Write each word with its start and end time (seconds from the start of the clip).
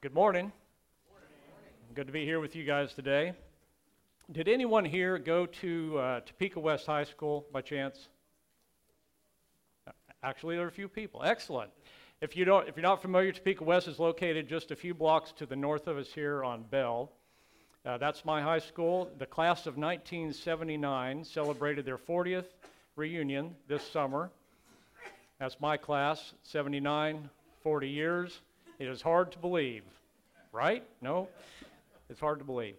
Good 0.00 0.14
morning. 0.14 0.52
Good 1.92 2.06
to 2.06 2.12
be 2.12 2.24
here 2.24 2.38
with 2.38 2.54
you 2.54 2.62
guys 2.62 2.94
today. 2.94 3.32
Did 4.30 4.46
anyone 4.46 4.84
here 4.84 5.18
go 5.18 5.44
to 5.46 5.98
uh, 5.98 6.20
Topeka 6.20 6.60
West 6.60 6.86
High 6.86 7.02
School 7.02 7.46
by 7.52 7.62
chance? 7.62 8.06
Actually, 10.22 10.54
there 10.54 10.66
are 10.66 10.68
a 10.68 10.70
few 10.70 10.86
people. 10.86 11.24
Excellent. 11.24 11.72
If, 12.20 12.36
you 12.36 12.44
don't, 12.44 12.68
if 12.68 12.76
you're 12.76 12.84
not 12.84 13.02
familiar, 13.02 13.32
Topeka 13.32 13.64
West 13.64 13.88
is 13.88 13.98
located 13.98 14.48
just 14.48 14.70
a 14.70 14.76
few 14.76 14.94
blocks 14.94 15.32
to 15.32 15.46
the 15.46 15.56
north 15.56 15.88
of 15.88 15.96
us 15.96 16.12
here 16.12 16.44
on 16.44 16.62
Bell. 16.62 17.10
Uh, 17.84 17.98
that's 17.98 18.24
my 18.24 18.40
high 18.40 18.60
school. 18.60 19.10
The 19.18 19.26
class 19.26 19.66
of 19.66 19.76
1979 19.76 21.24
celebrated 21.24 21.84
their 21.84 21.98
40th 21.98 22.46
reunion 22.94 23.56
this 23.66 23.82
summer. 23.82 24.30
That's 25.40 25.58
my 25.58 25.76
class, 25.76 26.34
79, 26.44 27.28
40 27.64 27.88
years. 27.88 28.42
It 28.78 28.86
is 28.86 29.02
hard 29.02 29.32
to 29.32 29.38
believe, 29.38 29.82
right? 30.52 30.84
No? 31.02 31.28
It's 32.08 32.20
hard 32.20 32.38
to 32.38 32.44
believe. 32.44 32.76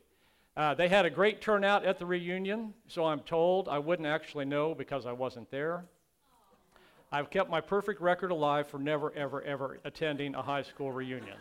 Uh, 0.56 0.74
they 0.74 0.88
had 0.88 1.06
a 1.06 1.10
great 1.10 1.42
turnout 1.42 1.86
at 1.86 2.00
the 2.00 2.06
reunion, 2.06 2.74
so 2.88 3.06
I'm 3.06 3.20
told. 3.22 3.68
I 3.68 3.80
wouldn't 3.80 4.08
actually 4.08 4.46
know 4.46 4.74
because 4.74 5.06
I 5.06 5.12
wasn't 5.12 5.50
there. 5.52 5.84
I've 7.12 7.30
kept 7.30 7.50
my 7.50 7.60
perfect 7.60 8.02
record 8.02 8.32
alive 8.32 8.68
for 8.68 8.78
never, 8.78 9.12
ever, 9.14 9.42
ever 9.42 9.80
attending 9.84 10.36
a 10.36 10.42
high 10.42 10.62
school 10.62 10.92
reunion. 10.92 11.36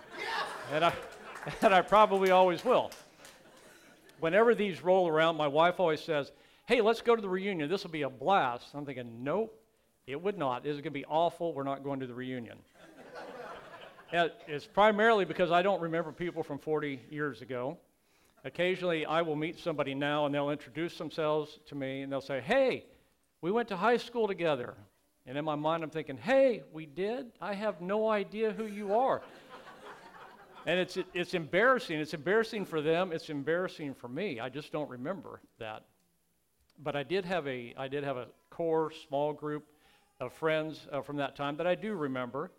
and, 0.72 0.84
I, 0.84 0.92
and 1.62 1.74
I 1.74 1.82
probably 1.82 2.30
always 2.30 2.64
will. 2.64 2.90
Whenever 4.20 4.54
these 4.54 4.82
roll 4.82 5.08
around, 5.08 5.36
my 5.36 5.46
wife 5.46 5.78
always 5.78 6.00
says, 6.00 6.32
Hey, 6.66 6.80
let's 6.80 7.00
go 7.00 7.14
to 7.14 7.22
the 7.22 7.28
reunion. 7.28 7.68
This 7.68 7.84
will 7.84 7.90
be 7.90 8.02
a 8.02 8.10
blast. 8.10 8.68
I'm 8.74 8.84
thinking, 8.84 9.22
Nope, 9.22 9.58
it 10.06 10.20
would 10.20 10.38
not. 10.38 10.64
This 10.64 10.70
is 10.74 10.80
going 10.80 10.84
to 10.84 10.98
be 10.98 11.04
awful. 11.04 11.52
We're 11.52 11.64
not 11.64 11.84
going 11.84 12.00
to 12.00 12.06
the 12.06 12.14
reunion. 12.14 12.58
It's 14.12 14.66
primarily 14.66 15.24
because 15.24 15.50
I 15.50 15.62
don't 15.62 15.80
remember 15.80 16.12
people 16.12 16.42
from 16.42 16.58
40 16.58 17.00
years 17.10 17.42
ago. 17.42 17.76
Occasionally, 18.44 19.04
I 19.04 19.22
will 19.22 19.36
meet 19.36 19.58
somebody 19.58 19.94
now 19.94 20.26
and 20.26 20.34
they'll 20.34 20.50
introduce 20.50 20.96
themselves 20.96 21.58
to 21.66 21.74
me 21.74 22.02
and 22.02 22.12
they'll 22.12 22.20
say, 22.20 22.40
Hey, 22.40 22.86
we 23.42 23.50
went 23.50 23.68
to 23.68 23.76
high 23.76 23.96
school 23.96 24.26
together. 24.26 24.74
And 25.26 25.36
in 25.36 25.44
my 25.44 25.56
mind, 25.56 25.82
I'm 25.82 25.90
thinking, 25.90 26.16
Hey, 26.16 26.62
we 26.72 26.86
did? 26.86 27.26
I 27.40 27.54
have 27.54 27.80
no 27.80 28.08
idea 28.08 28.52
who 28.52 28.66
you 28.66 28.94
are. 28.94 29.22
and 30.66 30.78
it's, 30.78 30.96
it's 31.12 31.34
embarrassing. 31.34 31.98
It's 31.98 32.14
embarrassing 32.14 32.64
for 32.64 32.80
them, 32.80 33.12
it's 33.12 33.28
embarrassing 33.28 33.94
for 33.94 34.08
me. 34.08 34.40
I 34.40 34.48
just 34.48 34.72
don't 34.72 34.88
remember 34.88 35.40
that. 35.58 35.84
But 36.78 36.94
I 36.94 37.02
did 37.02 37.24
have 37.24 37.46
a, 37.46 37.74
I 37.76 37.88
did 37.88 38.04
have 38.04 38.16
a 38.16 38.28
core 38.50 38.92
small 39.08 39.32
group 39.32 39.66
of 40.20 40.32
friends 40.32 40.86
uh, 40.92 41.02
from 41.02 41.16
that 41.16 41.36
time 41.36 41.56
that 41.56 41.66
I 41.66 41.74
do 41.74 41.94
remember. 41.94 42.52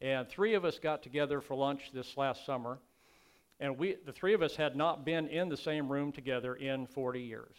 And 0.00 0.28
three 0.28 0.54
of 0.54 0.64
us 0.64 0.78
got 0.78 1.02
together 1.02 1.40
for 1.40 1.54
lunch 1.54 1.90
this 1.92 2.16
last 2.16 2.44
summer. 2.44 2.78
And 3.60 3.78
we, 3.78 3.96
the 4.04 4.12
three 4.12 4.34
of 4.34 4.42
us 4.42 4.56
had 4.56 4.76
not 4.76 5.04
been 5.04 5.28
in 5.28 5.48
the 5.48 5.56
same 5.56 5.90
room 5.90 6.12
together 6.12 6.54
in 6.54 6.86
40 6.86 7.20
years. 7.20 7.54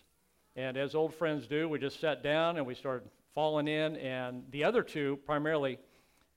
And 0.55 0.77
as 0.77 0.95
old 0.95 1.14
friends 1.16 1.47
do, 1.47 1.67
we 1.67 1.80
just 1.80 2.00
sat 2.00 2.23
down 2.23 2.58
and 2.58 2.66
we 2.66 2.75
started 2.75 3.09
falling 3.33 3.67
in. 3.67 3.95
And 3.97 4.44
the 4.52 4.64
other 4.64 4.83
two 4.83 5.17
primarily 5.25 5.80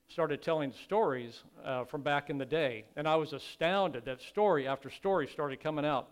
started 0.09 0.43
telling 0.43 0.73
stories 0.85 1.43
uh, 1.65 1.85
from 1.85 2.03
back 2.03 2.31
in 2.31 2.39
the 2.39 2.47
day. 2.47 2.85
And 2.97 3.07
I 3.07 3.17
was 3.17 3.33
astounded 3.33 4.05
that 4.07 4.23
story 4.23 4.67
after 4.67 4.91
story 4.91 5.29
started 5.29 5.61
coming 5.61 5.85
out. 5.85 6.09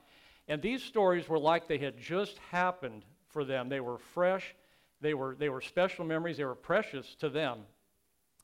And 0.48 0.62
these 0.62 0.82
stories 0.82 1.28
were 1.28 1.38
like 1.38 1.66
they 1.66 1.78
had 1.78 1.98
just 1.98 2.38
happened 2.50 3.04
for 3.28 3.44
them. 3.44 3.68
They 3.68 3.80
were 3.80 3.98
fresh, 3.98 4.54
they 5.00 5.14
were, 5.14 5.34
they 5.34 5.48
were 5.48 5.60
special 5.60 6.04
memories, 6.04 6.36
they 6.36 6.44
were 6.44 6.54
precious 6.54 7.16
to 7.16 7.28
them. 7.28 7.60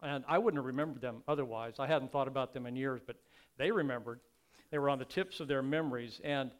And 0.02 0.24
I 0.26 0.38
wouldn't 0.38 0.58
have 0.58 0.66
remembered 0.66 1.00
them 1.00 1.22
otherwise. 1.28 1.74
I 1.78 1.86
hadn't 1.86 2.10
thought 2.10 2.28
about 2.28 2.52
them 2.52 2.66
in 2.66 2.76
years, 2.76 3.00
but 3.06 3.16
they 3.56 3.70
remembered. 3.70 4.20
They 4.70 4.78
were 4.78 4.90
on 4.90 4.98
the 4.98 5.04
tips 5.04 5.40
of 5.40 5.48
their 5.48 5.62
memories. 5.62 6.20
And 6.24 6.50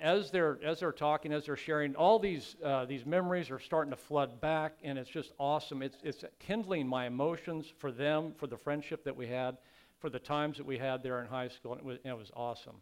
as 0.00 0.30
they're, 0.30 0.58
as 0.64 0.80
they're 0.80 0.92
talking, 0.92 1.32
as 1.32 1.46
they're 1.46 1.56
sharing, 1.56 1.94
all 1.96 2.18
these, 2.18 2.56
uh, 2.64 2.84
these 2.84 3.04
memories 3.04 3.50
are 3.50 3.58
starting 3.58 3.90
to 3.90 3.96
flood 3.96 4.40
back, 4.40 4.78
and 4.82 4.98
it's 4.98 5.10
just 5.10 5.32
awesome. 5.38 5.82
It's, 5.82 5.96
it's 6.02 6.24
kindling 6.38 6.86
my 6.86 7.06
emotions 7.06 7.72
for 7.78 7.90
them, 7.90 8.32
for 8.36 8.46
the 8.46 8.56
friendship 8.56 9.04
that 9.04 9.16
we 9.16 9.26
had, 9.26 9.58
for 9.98 10.10
the 10.10 10.18
times 10.18 10.56
that 10.56 10.66
we 10.66 10.78
had 10.78 11.02
there 11.02 11.20
in 11.20 11.26
high 11.26 11.48
school, 11.48 11.72
and 11.72 11.80
it 11.80 11.84
was, 11.84 11.98
and 12.04 12.12
it 12.12 12.18
was 12.18 12.30
awesome. 12.34 12.76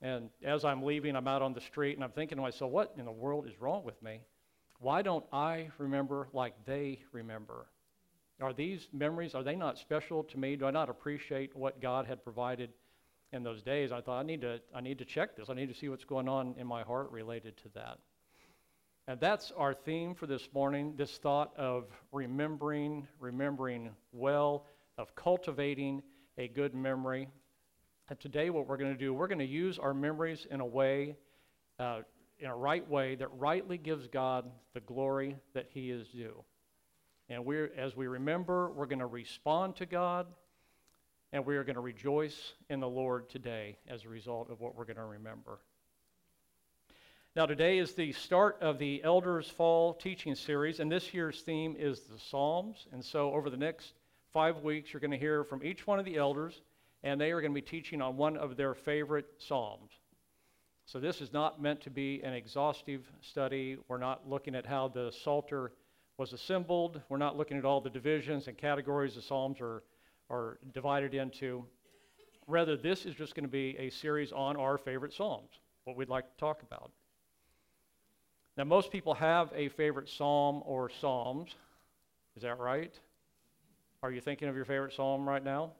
And 0.00 0.30
as 0.42 0.64
I'm 0.64 0.82
leaving, 0.82 1.14
I'm 1.14 1.28
out 1.28 1.42
on 1.42 1.52
the 1.52 1.60
street, 1.60 1.94
and 1.94 2.04
I'm 2.04 2.10
thinking 2.10 2.36
to 2.36 2.42
myself, 2.42 2.72
what 2.72 2.94
in 2.98 3.04
the 3.04 3.12
world 3.12 3.46
is 3.46 3.60
wrong 3.60 3.84
with 3.84 4.00
me? 4.02 4.20
Why 4.80 5.02
don't 5.02 5.24
I 5.32 5.70
remember 5.78 6.28
like 6.32 6.54
they 6.64 6.98
remember? 7.12 7.66
Are 8.42 8.52
these 8.52 8.88
memories, 8.92 9.34
are 9.34 9.42
they 9.42 9.56
not 9.56 9.78
special 9.78 10.24
to 10.24 10.38
me? 10.38 10.56
Do 10.56 10.66
I 10.66 10.70
not 10.70 10.90
appreciate 10.90 11.54
what 11.54 11.80
God 11.80 12.06
had 12.06 12.24
provided 12.24 12.70
in 13.32 13.42
those 13.42 13.62
days? 13.62 13.92
I 13.92 14.00
thought, 14.00 14.18
I 14.18 14.22
need 14.24 14.40
to, 14.40 14.60
I 14.74 14.80
need 14.80 14.98
to 14.98 15.04
check 15.04 15.36
this. 15.36 15.48
I 15.48 15.54
need 15.54 15.68
to 15.68 15.74
see 15.74 15.88
what's 15.88 16.04
going 16.04 16.28
on 16.28 16.54
in 16.58 16.66
my 16.66 16.82
heart 16.82 17.10
related 17.10 17.56
to 17.58 17.68
that. 17.74 17.98
And 19.08 19.20
that's 19.20 19.52
our 19.56 19.74
theme 19.74 20.14
for 20.14 20.26
this 20.26 20.48
morning 20.54 20.94
this 20.96 21.18
thought 21.18 21.52
of 21.56 21.86
remembering, 22.12 23.06
remembering 23.18 23.90
well, 24.12 24.66
of 24.98 25.14
cultivating 25.14 26.02
a 26.38 26.48
good 26.48 26.74
memory. 26.74 27.28
And 28.08 28.20
today, 28.20 28.50
what 28.50 28.68
we're 28.68 28.76
going 28.76 28.92
to 28.92 28.98
do, 28.98 29.14
we're 29.14 29.28
going 29.28 29.38
to 29.38 29.44
use 29.44 29.78
our 29.78 29.94
memories 29.94 30.46
in 30.50 30.60
a 30.60 30.66
way 30.66 31.16
uh, 31.78 32.02
in 32.38 32.48
a 32.48 32.56
right 32.56 32.88
way 32.88 33.14
that 33.14 33.28
rightly 33.38 33.78
gives 33.78 34.08
God 34.08 34.50
the 34.74 34.80
glory 34.80 35.36
that 35.54 35.66
He 35.70 35.90
is 35.90 36.08
due. 36.08 36.44
And 37.28 37.44
we're, 37.44 37.72
as 37.76 37.96
we 37.96 38.06
remember, 38.06 38.70
we're 38.70 38.86
going 38.86 38.98
to 38.98 39.06
respond 39.06 39.76
to 39.76 39.86
God, 39.86 40.26
and 41.32 41.46
we 41.46 41.56
are 41.56 41.64
going 41.64 41.76
to 41.76 41.80
rejoice 41.80 42.52
in 42.68 42.80
the 42.80 42.88
Lord 42.88 43.30
today 43.30 43.78
as 43.88 44.04
a 44.04 44.08
result 44.08 44.50
of 44.50 44.60
what 44.60 44.74
we're 44.74 44.84
going 44.84 44.96
to 44.96 45.04
remember. 45.04 45.60
Now, 47.34 47.46
today 47.46 47.78
is 47.78 47.94
the 47.94 48.12
start 48.12 48.58
of 48.60 48.78
the 48.78 49.02
Elders 49.02 49.48
Fall 49.48 49.94
teaching 49.94 50.34
series, 50.34 50.80
and 50.80 50.92
this 50.92 51.14
year's 51.14 51.40
theme 51.40 51.76
is 51.78 52.00
the 52.00 52.18
Psalms. 52.18 52.86
And 52.92 53.02
so, 53.02 53.32
over 53.32 53.48
the 53.48 53.56
next 53.56 53.94
five 54.32 54.58
weeks, 54.62 54.92
you're 54.92 55.00
going 55.00 55.12
to 55.12 55.18
hear 55.18 55.44
from 55.44 55.64
each 55.64 55.86
one 55.86 55.98
of 55.98 56.04
the 56.04 56.16
elders, 56.16 56.60
and 57.02 57.20
they 57.20 57.30
are 57.30 57.40
going 57.40 57.52
to 57.52 57.60
be 57.60 57.62
teaching 57.62 58.02
on 58.02 58.16
one 58.16 58.36
of 58.36 58.56
their 58.56 58.74
favorite 58.74 59.26
Psalms. 59.38 59.92
So 60.84 61.00
this 61.00 61.20
is 61.20 61.32
not 61.32 61.62
meant 61.62 61.80
to 61.82 61.90
be 61.90 62.22
an 62.22 62.34
exhaustive 62.34 63.10
study. 63.20 63.78
We're 63.88 63.98
not 63.98 64.28
looking 64.28 64.54
at 64.54 64.66
how 64.66 64.88
the 64.88 65.10
Psalter 65.10 65.72
was 66.18 66.32
assembled. 66.32 67.00
We're 67.08 67.18
not 67.18 67.36
looking 67.36 67.56
at 67.56 67.64
all 67.64 67.80
the 67.80 67.90
divisions 67.90 68.48
and 68.48 68.56
categories 68.56 69.14
the 69.14 69.22
Psalms 69.22 69.60
are, 69.60 69.82
are 70.30 70.58
divided 70.74 71.14
into. 71.14 71.64
Rather, 72.46 72.76
this 72.76 73.06
is 73.06 73.14
just 73.14 73.34
going 73.34 73.44
to 73.44 73.50
be 73.50 73.76
a 73.78 73.90
series 73.90 74.32
on 74.32 74.56
our 74.56 74.78
favorite 74.78 75.12
Psalms, 75.12 75.50
what 75.84 75.96
we'd 75.96 76.08
like 76.08 76.24
to 76.28 76.36
talk 76.38 76.62
about. 76.62 76.90
Now, 78.56 78.64
most 78.64 78.90
people 78.90 79.14
have 79.14 79.50
a 79.54 79.68
favorite 79.70 80.08
Psalm 80.08 80.62
or 80.66 80.90
Psalms. 80.90 81.54
Is 82.36 82.42
that 82.42 82.58
right? 82.58 82.92
Are 84.02 84.10
you 84.10 84.20
thinking 84.20 84.48
of 84.48 84.56
your 84.56 84.64
favorite 84.64 84.92
Psalm 84.92 85.28
right 85.28 85.42
now? 85.42 85.72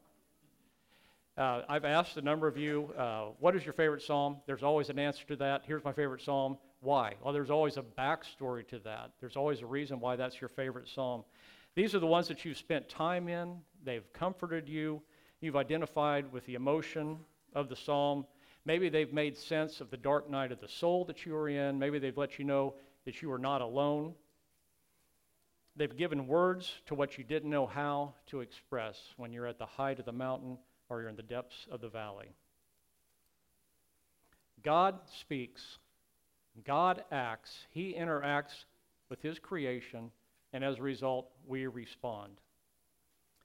Uh, 1.36 1.62
I've 1.66 1.86
asked 1.86 2.18
a 2.18 2.22
number 2.22 2.46
of 2.46 2.58
you, 2.58 2.92
uh, 2.96 3.28
what 3.40 3.56
is 3.56 3.64
your 3.64 3.72
favorite 3.72 4.02
psalm? 4.02 4.36
There's 4.46 4.62
always 4.62 4.90
an 4.90 4.98
answer 4.98 5.24
to 5.28 5.36
that. 5.36 5.62
Here's 5.66 5.82
my 5.82 5.92
favorite 5.92 6.20
psalm. 6.20 6.58
Why? 6.82 7.14
Well, 7.22 7.32
there's 7.32 7.50
always 7.50 7.76
a 7.76 7.82
backstory 7.82 8.66
to 8.68 8.80
that. 8.80 9.12
There's 9.20 9.36
always 9.36 9.60
a 9.60 9.66
reason 9.66 10.00
why 10.00 10.16
that's 10.16 10.40
your 10.40 10.48
favorite 10.48 10.88
psalm. 10.88 11.22
These 11.76 11.94
are 11.94 12.00
the 12.00 12.06
ones 12.06 12.26
that 12.26 12.44
you've 12.44 12.58
spent 12.58 12.88
time 12.88 13.28
in, 13.28 13.56
they've 13.84 14.12
comforted 14.12 14.68
you, 14.68 15.00
you've 15.40 15.56
identified 15.56 16.30
with 16.32 16.44
the 16.44 16.54
emotion 16.54 17.18
of 17.54 17.68
the 17.68 17.76
psalm. 17.76 18.26
Maybe 18.64 18.88
they've 18.88 19.12
made 19.12 19.36
sense 19.36 19.80
of 19.80 19.90
the 19.90 19.96
dark 19.96 20.28
night 20.28 20.50
of 20.50 20.60
the 20.60 20.68
soul 20.68 21.04
that 21.04 21.24
you 21.24 21.36
are 21.36 21.48
in. 21.48 21.78
Maybe 21.78 21.98
they've 21.98 22.18
let 22.18 22.38
you 22.38 22.44
know 22.44 22.74
that 23.04 23.22
you 23.22 23.30
are 23.32 23.38
not 23.38 23.60
alone. 23.60 24.14
They've 25.76 25.96
given 25.96 26.26
words 26.26 26.70
to 26.86 26.94
what 26.94 27.16
you 27.16 27.24
didn't 27.24 27.50
know 27.50 27.66
how 27.66 28.14
to 28.26 28.40
express 28.40 28.98
when 29.16 29.32
you're 29.32 29.46
at 29.46 29.58
the 29.58 29.66
height 29.66 29.98
of 29.98 30.04
the 30.04 30.12
mountain 30.12 30.58
or 30.88 31.00
you're 31.00 31.08
in 31.08 31.16
the 31.16 31.22
depths 31.22 31.66
of 31.70 31.80
the 31.80 31.88
valley. 31.88 32.34
God 34.62 35.00
speaks, 35.20 35.78
God 36.64 37.04
acts, 37.10 37.66
He 37.70 37.94
interacts 37.94 38.64
with 39.08 39.22
His 39.22 39.38
creation, 39.38 40.10
and 40.52 40.62
as 40.62 40.78
a 40.78 40.82
result, 40.82 41.30
we 41.46 41.66
respond. 41.66 42.32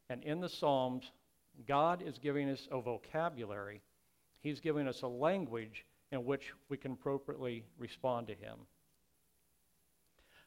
And 0.09 0.23
in 0.23 0.39
the 0.39 0.49
Psalms, 0.49 1.11
God 1.67 2.01
is 2.01 2.17
giving 2.17 2.49
us 2.49 2.67
a 2.71 2.81
vocabulary, 2.81 3.81
He's 4.41 4.59
giving 4.59 4.87
us 4.87 5.01
a 5.01 5.07
language 5.07 5.85
in 6.11 6.25
which 6.25 6.53
we 6.69 6.77
can 6.77 6.93
appropriately 6.93 7.65
respond 7.77 8.27
to 8.27 8.33
Him. 8.33 8.57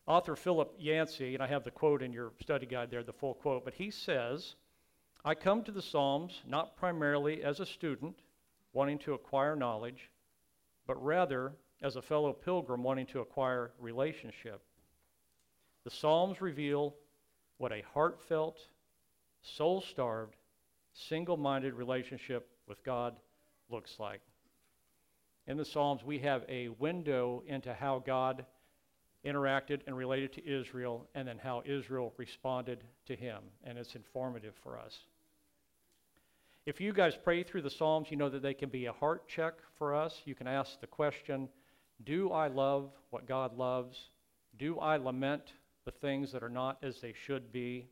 Author 0.06 0.34
Philip 0.34 0.74
Yancey, 0.78 1.34
and 1.34 1.42
I 1.42 1.46
have 1.46 1.62
the 1.62 1.70
quote 1.70 2.02
in 2.02 2.12
your 2.12 2.32
study 2.40 2.66
guide 2.66 2.90
there, 2.90 3.02
the 3.02 3.12
full 3.12 3.34
quote, 3.34 3.64
but 3.64 3.74
he 3.74 3.90
says, 3.90 4.56
I 5.24 5.34
come 5.34 5.62
to 5.62 5.72
the 5.72 5.82
Psalms 5.82 6.42
not 6.46 6.76
primarily 6.76 7.44
as 7.44 7.60
a 7.60 7.66
student 7.66 8.16
wanting 8.72 8.98
to 9.00 9.14
acquire 9.14 9.54
knowledge, 9.54 10.10
but 10.86 11.00
rather 11.04 11.52
as 11.82 11.96
a 11.96 12.02
fellow 12.02 12.32
pilgrim 12.32 12.82
wanting 12.82 13.06
to 13.06 13.20
acquire 13.20 13.72
relationship. 13.78 14.62
The 15.84 15.90
Psalms 15.90 16.40
reveal 16.40 16.94
what 17.58 17.72
a 17.72 17.82
heartfelt, 17.94 18.58
soul 19.42 19.80
starved, 19.80 20.36
single 20.92 21.36
minded 21.36 21.74
relationship 21.74 22.48
with 22.66 22.82
God 22.84 23.16
looks 23.70 23.96
like. 23.98 24.20
In 25.46 25.56
the 25.56 25.64
Psalms, 25.64 26.04
we 26.04 26.18
have 26.18 26.44
a 26.48 26.68
window 26.68 27.42
into 27.46 27.72
how 27.72 28.02
God 28.04 28.44
interacted 29.24 29.80
and 29.86 29.96
related 29.96 30.32
to 30.34 30.46
Israel, 30.46 31.06
and 31.14 31.28
then 31.28 31.38
how 31.38 31.62
Israel 31.66 32.12
responded 32.16 32.84
to 33.06 33.14
him. 33.14 33.42
And 33.64 33.76
it's 33.76 33.94
informative 33.94 34.54
for 34.62 34.78
us. 34.78 34.98
If 36.66 36.80
you 36.80 36.92
guys 36.92 37.18
pray 37.22 37.42
through 37.42 37.62
the 37.62 37.70
Psalms, 37.70 38.08
you 38.10 38.16
know 38.16 38.28
that 38.28 38.42
they 38.42 38.54
can 38.54 38.68
be 38.68 38.86
a 38.86 38.92
heart 38.92 39.28
check 39.28 39.54
for 39.78 39.94
us. 39.94 40.22
You 40.24 40.34
can 40.34 40.46
ask 40.46 40.80
the 40.80 40.86
question 40.86 41.48
Do 42.04 42.30
I 42.30 42.48
love 42.48 42.90
what 43.10 43.26
God 43.26 43.56
loves? 43.56 43.98
Do 44.58 44.78
I 44.78 44.96
lament 44.96 45.52
the 45.84 45.90
things 45.90 46.32
that 46.32 46.42
are 46.42 46.48
not 46.48 46.78
as 46.82 47.00
they 47.00 47.12
should 47.12 47.52
be? 47.52 47.88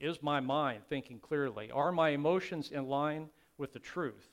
Is 0.00 0.22
my 0.22 0.40
mind 0.40 0.82
thinking 0.88 1.18
clearly? 1.18 1.70
Are 1.70 1.92
my 1.92 2.10
emotions 2.10 2.70
in 2.70 2.86
line 2.86 3.28
with 3.58 3.72
the 3.72 3.78
truth? 3.78 4.28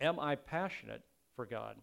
Am 0.00 0.18
I 0.18 0.36
passionate 0.36 1.02
for 1.36 1.46
God? 1.46 1.76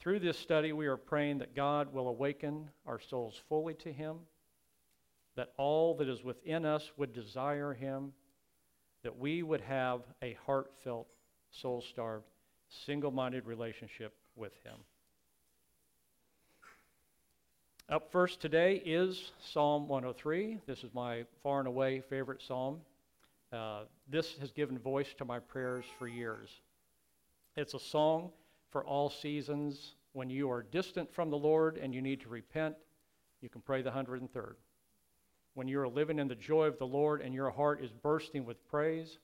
Through 0.00 0.20
this 0.20 0.38
study, 0.38 0.72
we 0.72 0.86
are 0.86 0.96
praying 0.96 1.38
that 1.38 1.54
God 1.54 1.92
will 1.92 2.08
awaken 2.08 2.70
our 2.86 3.00
souls 3.00 3.40
fully 3.48 3.74
to 3.74 3.92
Him, 3.92 4.18
that 5.34 5.52
all 5.56 5.94
that 5.96 6.08
is 6.08 6.22
within 6.22 6.64
us 6.64 6.92
would 6.96 7.12
desire 7.12 7.74
Him, 7.74 8.12
that 9.02 9.18
we 9.18 9.42
would 9.42 9.60
have 9.62 10.02
a 10.22 10.36
heartfelt, 10.46 11.08
soul 11.50 11.80
starved, 11.80 12.26
single 12.68 13.10
minded 13.10 13.46
relationship 13.46 14.14
with 14.36 14.52
Him. 14.64 14.76
Up 17.88 18.10
first 18.10 18.40
today 18.40 18.82
is 18.84 19.30
Psalm 19.40 19.86
103. 19.86 20.58
This 20.66 20.82
is 20.82 20.90
my 20.92 21.24
far 21.42 21.60
and 21.60 21.68
away 21.68 22.00
favorite 22.00 22.42
psalm. 22.42 22.80
Uh, 23.52 23.82
this 24.08 24.34
has 24.40 24.50
given 24.50 24.76
voice 24.76 25.14
to 25.18 25.24
my 25.24 25.38
prayers 25.38 25.84
for 25.98 26.08
years. 26.08 26.48
It's 27.56 27.74
a 27.74 27.78
song 27.78 28.30
for 28.70 28.84
all 28.84 29.08
seasons. 29.08 29.94
When 30.14 30.28
you 30.28 30.50
are 30.50 30.62
distant 30.62 31.14
from 31.14 31.30
the 31.30 31.38
Lord 31.38 31.76
and 31.76 31.94
you 31.94 32.02
need 32.02 32.20
to 32.22 32.28
repent, 32.28 32.74
you 33.40 33.48
can 33.48 33.60
pray 33.60 33.82
the 33.82 33.90
103rd. 33.90 34.54
When 35.54 35.68
you 35.68 35.80
are 35.80 35.88
living 35.88 36.18
in 36.18 36.26
the 36.26 36.34
joy 36.34 36.64
of 36.64 36.78
the 36.78 36.86
Lord 36.86 37.22
and 37.22 37.32
your 37.32 37.50
heart 37.50 37.82
is 37.82 37.92
bursting 37.92 38.44
with 38.44 38.66
praise, 38.68 39.18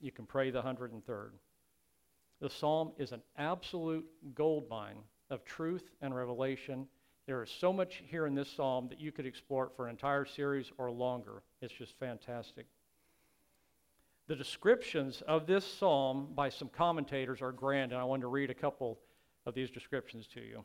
you 0.00 0.10
can 0.10 0.24
pray 0.24 0.50
the 0.50 0.62
103rd. 0.62 1.30
The 2.40 2.50
psalm 2.50 2.92
is 2.98 3.12
an 3.12 3.22
absolute 3.38 4.06
goldmine 4.34 4.98
of 5.30 5.44
truth 5.44 5.90
and 6.02 6.14
revelation. 6.14 6.86
There 7.26 7.42
is 7.42 7.50
so 7.50 7.72
much 7.72 8.02
here 8.06 8.26
in 8.26 8.34
this 8.34 8.50
psalm 8.50 8.88
that 8.88 9.00
you 9.00 9.10
could 9.10 9.26
explore 9.26 9.70
for 9.74 9.86
an 9.86 9.90
entire 9.90 10.24
series 10.24 10.70
or 10.78 10.90
longer. 10.90 11.42
It's 11.60 11.72
just 11.72 11.98
fantastic. 11.98 12.66
The 14.28 14.36
descriptions 14.36 15.22
of 15.22 15.46
this 15.46 15.64
psalm 15.64 16.28
by 16.34 16.48
some 16.48 16.68
commentators 16.68 17.40
are 17.40 17.52
grand, 17.52 17.92
and 17.92 18.00
I 18.00 18.04
want 18.04 18.22
to 18.22 18.28
read 18.28 18.50
a 18.50 18.54
couple 18.54 18.98
of 19.46 19.54
these 19.54 19.70
descriptions 19.70 20.26
to 20.34 20.40
you. 20.40 20.64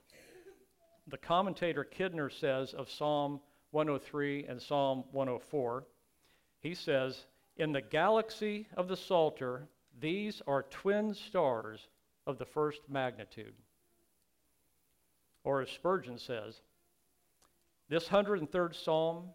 The 1.07 1.17
commentator 1.17 1.85
Kidner 1.85 2.31
says 2.31 2.73
of 2.73 2.89
Psalm 2.89 3.39
103 3.71 4.45
and 4.45 4.61
Psalm 4.61 5.03
104, 5.11 5.85
he 6.59 6.75
says, 6.75 7.25
In 7.57 7.71
the 7.71 7.81
galaxy 7.81 8.67
of 8.75 8.87
the 8.87 8.97
Psalter, 8.97 9.67
these 10.01 10.41
are 10.47 10.63
twin 10.63 11.13
stars 11.13 11.87
of 12.27 12.37
the 12.37 12.45
first 12.45 12.81
magnitude. 12.89 13.53
Or 15.43 15.61
as 15.61 15.69
Spurgeon 15.69 16.17
says, 16.17 16.61
this 17.89 18.07
103rd 18.07 18.75
Psalm 18.75 19.29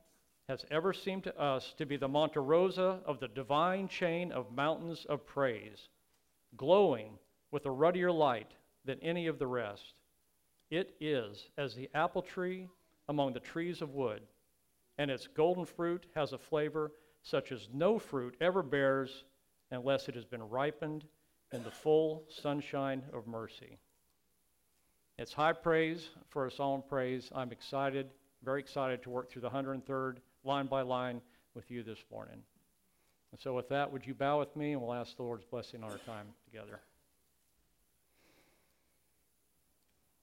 has 0.49 0.65
ever 0.71 0.93
seemed 0.93 1.25
to 1.25 1.41
us 1.41 1.75
to 1.79 1.87
be 1.87 1.97
the 1.97 2.09
Monte 2.09 2.39
Rosa 2.39 3.01
of 3.05 3.19
the 3.19 3.29
divine 3.29 3.89
chain 3.89 4.31
of 4.31 4.55
mountains 4.55 5.05
of 5.09 5.27
praise, 5.27 5.89
glowing 6.57 7.19
with 7.51 7.67
a 7.67 7.71
ruddier 7.71 8.13
light 8.13 8.53
than 8.85 8.99
any 9.01 9.27
of 9.27 9.39
the 9.39 9.47
rest. 9.47 10.01
It 10.71 10.95
is 11.01 11.49
as 11.59 11.75
the 11.75 11.91
apple 11.95 12.23
tree 12.23 12.69
among 13.09 13.33
the 13.33 13.41
trees 13.41 13.83
of 13.83 13.95
wood, 13.95 14.23
and 14.99 15.11
its 15.11 15.27
golden 15.27 15.65
fruit 15.65 16.07
has 16.15 16.33
a 16.33 16.39
flavor 16.39 16.93
such 17.23 17.51
as 17.51 17.69
no 17.73 17.99
fruit 17.99 18.37
ever 18.41 18.63
bears 18.63 19.25
unless 19.71 20.09
it 20.09 20.15
has 20.15 20.25
been 20.25 20.43
ripened 20.43 21.05
in 21.53 21.63
the 21.63 21.71
full 21.71 22.25
sunshine 22.29 23.03
of 23.13 23.27
mercy. 23.27 23.79
It's 25.19 25.33
high 25.33 25.53
praise 25.55 26.11
for 26.29 26.47
a 26.47 26.51
solemn 26.51 26.83
praise. 26.89 27.31
I'm 27.35 27.53
excited, 27.53 28.11
very 28.45 28.61
excited 28.61 29.03
to 29.05 29.11
work 29.11 29.31
through 29.31 29.43
the 29.43 29.51
103rd 29.51 30.19
line 30.45 30.67
by 30.67 30.83
line 30.83 31.21
with 31.55 31.71
you 31.71 31.83
this 31.83 31.99
morning. 32.11 32.43
And 33.33 33.41
so, 33.41 33.55
with 33.55 33.69
that, 33.71 33.91
would 33.91 34.07
you 34.07 34.15
bow 34.15 34.39
with 34.39 34.55
me 34.57 34.73
and 34.73 34.83
we'll 34.83 34.93
ask 34.93 35.17
the 35.17 35.23
Lord's 35.23 35.45
blessing 35.45 35.83
on 35.83 35.91
our 35.91 35.99
time 35.99 36.27
together. 36.45 36.81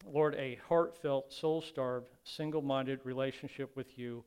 Lord, 0.05 0.35
a 0.35 0.59
heartfelt, 0.67 1.31
soul 1.31 1.61
starved, 1.61 2.09
single 2.23 2.61
minded 2.61 2.99
relationship 3.03 3.75
with 3.75 3.97
you 3.97 4.23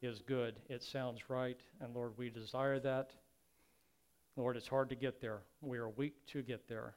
is 0.00 0.22
good. 0.22 0.60
It 0.68 0.82
sounds 0.82 1.28
right. 1.28 1.58
And 1.80 1.94
Lord, 1.94 2.12
we 2.16 2.30
desire 2.30 2.78
that. 2.80 3.10
Lord, 4.36 4.56
it's 4.56 4.68
hard 4.68 4.90
to 4.90 4.94
get 4.94 5.20
there. 5.20 5.40
We 5.62 5.78
are 5.78 5.88
weak 5.88 6.14
to 6.32 6.42
get 6.42 6.68
there. 6.68 6.94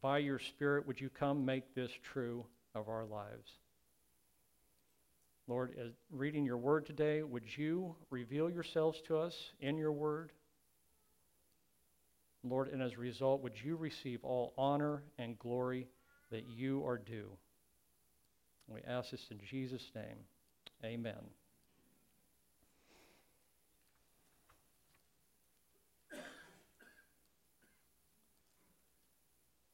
By 0.00 0.18
your 0.18 0.40
Spirit, 0.40 0.86
would 0.86 1.00
you 1.00 1.08
come 1.08 1.44
make 1.44 1.74
this 1.74 1.90
true 2.12 2.44
of 2.74 2.88
our 2.88 3.04
lives? 3.04 3.50
Lord, 5.46 5.76
as 5.78 5.92
reading 6.10 6.44
your 6.44 6.56
word 6.56 6.86
today, 6.86 7.22
would 7.22 7.44
you 7.56 7.94
reveal 8.10 8.50
yourselves 8.50 9.00
to 9.06 9.18
us 9.18 9.34
in 9.60 9.76
your 9.76 9.92
word? 9.92 10.32
Lord, 12.42 12.68
and 12.68 12.82
as 12.82 12.94
a 12.94 12.98
result, 12.98 13.42
would 13.42 13.62
you 13.62 13.76
receive 13.76 14.24
all 14.24 14.52
honor 14.58 15.02
and 15.18 15.38
glory 15.38 15.86
that 16.30 16.46
you 16.48 16.84
are 16.84 16.98
due? 16.98 17.30
We 18.68 18.80
ask 18.88 19.10
this 19.10 19.26
in 19.30 19.38
Jesus' 19.48 19.90
name. 19.94 20.16
Amen. 20.84 21.43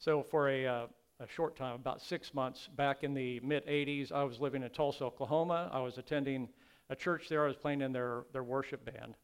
So, 0.00 0.22
for 0.30 0.48
a 0.48 0.66
uh, 0.66 0.86
a 1.20 1.28
short 1.28 1.54
time, 1.54 1.74
about 1.74 2.00
six 2.00 2.32
months 2.32 2.68
back 2.76 3.04
in 3.04 3.12
the 3.12 3.40
mid 3.40 3.66
80s. 3.66 4.10
I 4.10 4.24
was 4.24 4.40
living 4.40 4.62
in 4.62 4.70
Tulsa, 4.70 5.04
Oklahoma. 5.04 5.68
I 5.70 5.80
was 5.80 5.98
attending 5.98 6.48
a 6.88 6.96
church 6.96 7.28
there. 7.28 7.44
I 7.44 7.48
was 7.48 7.56
playing 7.56 7.82
in 7.82 7.92
their, 7.92 8.24
their 8.32 8.42
worship 8.42 8.84
band. 8.86 9.14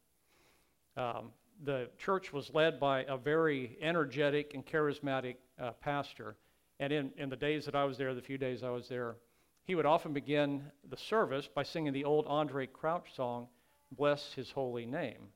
Um, 0.96 1.32
the 1.64 1.88
church 1.96 2.34
was 2.34 2.50
led 2.52 2.78
by 2.78 3.04
a 3.04 3.16
very 3.16 3.78
energetic 3.80 4.52
and 4.52 4.64
charismatic 4.64 5.36
uh, 5.58 5.70
pastor. 5.72 6.36
And 6.78 6.92
in, 6.92 7.10
in 7.16 7.30
the 7.30 7.36
days 7.36 7.64
that 7.64 7.74
I 7.74 7.84
was 7.84 7.96
there, 7.96 8.14
the 8.14 8.20
few 8.20 8.36
days 8.36 8.62
I 8.62 8.68
was 8.68 8.88
there, 8.88 9.16
he 9.64 9.74
would 9.74 9.86
often 9.86 10.12
begin 10.12 10.64
the 10.90 10.98
service 10.98 11.48
by 11.48 11.62
singing 11.62 11.94
the 11.94 12.04
old 12.04 12.26
Andre 12.26 12.66
Crouch 12.66 13.14
song, 13.16 13.48
Bless 13.90 14.34
His 14.34 14.50
Holy 14.50 14.84
Name. 14.84 15.28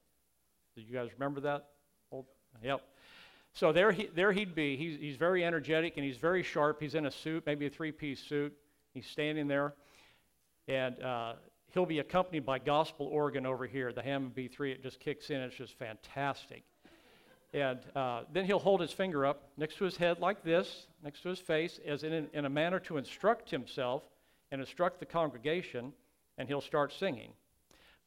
Do 0.77 0.83
you 0.83 0.93
guys 0.93 1.09
remember 1.15 1.41
that? 1.41 1.69
Old, 2.13 2.27
yep. 2.63 2.83
So 3.53 3.73
there, 3.73 3.93
he, 3.93 4.09
there 4.15 4.33
he'd 4.33 4.55
be. 4.55 4.77
He's, 4.77 4.99
he's 4.99 5.17
very 5.17 5.45
energetic 5.45 5.95
and 5.97 6.05
he's 6.05 6.17
very 6.17 6.43
sharp. 6.43 6.81
He's 6.81 6.95
in 6.95 7.07
a 7.07 7.11
suit, 7.11 7.45
maybe 7.47 7.67
a 7.67 7.71
three 7.71 7.93
piece 7.93 8.21
suit. 8.21 8.55
He's 8.95 9.07
standing 9.07 9.49
there. 9.49 9.75
And 10.69 11.03
uh, 11.03 11.35
he'll 11.73 11.87
be 11.87 11.99
accompanied 11.99 12.47
by 12.47 12.59
gospel 12.59 13.07
organ 13.07 13.47
over 13.47 13.67
here. 13.67 13.93
The 13.93 14.03
Hammond 14.03 14.35
B3, 14.35 14.73
it 14.73 14.83
just 14.83 15.01
kicks 15.01 15.31
in. 15.31 15.41
It's 15.41 15.57
just 15.57 15.79
fantastic. 15.79 16.63
And 17.53 17.81
uh, 17.97 18.23
then 18.33 18.45
he'll 18.45 18.61
hold 18.61 18.81
his 18.81 18.93
finger 18.93 19.27
up 19.27 19.51
next 19.57 19.77
to 19.79 19.85
his 19.85 19.97
head 19.97 20.21
like 20.21 20.45
this, 20.45 20.87
next 21.03 21.23
to 21.23 21.31
his 21.31 21.41
face, 21.41 21.81
as 21.85 22.05
in, 22.05 22.29
in 22.33 22.45
a 22.45 22.49
manner 22.49 22.79
to 22.81 22.97
instruct 22.97 23.51
himself 23.51 24.05
and 24.53 24.61
instruct 24.61 25.01
the 25.01 25.07
congregation, 25.07 25.93
and 26.39 26.49
he'll 26.49 26.61
start 26.61 26.93
singing. 26.93 27.33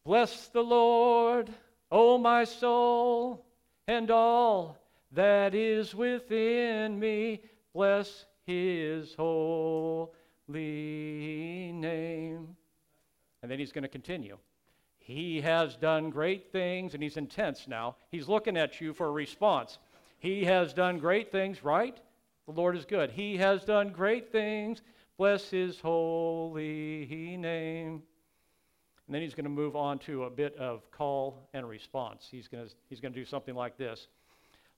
Bless 0.05 0.47
the 0.47 0.61
Lord, 0.61 1.49
O 1.91 2.17
my 2.17 2.45
soul, 2.45 3.45
and 3.87 4.09
all 4.11 4.77
that 5.13 5.55
is 5.55 5.95
within 5.95 6.99
me. 6.99 7.41
Bless 7.73 8.25
his 8.45 9.15
holy 9.15 10.11
name. 11.71 12.55
And 13.41 13.51
then 13.51 13.59
he's 13.59 13.71
going 13.71 13.83
to 13.83 13.89
continue. 13.89 14.37
He 14.97 15.41
has 15.41 15.75
done 15.75 16.09
great 16.09 16.51
things, 16.51 16.93
and 16.93 17.03
he's 17.03 17.17
intense 17.17 17.67
now. 17.67 17.97
He's 18.09 18.29
looking 18.29 18.55
at 18.55 18.79
you 18.79 18.93
for 18.93 19.07
a 19.07 19.11
response. 19.11 19.77
He 20.19 20.45
has 20.45 20.73
done 20.73 20.97
great 20.97 21.31
things, 21.31 21.63
right? 21.63 21.99
The 22.45 22.53
Lord 22.53 22.77
is 22.77 22.85
good. 22.85 23.11
He 23.11 23.37
has 23.37 23.65
done 23.65 23.89
great 23.89 24.31
things. 24.31 24.81
Bless 25.17 25.49
his 25.49 25.79
holy 25.79 27.37
name. 27.37 28.03
And 29.05 29.13
then 29.13 29.21
he's 29.21 29.33
going 29.33 29.43
to 29.43 29.49
move 29.49 29.75
on 29.75 29.99
to 29.99 30.23
a 30.23 30.29
bit 30.29 30.55
of 30.55 30.89
call 30.91 31.49
and 31.53 31.67
response. 31.67 32.27
He's 32.31 32.47
going 32.47 32.65
to, 32.65 32.73
he's 32.89 33.01
going 33.01 33.13
to 33.13 33.19
do 33.19 33.25
something 33.25 33.53
like 33.53 33.77
this. 33.77 34.07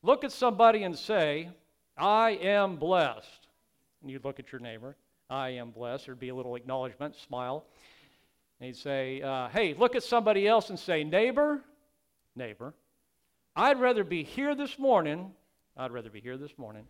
Look 0.05 0.24
at 0.24 0.31
somebody 0.31 0.83
and 0.83 0.95
say, 0.95 1.50
I 1.97 2.31
am 2.33 2.75
blessed. 2.75 3.47
And 4.03 4.12
you'd 4.12 4.24
look 4.24 4.39
at 4.39 4.51
your 4.51 4.62
neighbor, 4.62 4.95
I 5.31 5.50
am 5.50 5.71
blessed. 5.71 6.05
There'd 6.05 6.19
be 6.19 6.29
a 6.29 6.35
little 6.35 6.55
acknowledgement, 6.55 7.15
smile. 7.15 7.65
And 8.59 8.67
he'd 8.67 8.75
say, 8.75 9.24
uh, 9.24 9.47
Hey, 9.47 9.74
look 9.74 9.95
at 9.95 10.03
somebody 10.03 10.47
else 10.47 10.69
and 10.69 10.77
say, 10.77 11.03
Neighbor, 11.03 11.59
neighbor, 12.35 12.75
I'd 13.55 13.79
rather 13.79 14.03
be 14.03 14.21
here 14.21 14.53
this 14.53 14.77
morning, 14.77 15.31
I'd 15.75 15.91
rather 15.91 16.12
be 16.12 16.21
here 16.21 16.38
this 16.38 16.55
morning, 16.55 16.85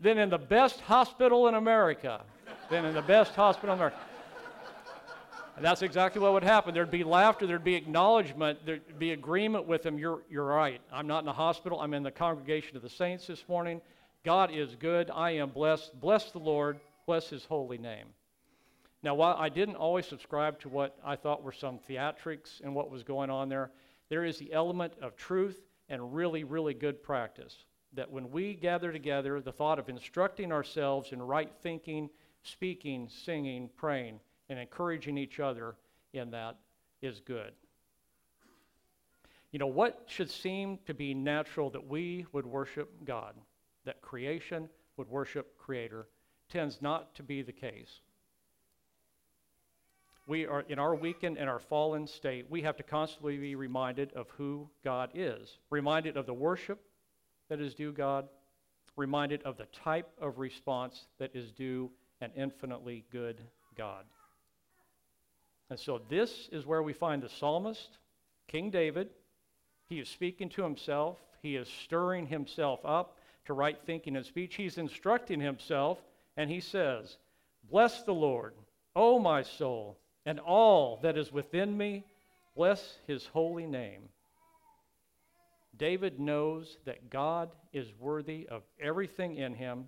than 0.00 0.16
in 0.16 0.30
the 0.30 0.38
best 0.38 0.80
hospital 0.80 1.48
in 1.48 1.56
America. 1.56 2.22
than 2.70 2.86
in 2.86 2.94
the 2.94 3.02
best 3.02 3.34
hospital 3.34 3.74
in 3.74 3.78
America. 3.78 3.98
And 5.56 5.64
that's 5.64 5.82
exactly 5.82 6.20
what 6.20 6.32
would 6.32 6.42
happen. 6.42 6.74
There'd 6.74 6.90
be 6.90 7.04
laughter, 7.04 7.46
there'd 7.46 7.62
be 7.62 7.76
acknowledgement, 7.76 8.66
there'd 8.66 8.98
be 8.98 9.12
agreement 9.12 9.66
with 9.66 9.86
him. 9.86 9.98
You're, 9.98 10.22
you're 10.28 10.44
right. 10.44 10.80
I'm 10.92 11.06
not 11.06 11.20
in 11.20 11.26
the 11.26 11.32
hospital, 11.32 11.80
I'm 11.80 11.94
in 11.94 12.02
the 12.02 12.10
congregation 12.10 12.76
of 12.76 12.82
the 12.82 12.88
saints 12.90 13.26
this 13.26 13.44
morning. 13.48 13.80
God 14.24 14.50
is 14.50 14.74
good. 14.74 15.10
I 15.14 15.32
am 15.32 15.50
blessed. 15.50 16.00
Bless 16.00 16.32
the 16.32 16.38
Lord. 16.38 16.80
Bless 17.06 17.28
his 17.28 17.44
holy 17.44 17.78
name. 17.78 18.06
Now, 19.02 19.14
while 19.14 19.36
I 19.38 19.50
didn't 19.50 19.76
always 19.76 20.06
subscribe 20.06 20.58
to 20.60 20.70
what 20.70 20.96
I 21.04 21.14
thought 21.14 21.42
were 21.42 21.52
some 21.52 21.78
theatrics 21.78 22.62
and 22.62 22.74
what 22.74 22.90
was 22.90 23.02
going 23.02 23.28
on 23.28 23.50
there, 23.50 23.70
there 24.08 24.24
is 24.24 24.38
the 24.38 24.50
element 24.52 24.94
of 25.02 25.14
truth 25.14 25.60
and 25.90 26.14
really, 26.14 26.42
really 26.42 26.72
good 26.72 27.02
practice. 27.02 27.66
That 27.92 28.10
when 28.10 28.30
we 28.30 28.54
gather 28.54 28.90
together, 28.90 29.42
the 29.42 29.52
thought 29.52 29.78
of 29.78 29.90
instructing 29.90 30.52
ourselves 30.52 31.12
in 31.12 31.20
right 31.20 31.52
thinking, 31.62 32.08
speaking, 32.42 33.08
singing, 33.10 33.68
praying, 33.76 34.20
and 34.48 34.58
encouraging 34.58 35.18
each 35.18 35.40
other 35.40 35.76
in 36.12 36.30
that 36.30 36.56
is 37.02 37.20
good. 37.20 37.52
You 39.52 39.58
know, 39.58 39.66
what 39.66 40.02
should 40.06 40.30
seem 40.30 40.78
to 40.86 40.94
be 40.94 41.14
natural 41.14 41.70
that 41.70 41.86
we 41.86 42.26
would 42.32 42.46
worship 42.46 42.90
God, 43.04 43.34
that 43.84 44.02
creation 44.02 44.68
would 44.96 45.08
worship 45.08 45.56
Creator, 45.58 46.08
tends 46.48 46.82
not 46.82 47.14
to 47.14 47.22
be 47.22 47.42
the 47.42 47.52
case. 47.52 48.00
We 50.26 50.46
are 50.46 50.64
in 50.68 50.78
our 50.78 50.94
weakened 50.94 51.36
and 51.36 51.48
our 51.48 51.58
fallen 51.58 52.06
state, 52.06 52.46
we 52.48 52.62
have 52.62 52.76
to 52.78 52.82
constantly 52.82 53.36
be 53.36 53.54
reminded 53.54 54.12
of 54.14 54.30
who 54.30 54.68
God 54.82 55.10
is, 55.14 55.58
reminded 55.70 56.16
of 56.16 56.26
the 56.26 56.34
worship 56.34 56.80
that 57.48 57.60
is 57.60 57.74
due 57.74 57.92
God, 57.92 58.26
reminded 58.96 59.42
of 59.42 59.56
the 59.56 59.66
type 59.66 60.10
of 60.20 60.38
response 60.38 61.06
that 61.18 61.30
is 61.34 61.52
due 61.52 61.90
an 62.20 62.30
infinitely 62.36 63.04
good 63.12 63.42
God. 63.76 64.04
And 65.70 65.78
so 65.78 66.00
this 66.08 66.48
is 66.52 66.66
where 66.66 66.82
we 66.82 66.92
find 66.92 67.22
the 67.22 67.28
psalmist, 67.28 67.98
King 68.48 68.70
David. 68.70 69.10
He 69.88 69.98
is 69.98 70.08
speaking 70.08 70.48
to 70.50 70.62
himself, 70.62 71.18
he 71.42 71.56
is 71.56 71.68
stirring 71.68 72.26
himself 72.26 72.80
up 72.84 73.18
to 73.46 73.52
right 73.52 73.78
thinking 73.84 74.16
and 74.16 74.24
speech. 74.24 74.54
He's 74.54 74.78
instructing 74.78 75.40
himself, 75.40 75.98
and 76.36 76.50
he 76.50 76.60
says, 76.60 77.18
Bless 77.70 78.02
the 78.02 78.14
Lord, 78.14 78.54
O 78.96 79.18
my 79.18 79.42
soul, 79.42 79.98
and 80.26 80.40
all 80.40 80.98
that 81.02 81.18
is 81.18 81.32
within 81.32 81.76
me, 81.76 82.04
bless 82.56 82.98
his 83.06 83.26
holy 83.26 83.66
name. 83.66 84.08
David 85.76 86.20
knows 86.20 86.78
that 86.84 87.10
God 87.10 87.50
is 87.72 87.88
worthy 87.98 88.46
of 88.48 88.62
everything 88.80 89.36
in 89.36 89.54
him, 89.54 89.86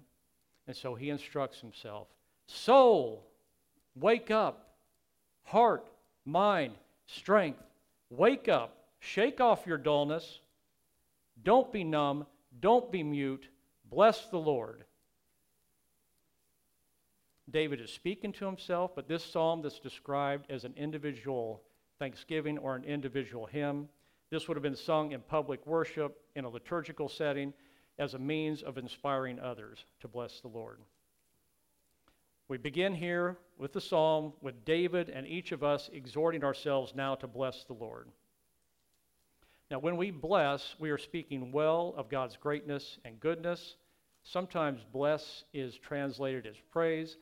and 0.67 0.77
so 0.77 0.95
he 0.95 1.11
instructs 1.11 1.61
himself 1.61 2.09
Soul, 2.47 3.27
wake 3.95 4.31
up 4.31 4.66
heart, 5.47 5.87
mind, 6.25 6.75
strength. 7.07 7.63
Wake 8.11 8.49
up, 8.49 8.77
shake 9.01 9.41
off 9.41 9.67
your 9.67 9.79
dullness. 9.79 10.41
Don't 11.43 11.73
be 11.73 11.83
numb, 11.83 12.27
don't 12.61 12.91
be 12.93 13.03
mute. 13.03 13.49
Bless 13.91 14.27
the 14.27 14.39
Lord. 14.39 14.85
David 17.51 17.81
is 17.81 17.93
speaking 17.93 18.33
to 18.33 18.45
himself, 18.45 18.93
but 18.95 19.09
this 19.09 19.25
psalm 19.25 19.63
that's 19.63 19.79
described 19.79 20.51
as 20.51 20.65
an 20.65 20.75
individual 20.77 21.63
thanksgiving 21.99 22.59
or 22.59 22.75
an 22.75 22.85
individual 22.85 23.47
hymn, 23.47 23.89
this 24.31 24.49
would 24.49 24.57
have 24.57 24.63
been 24.63 24.77
sung 24.77 25.13
in 25.13 25.21
public 25.21 25.65
worship 25.67 26.21
in 26.35 26.45
a 26.45 26.49
liturgical 26.49 27.09
setting 27.09 27.53
as 27.99 28.15
a 28.15 28.19
means 28.19 28.63
of 28.63 28.79
inspiring 28.79 29.39
others 29.39 29.85
to 30.01 30.09
bless 30.09 30.41
the 30.41 30.49
Lord. 30.49 30.81
We 32.49 32.59
begin 32.59 32.95
here 32.95 33.39
with 33.59 33.73
the 33.73 33.81
psalm 33.81 34.33
with 34.41 34.65
David 34.65 35.09
and 35.11 35.27
each 35.27 35.51
of 35.51 35.65
us 35.65 35.91
exhorting 35.93 36.45
ourselves 36.45 36.95
now 36.95 37.17
to 37.17 37.27
bless 37.27 37.65
the 37.65 37.73
Lord. 37.73 38.09
Now, 39.69 39.81
when 39.81 39.97
we 39.97 40.13
bless, 40.13 40.77
we 40.79 40.91
are 40.91 40.99
speaking 40.99 41.51
well 41.51 41.93
of 41.97 42.09
God's 42.09 42.37
greatness 42.37 42.99
and 43.05 43.19
goodness. 43.19 43.75
Sometimes 44.23 44.85
bless 44.93 45.43
is 45.53 45.77
translated 45.77 46.47
as 46.47 46.55
praise, 46.71 47.17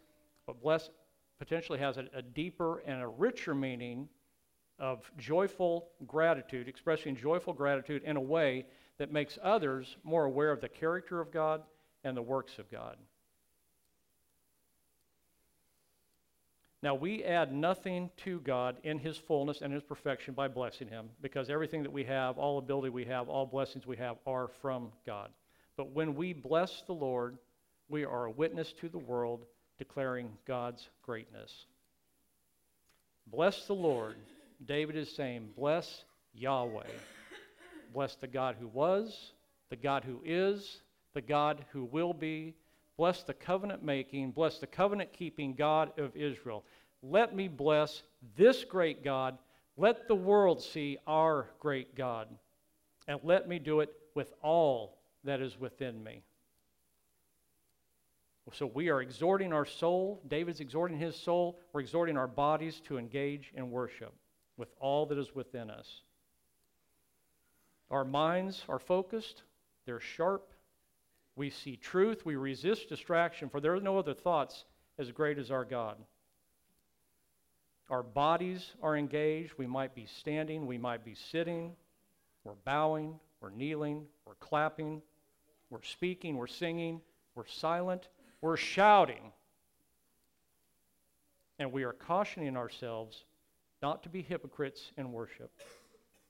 but 0.46 0.60
bless 0.60 0.90
potentially 1.38 1.78
has 1.78 1.96
a, 1.96 2.04
a 2.12 2.20
deeper 2.20 2.80
and 2.80 3.00
a 3.00 3.08
richer 3.08 3.54
meaning 3.54 4.10
of 4.78 5.10
joyful 5.16 5.88
gratitude, 6.06 6.68
expressing 6.68 7.16
joyful 7.16 7.54
gratitude 7.54 8.02
in 8.04 8.16
a 8.16 8.20
way 8.20 8.66
that 8.98 9.10
makes 9.10 9.38
others 9.42 9.96
more 10.04 10.24
aware 10.24 10.52
of 10.52 10.60
the 10.60 10.68
character 10.68 11.22
of 11.22 11.32
God 11.32 11.62
and 12.04 12.14
the 12.14 12.22
works 12.22 12.58
of 12.58 12.70
God. 12.70 12.98
Now, 16.84 16.94
we 16.94 17.24
add 17.24 17.50
nothing 17.50 18.10
to 18.24 18.40
God 18.40 18.76
in 18.84 18.98
His 18.98 19.16
fullness 19.16 19.62
and 19.62 19.72
His 19.72 19.82
perfection 19.82 20.34
by 20.34 20.48
blessing 20.48 20.86
Him, 20.86 21.08
because 21.22 21.48
everything 21.48 21.82
that 21.82 21.90
we 21.90 22.04
have, 22.04 22.36
all 22.36 22.58
ability 22.58 22.90
we 22.90 23.06
have, 23.06 23.30
all 23.30 23.46
blessings 23.46 23.86
we 23.86 23.96
have 23.96 24.18
are 24.26 24.48
from 24.60 24.92
God. 25.06 25.30
But 25.78 25.92
when 25.92 26.14
we 26.14 26.34
bless 26.34 26.82
the 26.82 26.92
Lord, 26.92 27.38
we 27.88 28.04
are 28.04 28.26
a 28.26 28.30
witness 28.30 28.74
to 28.82 28.90
the 28.90 28.98
world 28.98 29.46
declaring 29.78 30.28
God's 30.46 30.86
greatness. 31.00 31.64
Bless 33.28 33.66
the 33.66 33.72
Lord. 33.72 34.16
David 34.66 34.94
is 34.94 35.10
saying, 35.10 35.48
Bless 35.56 36.04
Yahweh. 36.34 36.82
Bless 37.94 38.14
the 38.16 38.26
God 38.26 38.56
who 38.60 38.68
was, 38.68 39.32
the 39.70 39.76
God 39.76 40.04
who 40.04 40.20
is, 40.22 40.82
the 41.14 41.22
God 41.22 41.64
who 41.72 41.86
will 41.86 42.12
be, 42.12 42.52
Bless 42.96 43.24
the 43.24 43.34
covenant 43.34 43.82
making, 43.82 44.30
bless 44.30 44.58
the 44.58 44.68
covenant 44.68 45.12
keeping 45.12 45.54
God 45.54 45.98
of 45.98 46.14
Israel. 46.14 46.64
Let 47.10 47.34
me 47.34 47.48
bless 47.48 48.02
this 48.36 48.64
great 48.64 49.04
God. 49.04 49.38
Let 49.76 50.08
the 50.08 50.14
world 50.14 50.62
see 50.62 50.98
our 51.06 51.50
great 51.60 51.94
God. 51.94 52.28
And 53.06 53.20
let 53.22 53.48
me 53.48 53.58
do 53.58 53.80
it 53.80 53.90
with 54.14 54.32
all 54.42 54.98
that 55.24 55.40
is 55.40 55.58
within 55.58 56.02
me. 56.02 56.22
So 58.52 58.66
we 58.66 58.90
are 58.90 59.00
exhorting 59.00 59.52
our 59.52 59.64
soul. 59.64 60.20
David's 60.28 60.60
exhorting 60.60 60.98
his 60.98 61.16
soul. 61.16 61.58
We're 61.72 61.80
exhorting 61.80 62.16
our 62.16 62.28
bodies 62.28 62.80
to 62.84 62.98
engage 62.98 63.52
in 63.54 63.70
worship 63.70 64.12
with 64.56 64.68
all 64.78 65.06
that 65.06 65.18
is 65.18 65.34
within 65.34 65.70
us. 65.70 66.02
Our 67.90 68.04
minds 68.04 68.62
are 68.68 68.78
focused, 68.78 69.42
they're 69.86 70.00
sharp, 70.00 70.54
we 71.36 71.50
see 71.50 71.76
truth. 71.76 72.24
We 72.24 72.36
resist 72.36 72.88
distraction, 72.88 73.48
for 73.48 73.60
there 73.60 73.74
are 73.74 73.80
no 73.80 73.98
other 73.98 74.14
thoughts 74.14 74.64
as 74.98 75.10
great 75.10 75.38
as 75.38 75.50
our 75.50 75.64
God. 75.64 75.96
Our 77.90 78.02
bodies 78.02 78.72
are 78.82 78.96
engaged. 78.96 79.52
We 79.58 79.66
might 79.66 79.94
be 79.94 80.06
standing, 80.06 80.66
we 80.66 80.78
might 80.78 81.04
be 81.04 81.14
sitting, 81.14 81.72
we're 82.42 82.54
bowing, 82.64 83.18
we're 83.40 83.50
kneeling, 83.50 84.06
we're 84.26 84.34
clapping, 84.36 85.02
we're 85.70 85.82
speaking, 85.82 86.36
we're 86.36 86.46
singing, 86.46 87.00
we're 87.34 87.46
silent, 87.46 88.08
we're 88.40 88.56
shouting. 88.56 89.32
And 91.58 91.72
we 91.72 91.84
are 91.84 91.92
cautioning 91.92 92.56
ourselves 92.56 93.24
not 93.82 94.02
to 94.04 94.08
be 94.08 94.22
hypocrites 94.22 94.92
in 94.96 95.12
worship, 95.12 95.50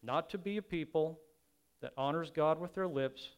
not 0.03 0.31
to 0.31 0.39
be 0.39 0.57
a 0.57 0.63
people 0.63 1.21
that 1.81 1.93
honors 1.97 2.31
God 2.31 2.61
with 2.61 2.75
their 2.75 2.89
lips 2.89 3.29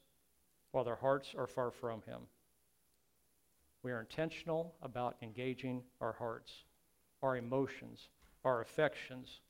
while 0.73 0.85
their 0.85 0.97
hearts 0.97 1.35
are 1.37 1.47
far 1.47 1.71
from 1.71 2.03
Him. 2.03 2.21
We 3.83 3.93
are 3.93 4.01
intentional 4.01 4.75
about 4.83 5.17
engaging 5.23 5.83
our 6.01 6.13
hearts, 6.13 6.53
our 7.23 7.37
emotions, 7.37 8.09
our 8.45 8.61
affections. 8.61 9.41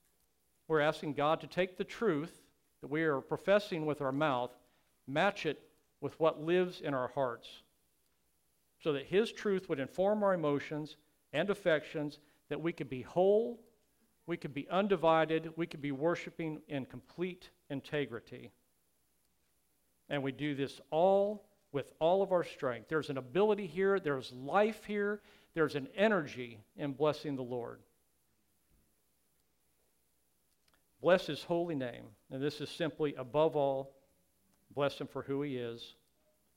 We're 0.68 0.80
asking 0.80 1.14
God 1.14 1.40
to 1.40 1.46
take 1.46 1.76
the 1.76 1.85
truth 1.85 2.42
that 2.80 2.90
we 2.90 3.02
are 3.02 3.20
professing 3.20 3.87
with 3.87 4.00
our 4.00 4.12
mouth, 4.12 4.50
match 5.06 5.46
it 5.46 5.61
with 6.00 6.18
what 6.20 6.42
lives 6.42 6.80
in 6.80 6.94
our 6.94 7.08
hearts, 7.08 7.49
so 8.82 8.92
that 8.92 9.06
His 9.06 9.32
truth 9.32 9.68
would 9.68 9.80
inform 9.80 10.23
our 10.23 10.35
emotions 10.35 10.96
and 11.32 11.50
affections, 11.50 12.18
that 12.49 12.61
we 12.61 12.73
could 12.73 12.88
be 12.88 13.02
whole, 13.02 13.61
we 14.26 14.37
could 14.37 14.54
be 14.54 14.68
undivided, 14.70 15.52
we 15.56 15.66
could 15.66 15.82
be 15.82 15.92
worshiping 15.92 16.61
in 16.68 16.85
complete 16.85 17.50
integrity. 17.70 18.50
And 20.08 20.23
we 20.23 20.32
do 20.32 20.54
this 20.54 20.80
all 20.90 21.44
with 21.73 21.92
all 21.99 22.23
of 22.23 22.32
our 22.32 22.44
strength. 22.44 22.88
There's 22.88 23.11
an 23.11 23.18
ability 23.18 23.66
here, 23.66 24.00
there's 24.00 24.32
life 24.32 24.85
here, 24.85 25.20
there's 25.56 25.75
an 25.75 25.88
energy 25.96 26.58
in 26.76 26.92
blessing 26.92 27.34
the 27.34 27.42
Lord. 27.42 27.80
Bless 31.00 31.26
his 31.26 31.42
holy 31.42 31.75
name. 31.75 32.04
And 32.30 32.42
this 32.42 32.60
is 32.60 32.68
simply, 32.68 33.14
above 33.16 33.56
all, 33.56 33.96
bless 34.75 34.98
him 34.98 35.06
for 35.06 35.22
who 35.22 35.40
he 35.40 35.56
is 35.56 35.94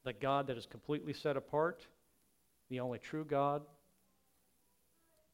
the 0.03 0.11
God 0.11 0.47
that 0.47 0.57
is 0.57 0.65
completely 0.65 1.13
set 1.13 1.37
apart, 1.37 1.87
the 2.69 2.81
only 2.81 2.99
true 2.99 3.23
God. 3.23 3.61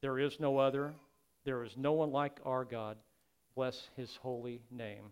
There 0.02 0.20
is 0.20 0.40
no 0.40 0.60
other, 0.60 0.94
there 1.44 1.64
is 1.64 1.76
no 1.76 1.94
one 1.94 2.12
like 2.12 2.40
our 2.46 2.66
God. 2.66 2.98
Bless 3.56 3.90
his 3.96 4.16
holy 4.22 4.62
name. 4.70 5.06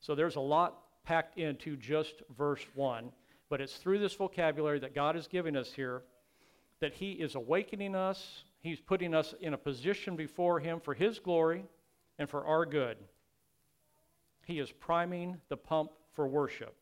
So 0.00 0.14
there's 0.14 0.36
a 0.36 0.40
lot 0.40 0.78
packed 1.04 1.38
into 1.38 1.76
just 1.76 2.22
verse 2.36 2.64
1. 2.74 3.10
But 3.48 3.60
it's 3.60 3.76
through 3.76 4.00
this 4.00 4.14
vocabulary 4.14 4.80
that 4.80 4.94
God 4.94 5.16
is 5.16 5.28
giving 5.28 5.56
us 5.56 5.72
here 5.72 6.02
that 6.80 6.94
He 6.94 7.12
is 7.12 7.34
awakening 7.34 7.94
us. 7.94 8.44
He's 8.60 8.80
putting 8.80 9.14
us 9.14 9.34
in 9.40 9.54
a 9.54 9.58
position 9.58 10.16
before 10.16 10.60
Him 10.60 10.80
for 10.80 10.94
His 10.94 11.18
glory 11.18 11.64
and 12.18 12.28
for 12.28 12.44
our 12.44 12.66
good. 12.66 12.98
He 14.44 14.58
is 14.58 14.70
priming 14.72 15.38
the 15.48 15.56
pump 15.56 15.90
for 16.14 16.26
worship. 16.26 16.74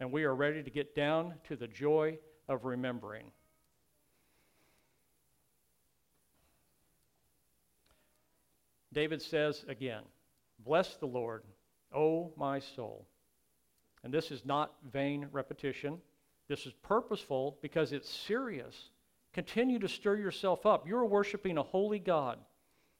And 0.00 0.12
we 0.12 0.24
are 0.24 0.34
ready 0.34 0.62
to 0.62 0.70
get 0.70 0.94
down 0.94 1.34
to 1.44 1.56
the 1.56 1.66
joy 1.66 2.18
of 2.48 2.64
remembering. 2.64 3.30
David 8.92 9.20
says 9.20 9.64
again, 9.68 10.02
Bless 10.64 10.96
the 10.96 11.06
Lord, 11.06 11.42
O 11.94 12.32
my 12.36 12.58
soul. 12.58 13.06
And 14.06 14.14
this 14.14 14.30
is 14.30 14.44
not 14.44 14.72
vain 14.92 15.26
repetition. 15.32 15.98
This 16.46 16.64
is 16.64 16.72
purposeful 16.74 17.58
because 17.60 17.90
it's 17.90 18.08
serious. 18.08 18.90
Continue 19.32 19.80
to 19.80 19.88
stir 19.88 20.14
yourself 20.14 20.64
up. 20.64 20.86
You're 20.86 21.04
worshiping 21.04 21.58
a 21.58 21.64
holy 21.64 21.98
God. 21.98 22.38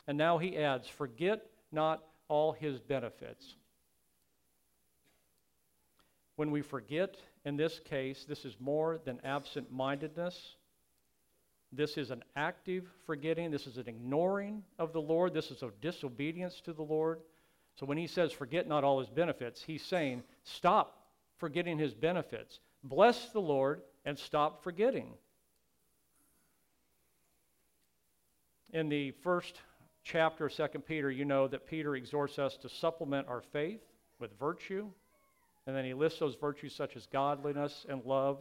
And 0.09 0.19
now 0.19 0.39
he 0.39 0.57
adds, 0.59 0.89
Forget 0.89 1.47
not 1.71 2.03
all 2.27 2.51
his 2.51 2.81
benefits. 2.81 3.55
When 6.35 6.51
we 6.51 6.61
forget, 6.61 7.15
in 7.45 7.57
this 7.57 7.79
case, 7.79 8.27
this 8.29 8.45
is 8.45 8.57
more 8.59 8.99
than 9.05 9.21
absent 9.23 9.71
mindedness. 9.71 10.57
This 11.71 11.97
is 11.97 12.11
an 12.11 12.25
active 12.35 12.85
forgetting. 13.07 13.53
This 13.53 13.69
is 13.69 13.77
an 13.77 13.87
ignoring 13.87 14.65
of 14.81 14.93
the 14.93 15.01
Lord. 15.01 15.35
This 15.35 15.53
is 15.53 15.63
a 15.63 15.71
disobedience 15.81 16.61
to 16.63 16.73
the 16.73 16.83
Lord. 16.83 17.21
So 17.77 17.87
when 17.87 17.99
he 17.99 18.09
says, 18.09 18.33
forget 18.33 18.67
not 18.67 18.83
all 18.83 18.99
his 18.99 19.09
benefits, 19.09 19.63
he's 19.63 19.85
saying, 19.85 20.25
stop 20.43 20.96
forgetting 21.39 21.79
his 21.79 21.95
benefits. 21.95 22.61
Bless 22.83 23.31
the 23.31 23.41
Lord 23.41 23.83
and 24.05 24.19
stop 24.19 24.63
forgetting. 24.63 25.13
In 28.73 28.89
the 28.89 29.13
first 29.23 29.61
chapter 30.05 30.47
of 30.47 30.53
2 30.55 30.67
Peter, 30.81 31.11
you 31.11 31.25
know 31.25 31.49
that 31.49 31.67
Peter 31.67 31.97
exhorts 31.97 32.39
us 32.39 32.57
to 32.59 32.69
supplement 32.69 33.27
our 33.29 33.43
faith 33.53 33.81
with 34.19 34.39
virtue. 34.39 34.89
And 35.67 35.75
then 35.75 35.85
he 35.85 35.95
lists 35.95 36.21
those 36.21 36.37
virtues 36.37 36.75
such 36.75 36.97
as 36.97 37.07
godliness 37.07 37.87
and 37.89 38.05
love. 38.05 38.39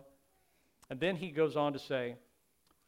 And 0.90 1.00
then 1.00 1.16
he 1.16 1.32
goes 1.32 1.56
on 1.56 1.74
to 1.74 1.80
say, 1.80 2.16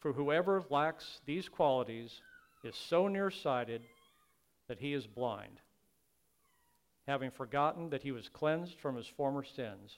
For 0.00 0.12
whoever 0.12 0.62
lacks 0.70 1.20
these 1.26 1.48
qualities 1.48 2.20
is 2.62 2.76
so 2.76 3.08
nearsighted 3.08 3.82
that 4.68 4.78
he 4.78 4.92
is 4.92 5.06
blind, 5.06 5.60
having 7.08 7.30
forgotten 7.30 7.88
that 7.88 8.02
he 8.02 8.12
was 8.12 8.28
cleansed 8.28 8.78
from 8.78 8.94
his 8.94 9.06
former 9.06 9.42
sins. 9.42 9.96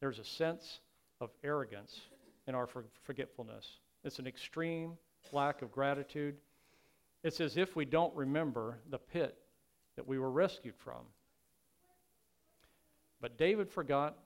There's 0.00 0.18
a 0.18 0.24
sense 0.24 0.80
of 1.20 1.30
arrogance 1.44 2.00
in 2.46 2.54
our 2.54 2.66
forgetfulness. 3.02 3.66
It's 4.02 4.18
an 4.18 4.26
extreme 4.26 4.94
lack 5.32 5.60
of 5.60 5.70
gratitude. 5.70 6.36
It's 7.22 7.42
as 7.42 7.58
if 7.58 7.76
we 7.76 7.84
don't 7.84 8.14
remember 8.16 8.78
the 8.88 8.98
pit 8.98 9.36
that 9.96 10.08
we 10.08 10.18
were 10.18 10.30
rescued 10.30 10.76
from. 10.78 11.02
But 13.20 13.36
David 13.36 13.68
forgot, 13.68 14.16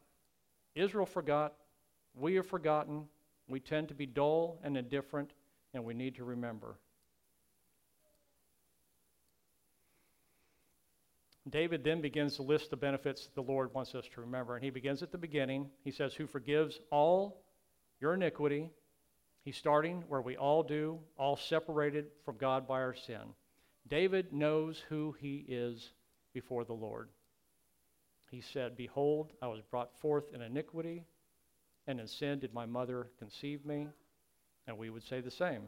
Israel 0.76 1.06
forgot, 1.06 1.54
we 2.14 2.36
have 2.36 2.46
forgotten. 2.46 3.06
We 3.48 3.58
tend 3.58 3.88
to 3.88 3.94
be 3.94 4.06
dull 4.06 4.60
and 4.62 4.76
indifferent, 4.76 5.32
and 5.74 5.84
we 5.84 5.94
need 5.94 6.14
to 6.14 6.24
remember. 6.24 6.76
David 11.50 11.84
then 11.84 12.00
begins 12.00 12.36
to 12.36 12.42
list 12.42 12.70
the 12.70 12.76
benefits 12.76 13.28
the 13.34 13.42
Lord 13.42 13.72
wants 13.74 13.94
us 13.94 14.06
to 14.14 14.20
remember. 14.20 14.56
And 14.56 14.64
he 14.64 14.70
begins 14.70 15.02
at 15.02 15.12
the 15.12 15.18
beginning. 15.18 15.70
He 15.84 15.90
says, 15.90 16.14
Who 16.14 16.26
forgives 16.26 16.78
all 16.90 17.42
your 18.00 18.14
iniquity. 18.14 18.70
He's 19.42 19.56
starting 19.56 20.04
where 20.08 20.20
we 20.20 20.36
all 20.36 20.62
do, 20.62 20.98
all 21.16 21.36
separated 21.36 22.06
from 22.24 22.36
God 22.36 22.66
by 22.66 22.80
our 22.80 22.94
sin. 22.94 23.34
David 23.88 24.32
knows 24.32 24.82
who 24.88 25.14
he 25.18 25.44
is 25.48 25.92
before 26.32 26.64
the 26.64 26.72
Lord. 26.72 27.08
He 28.30 28.40
said, 28.40 28.76
Behold, 28.76 29.32
I 29.42 29.48
was 29.48 29.60
brought 29.70 29.98
forth 30.00 30.24
in 30.32 30.42
iniquity, 30.42 31.04
and 31.86 31.98
in 31.98 32.06
sin 32.06 32.38
did 32.38 32.54
my 32.54 32.66
mother 32.66 33.08
conceive 33.18 33.64
me. 33.64 33.88
And 34.66 34.78
we 34.78 34.90
would 34.90 35.02
say 35.02 35.20
the 35.20 35.30
same 35.30 35.62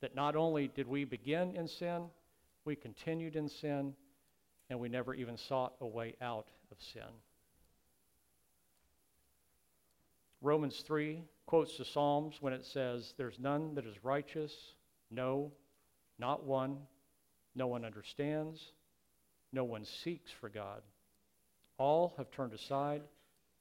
that 0.00 0.14
not 0.14 0.36
only 0.36 0.68
did 0.68 0.86
we 0.86 1.04
begin 1.04 1.56
in 1.56 1.66
sin, 1.66 2.04
we 2.64 2.76
continued 2.76 3.34
in 3.36 3.48
sin, 3.48 3.94
and 4.68 4.80
we 4.80 4.88
never 4.88 5.14
even 5.14 5.36
sought 5.36 5.74
a 5.80 5.86
way 5.86 6.14
out 6.20 6.48
of 6.70 6.76
sin. 6.92 7.02
Romans 10.40 10.82
3 10.86 11.22
quotes 11.46 11.76
the 11.78 11.84
Psalms 11.84 12.36
when 12.40 12.52
it 12.52 12.64
says, 12.64 13.14
There's 13.16 13.38
none 13.38 13.74
that 13.74 13.86
is 13.86 14.04
righteous, 14.04 14.52
no, 15.10 15.52
not 16.18 16.44
one. 16.44 16.78
No 17.54 17.68
one 17.68 17.86
understands, 17.86 18.72
no 19.50 19.64
one 19.64 19.86
seeks 19.86 20.30
for 20.40 20.50
God. 20.50 20.82
All 21.78 22.14
have 22.18 22.30
turned 22.30 22.52
aside. 22.52 23.02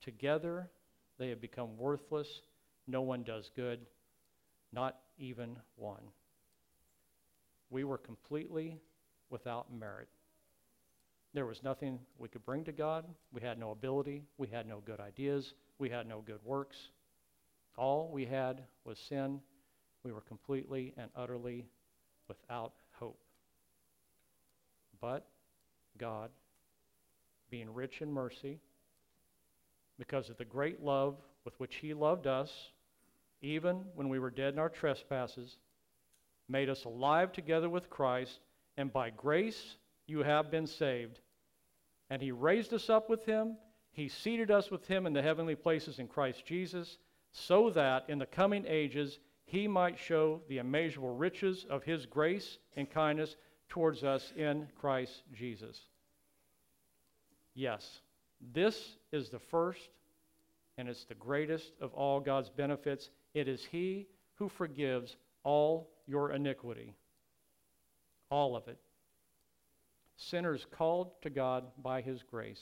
Together 0.01 0.69
they 1.17 1.29
have 1.29 1.39
become 1.39 1.77
worthless. 1.77 2.27
No 2.87 3.01
one 3.01 3.23
does 3.23 3.49
good, 3.55 3.79
not 4.73 4.97
even 5.17 5.55
one. 5.77 6.03
We 7.69 7.85
were 7.85 7.97
completely 7.97 8.77
without 9.29 9.73
merit. 9.73 10.09
There 11.35 11.45
was 11.45 11.61
nothing 11.63 11.99
we 12.17 12.29
could 12.29 12.45
bring 12.45 12.63
to 12.63 12.71
God. 12.71 13.03
We 13.33 13.41
had 13.41 13.59
no 13.59 13.71
ability. 13.71 14.23
We 14.37 14.47
had 14.47 14.65
no 14.65 14.81
good 14.85 15.01
ideas. 15.01 15.53
We 15.79 15.89
had 15.89 16.07
no 16.07 16.21
good 16.21 16.39
works. 16.45 16.77
All 17.77 18.09
we 18.09 18.25
had 18.25 18.61
was 18.85 18.97
sin. 18.97 19.41
We 20.05 20.13
were 20.13 20.21
completely 20.21 20.93
and 20.95 21.11
utterly 21.13 21.65
without 22.29 22.71
hope. 22.93 23.19
But 25.01 25.27
God 25.97 26.29
being 27.49 27.73
rich 27.73 28.01
in 28.01 28.09
mercy, 28.09 28.61
because 29.99 30.29
of 30.29 30.37
the 30.37 30.45
great 30.45 30.81
love 30.81 31.17
with 31.43 31.59
which 31.59 31.75
He 31.75 31.93
loved 31.93 32.27
us, 32.27 32.69
even 33.41 33.83
when 33.93 34.07
we 34.07 34.19
were 34.19 34.31
dead 34.31 34.53
in 34.53 34.59
our 34.59 34.69
trespasses, 34.69 35.57
made 36.47 36.69
us 36.69 36.85
alive 36.85 37.33
together 37.33 37.69
with 37.69 37.89
Christ, 37.89 38.39
and 38.77 38.93
by 38.93 39.09
grace 39.09 39.75
you 40.07 40.19
have 40.23 40.49
been 40.49 40.67
saved. 40.67 41.19
And 42.09 42.21
He 42.21 42.31
raised 42.31 42.73
us 42.73 42.89
up 42.89 43.09
with 43.09 43.25
Him, 43.25 43.57
He 43.91 44.07
seated 44.07 44.51
us 44.51 44.69
with 44.69 44.85
Him 44.87 45.05
in 45.05 45.13
the 45.13 45.21
heavenly 45.21 45.55
places 45.55 45.99
in 45.99 46.07
Christ 46.07 46.45
Jesus, 46.45 46.97
so 47.31 47.69
that 47.71 48.05
in 48.07 48.19
the 48.19 48.25
coming 48.25 48.65
ages 48.67 49.19
He 49.45 49.67
might 49.67 49.97
show 49.97 50.41
the 50.47 50.59
immeasurable 50.59 51.15
riches 51.15 51.65
of 51.69 51.83
His 51.83 52.05
grace 52.05 52.57
and 52.75 52.89
kindness 52.89 53.35
towards 53.69 54.03
us 54.03 54.31
in 54.35 54.67
Christ 54.79 55.23
Jesus. 55.33 55.79
Yes, 57.53 58.01
this 58.53 58.97
is 59.11 59.29
the 59.29 59.39
first 59.39 59.89
and 60.77 60.89
it's 60.89 61.05
the 61.05 61.15
greatest 61.15 61.71
of 61.79 61.93
all 61.93 62.19
God's 62.19 62.49
benefits. 62.49 63.09
It 63.33 63.47
is 63.47 63.63
He 63.63 64.07
who 64.35 64.49
forgives 64.49 65.15
all 65.43 65.89
your 66.05 66.31
iniquity, 66.31 66.93
all 68.29 68.55
of 68.55 68.67
it. 68.67 68.77
Sinners 70.17 70.65
called 70.71 71.11
to 71.21 71.29
God 71.29 71.65
by 71.81 72.01
His 72.01 72.23
grace. 72.23 72.61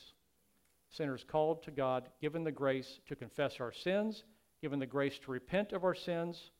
Sinners 0.90 1.26
called 1.28 1.64
to 1.64 1.72
God, 1.72 2.10
given 2.22 2.44
the 2.44 2.52
grace 2.52 3.00
to 3.08 3.16
confess 3.16 3.60
our 3.60 3.72
sins, 3.72 4.24
given 4.62 4.80
the 4.80 4.86
grace 4.86 5.18
to 5.26 5.32
repent 5.32 5.74
of 5.74 5.84
our 5.84 5.96
sins, 5.96 6.52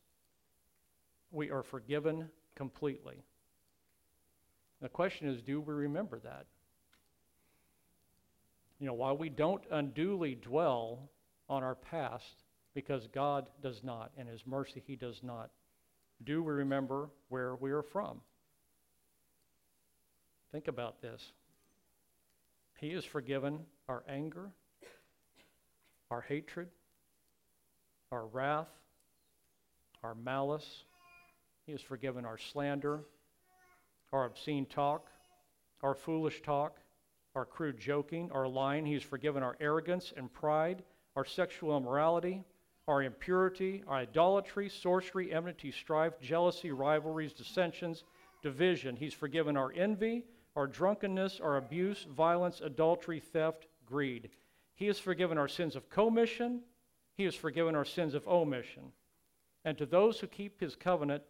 we 1.30 1.50
are 1.50 1.62
forgiven 1.62 2.28
completely. 2.54 3.24
The 4.80 4.88
question 4.88 5.28
is 5.28 5.40
do 5.42 5.60
we 5.60 5.74
remember 5.74 6.18
that? 6.20 6.46
You 8.78 8.86
know, 8.86 8.94
while 8.94 9.16
we 9.16 9.30
don't 9.30 9.64
unduly 9.70 10.34
dwell 10.34 11.10
on 11.48 11.62
our 11.62 11.74
past, 11.74 12.42
because 12.74 13.06
God 13.14 13.46
does 13.62 13.82
not, 13.82 14.10
and 14.18 14.28
His 14.28 14.42
mercy 14.46 14.82
He 14.84 14.96
does 14.96 15.20
not, 15.22 15.50
do 16.24 16.42
we 16.42 16.52
remember 16.52 17.08
where 17.28 17.54
we 17.56 17.70
are 17.70 17.82
from? 17.82 18.20
Think 20.54 20.68
about 20.68 21.02
this. 21.02 21.32
He 22.78 22.92
has 22.92 23.04
forgiven 23.04 23.58
our 23.88 24.04
anger, 24.08 24.52
our 26.12 26.20
hatred, 26.20 26.68
our 28.12 28.24
wrath, 28.26 28.68
our 30.04 30.14
malice. 30.14 30.84
He 31.66 31.72
has 31.72 31.80
forgiven 31.80 32.24
our 32.24 32.38
slander, 32.38 33.00
our 34.12 34.26
obscene 34.26 34.66
talk, 34.66 35.08
our 35.82 35.96
foolish 35.96 36.40
talk, 36.42 36.78
our 37.34 37.44
crude 37.44 37.80
joking, 37.80 38.30
our 38.30 38.46
lying. 38.46 38.86
He's 38.86 39.02
forgiven 39.02 39.42
our 39.42 39.56
arrogance 39.58 40.12
and 40.16 40.32
pride, 40.32 40.84
our 41.16 41.24
sexual 41.24 41.76
immorality, 41.76 42.44
our 42.86 43.02
impurity, 43.02 43.82
our 43.88 43.96
idolatry, 43.96 44.68
sorcery, 44.68 45.32
enmity, 45.32 45.72
strife, 45.72 46.12
jealousy, 46.20 46.70
rivalries, 46.70 47.32
dissensions, 47.32 48.04
division. 48.40 48.94
He's 48.94 49.14
forgiven 49.14 49.56
our 49.56 49.72
envy, 49.74 50.22
our 50.56 50.66
drunkenness, 50.66 51.40
our 51.40 51.56
abuse, 51.56 52.06
violence, 52.16 52.60
adultery, 52.60 53.20
theft, 53.20 53.66
greed. 53.86 54.30
He 54.74 54.86
has 54.86 54.98
forgiven 54.98 55.38
our 55.38 55.48
sins 55.48 55.76
of 55.76 55.88
commission, 55.90 56.62
He 57.16 57.24
has 57.24 57.34
forgiven 57.34 57.74
our 57.74 57.84
sins 57.84 58.14
of 58.14 58.26
omission. 58.26 58.92
And 59.64 59.78
to 59.78 59.86
those 59.86 60.18
who 60.20 60.26
keep 60.26 60.60
His 60.60 60.76
covenant 60.76 61.22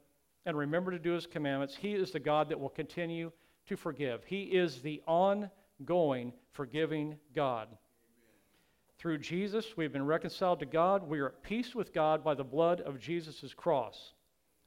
and 0.47 0.57
remember 0.57 0.91
to 0.91 0.99
do 0.99 1.13
His 1.13 1.27
commandments, 1.27 1.77
He 1.77 1.95
is 1.95 2.11
the 2.11 2.21
God 2.21 2.49
that 2.49 2.61
will 2.61 2.69
continue 2.69 3.33
to 3.67 3.77
forgive. 3.77 4.25
He 4.25 4.43
is 4.43 4.83
the 4.83 5.03
ongoing 5.07 6.33
forgiving 6.53 7.17
God. 7.35 7.69
Through 8.99 9.19
Jesus, 9.19 9.77
we've 9.77 9.93
been 9.93 10.07
reconciled 10.07 10.61
to 10.61 10.67
God. 10.67 11.09
We 11.09 11.21
are 11.21 11.29
at 11.29 11.43
peace 11.43 11.75
with 11.75 11.93
God 11.93 12.23
by 12.25 12.35
the 12.35 12.45
blood 12.45 12.81
of 12.83 13.01
Jesus' 13.01 13.53
cross. 13.55 14.15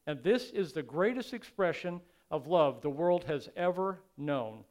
And 0.06 0.22
this 0.22 0.52
is 0.52 0.74
the 0.74 0.84
greatest 0.84 1.34
expression 1.34 2.02
of 2.30 2.48
love 2.48 2.82
the 2.82 2.90
world 2.90 3.24
has 3.26 3.50
ever 3.56 4.00
known. 4.18 4.64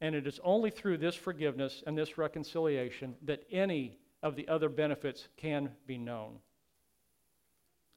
And 0.00 0.14
it 0.14 0.26
is 0.26 0.40
only 0.42 0.70
through 0.70 0.98
this 0.98 1.14
forgiveness 1.14 1.82
and 1.86 1.96
this 1.96 2.18
reconciliation 2.18 3.14
that 3.22 3.44
any 3.50 3.98
of 4.22 4.36
the 4.36 4.48
other 4.48 4.68
benefits 4.68 5.28
can 5.36 5.70
be 5.86 5.98
known. 5.98 6.38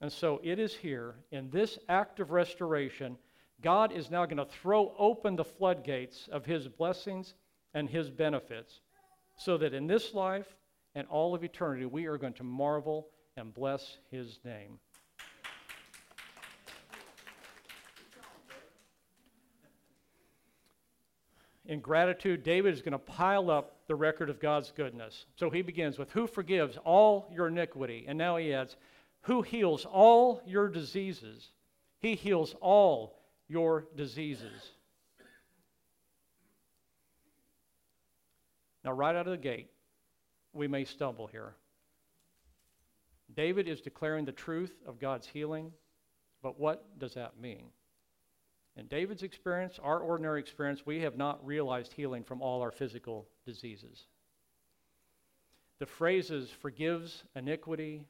And 0.00 0.12
so 0.12 0.40
it 0.44 0.58
is 0.58 0.74
here, 0.74 1.14
in 1.30 1.50
this 1.50 1.78
act 1.88 2.20
of 2.20 2.30
restoration, 2.30 3.16
God 3.62 3.92
is 3.92 4.10
now 4.10 4.26
going 4.26 4.36
to 4.36 4.44
throw 4.44 4.94
open 4.98 5.36
the 5.36 5.44
floodgates 5.44 6.28
of 6.30 6.44
His 6.44 6.68
blessings 6.68 7.34
and 7.72 7.88
His 7.88 8.10
benefits, 8.10 8.80
so 9.36 9.56
that 9.58 9.74
in 9.74 9.86
this 9.86 10.12
life 10.14 10.46
and 10.94 11.06
all 11.08 11.34
of 11.34 11.44
eternity, 11.44 11.86
we 11.86 12.06
are 12.06 12.18
going 12.18 12.34
to 12.34 12.44
marvel 12.44 13.08
and 13.36 13.54
bless 13.54 13.98
His 14.10 14.38
name. 14.44 14.78
In 21.68 21.80
gratitude, 21.80 22.42
David 22.42 22.74
is 22.74 22.82
going 22.82 22.92
to 22.92 22.98
pile 22.98 23.50
up 23.50 23.76
the 23.88 23.94
record 23.94 24.30
of 24.30 24.40
God's 24.40 24.72
goodness. 24.76 25.26
So 25.36 25.50
he 25.50 25.62
begins 25.62 25.98
with, 25.98 26.10
Who 26.12 26.26
forgives 26.26 26.76
all 26.84 27.30
your 27.32 27.48
iniquity? 27.48 28.04
And 28.08 28.16
now 28.16 28.36
he 28.36 28.54
adds, 28.54 28.76
Who 29.22 29.42
heals 29.42 29.84
all 29.84 30.42
your 30.46 30.68
diseases? 30.68 31.48
He 31.98 32.14
heals 32.14 32.54
all 32.60 33.18
your 33.48 33.86
diseases. 33.96 34.70
Now, 38.84 38.92
right 38.92 39.16
out 39.16 39.26
of 39.26 39.32
the 39.32 39.36
gate, 39.36 39.68
we 40.52 40.68
may 40.68 40.84
stumble 40.84 41.26
here. 41.26 41.54
David 43.34 43.68
is 43.68 43.80
declaring 43.80 44.24
the 44.24 44.32
truth 44.32 44.72
of 44.86 45.00
God's 45.00 45.26
healing, 45.26 45.72
but 46.42 46.60
what 46.60 46.98
does 46.98 47.14
that 47.14 47.40
mean? 47.40 47.64
In 48.76 48.86
David's 48.86 49.22
experience, 49.22 49.78
our 49.82 50.00
ordinary 50.00 50.38
experience, 50.38 50.84
we 50.84 51.00
have 51.00 51.16
not 51.16 51.44
realized 51.46 51.92
healing 51.92 52.22
from 52.22 52.42
all 52.42 52.60
our 52.60 52.70
physical 52.70 53.26
diseases. 53.46 54.06
The 55.78 55.86
phrases 55.86 56.50
forgives 56.50 57.24
iniquity, 57.34 58.04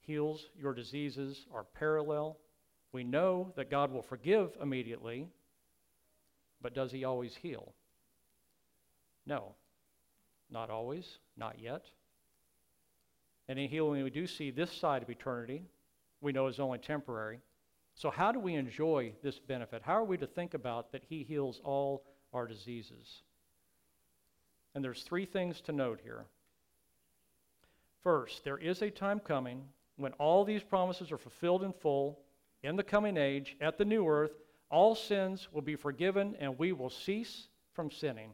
heals 0.00 0.48
your 0.58 0.74
diseases 0.74 1.46
are 1.54 1.64
parallel. 1.64 2.38
We 2.92 3.04
know 3.04 3.52
that 3.56 3.70
God 3.70 3.92
will 3.92 4.02
forgive 4.02 4.56
immediately, 4.60 5.28
but 6.60 6.74
does 6.74 6.92
he 6.92 7.04
always 7.04 7.34
heal? 7.34 7.72
No, 9.26 9.54
not 10.50 10.70
always, 10.70 11.18
not 11.36 11.58
yet. 11.58 11.84
And 13.48 13.58
any 13.58 13.68
healing 13.68 14.02
we 14.02 14.10
do 14.10 14.26
see 14.26 14.50
this 14.50 14.72
side 14.72 15.02
of 15.02 15.10
eternity, 15.10 15.62
we 16.20 16.32
know 16.32 16.46
is 16.46 16.60
only 16.60 16.78
temporary. 16.78 17.40
So, 18.00 18.08
how 18.08 18.32
do 18.32 18.40
we 18.40 18.54
enjoy 18.54 19.12
this 19.22 19.38
benefit? 19.38 19.82
How 19.84 19.92
are 19.92 20.04
we 20.04 20.16
to 20.16 20.26
think 20.26 20.54
about 20.54 20.90
that 20.92 21.04
He 21.10 21.22
heals 21.22 21.60
all 21.62 22.02
our 22.32 22.46
diseases? 22.46 23.24
And 24.74 24.82
there's 24.82 25.02
three 25.02 25.26
things 25.26 25.60
to 25.62 25.72
note 25.72 26.00
here. 26.02 26.24
First, 28.02 28.42
there 28.42 28.56
is 28.56 28.80
a 28.80 28.90
time 28.90 29.20
coming 29.20 29.64
when 29.96 30.14
all 30.14 30.46
these 30.46 30.62
promises 30.62 31.12
are 31.12 31.18
fulfilled 31.18 31.62
in 31.62 31.74
full 31.74 32.18
in 32.62 32.74
the 32.76 32.82
coming 32.82 33.18
age 33.18 33.58
at 33.60 33.76
the 33.76 33.84
new 33.84 34.08
earth. 34.08 34.32
All 34.70 34.94
sins 34.94 35.48
will 35.52 35.60
be 35.60 35.76
forgiven 35.76 36.34
and 36.40 36.58
we 36.58 36.72
will 36.72 36.88
cease 36.88 37.48
from 37.74 37.90
sinning. 37.90 38.30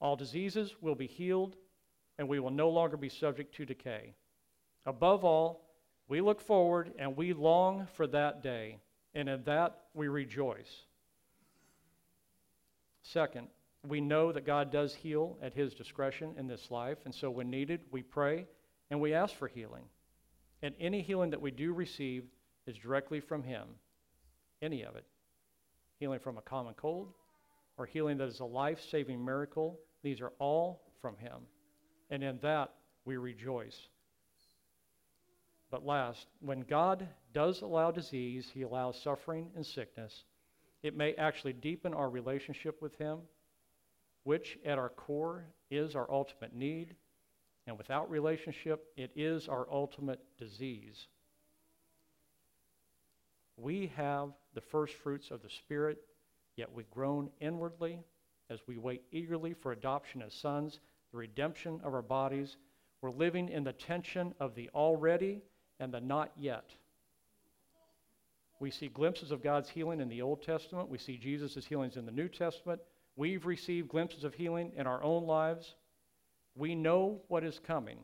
All 0.00 0.16
diseases 0.16 0.74
will 0.80 0.96
be 0.96 1.06
healed 1.06 1.54
and 2.18 2.28
we 2.28 2.40
will 2.40 2.50
no 2.50 2.68
longer 2.68 2.96
be 2.96 3.10
subject 3.10 3.54
to 3.54 3.64
decay. 3.64 4.16
Above 4.86 5.24
all, 5.24 5.63
we 6.14 6.20
look 6.20 6.40
forward 6.40 6.92
and 6.96 7.16
we 7.16 7.32
long 7.32 7.88
for 7.94 8.06
that 8.06 8.40
day, 8.40 8.78
and 9.16 9.28
in 9.28 9.42
that 9.42 9.80
we 9.94 10.06
rejoice. 10.06 10.84
Second, 13.02 13.48
we 13.84 14.00
know 14.00 14.30
that 14.30 14.46
God 14.46 14.70
does 14.70 14.94
heal 14.94 15.36
at 15.42 15.54
His 15.54 15.74
discretion 15.74 16.32
in 16.38 16.46
this 16.46 16.70
life, 16.70 16.98
and 17.04 17.12
so 17.12 17.32
when 17.32 17.50
needed, 17.50 17.80
we 17.90 18.02
pray 18.02 18.46
and 18.92 19.00
we 19.00 19.12
ask 19.12 19.34
for 19.34 19.48
healing. 19.48 19.82
And 20.62 20.76
any 20.78 21.02
healing 21.02 21.30
that 21.30 21.42
we 21.42 21.50
do 21.50 21.72
receive 21.72 22.22
is 22.64 22.76
directly 22.76 23.18
from 23.18 23.42
Him, 23.42 23.66
any 24.62 24.84
of 24.84 24.94
it. 24.94 25.06
Healing 25.98 26.20
from 26.20 26.38
a 26.38 26.42
common 26.42 26.74
cold 26.74 27.08
or 27.76 27.86
healing 27.86 28.18
that 28.18 28.28
is 28.28 28.38
a 28.38 28.44
life 28.44 28.80
saving 28.88 29.24
miracle, 29.24 29.80
these 30.04 30.20
are 30.20 30.32
all 30.38 30.80
from 31.02 31.16
Him. 31.16 31.40
And 32.08 32.22
in 32.22 32.38
that 32.42 32.70
we 33.04 33.16
rejoice. 33.16 33.88
But 35.70 35.84
last, 35.84 36.26
when 36.40 36.60
God 36.60 37.08
does 37.32 37.62
allow 37.62 37.90
disease, 37.90 38.50
He 38.52 38.62
allows 38.62 39.00
suffering 39.00 39.50
and 39.56 39.64
sickness. 39.66 40.24
It 40.82 40.96
may 40.96 41.14
actually 41.14 41.54
deepen 41.54 41.94
our 41.94 42.08
relationship 42.08 42.80
with 42.80 42.96
Him, 42.96 43.20
which 44.22 44.58
at 44.64 44.78
our 44.78 44.90
core 44.90 45.44
is 45.70 45.94
our 45.96 46.10
ultimate 46.10 46.54
need. 46.54 46.94
And 47.66 47.78
without 47.78 48.10
relationship, 48.10 48.86
it 48.96 49.10
is 49.16 49.48
our 49.48 49.66
ultimate 49.70 50.20
disease. 50.38 51.06
We 53.56 53.92
have 53.96 54.30
the 54.54 54.60
first 54.60 54.94
fruits 54.94 55.30
of 55.30 55.42
the 55.42 55.48
Spirit, 55.48 55.98
yet 56.56 56.72
we 56.72 56.84
groan 56.90 57.30
inwardly 57.40 58.00
as 58.50 58.60
we 58.66 58.76
wait 58.76 59.02
eagerly 59.10 59.54
for 59.54 59.72
adoption 59.72 60.22
as 60.22 60.34
sons, 60.34 60.80
the 61.12 61.18
redemption 61.18 61.80
of 61.82 61.94
our 61.94 62.02
bodies. 62.02 62.56
We're 63.00 63.10
living 63.10 63.48
in 63.48 63.64
the 63.64 63.72
tension 63.72 64.34
of 64.40 64.54
the 64.54 64.68
already 64.74 65.42
and 65.80 65.92
the 65.92 66.00
not 66.00 66.32
yet. 66.36 66.64
We 68.60 68.70
see 68.70 68.88
glimpses 68.88 69.30
of 69.30 69.42
God's 69.42 69.68
healing 69.68 70.00
in 70.00 70.08
the 70.08 70.22
Old 70.22 70.42
Testament. 70.42 70.88
We 70.88 70.98
see 70.98 71.16
Jesus' 71.16 71.66
healings 71.66 71.96
in 71.96 72.06
the 72.06 72.12
New 72.12 72.28
Testament. 72.28 72.80
We've 73.16 73.44
received 73.46 73.88
glimpses 73.88 74.24
of 74.24 74.34
healing 74.34 74.72
in 74.76 74.86
our 74.86 75.02
own 75.02 75.26
lives. 75.26 75.74
We 76.56 76.74
know 76.74 77.20
what 77.28 77.44
is 77.44 77.60
coming. 77.66 77.98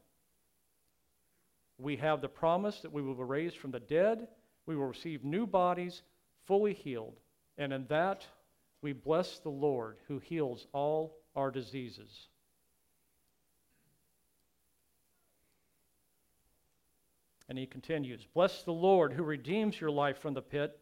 We 1.78 1.96
have 1.96 2.20
the 2.20 2.28
promise 2.28 2.80
that 2.80 2.92
we 2.92 3.00
will 3.00 3.14
be 3.14 3.22
raised 3.22 3.56
from 3.56 3.70
the 3.70 3.80
dead. 3.80 4.28
We 4.66 4.76
will 4.76 4.86
receive 4.86 5.24
new 5.24 5.46
bodies, 5.46 6.02
fully 6.46 6.74
healed. 6.74 7.18
And 7.56 7.72
in 7.72 7.86
that, 7.88 8.26
we 8.82 8.92
bless 8.92 9.38
the 9.38 9.50
Lord 9.50 9.96
who 10.08 10.18
heals 10.18 10.66
all 10.72 11.16
our 11.34 11.50
diseases. 11.50 12.28
And 17.50 17.58
he 17.58 17.66
continues 17.66 18.28
Bless 18.32 18.62
the 18.62 18.72
Lord 18.72 19.12
who 19.12 19.24
redeems 19.24 19.80
your 19.80 19.90
life 19.90 20.18
from 20.18 20.34
the 20.34 20.40
pit, 20.40 20.78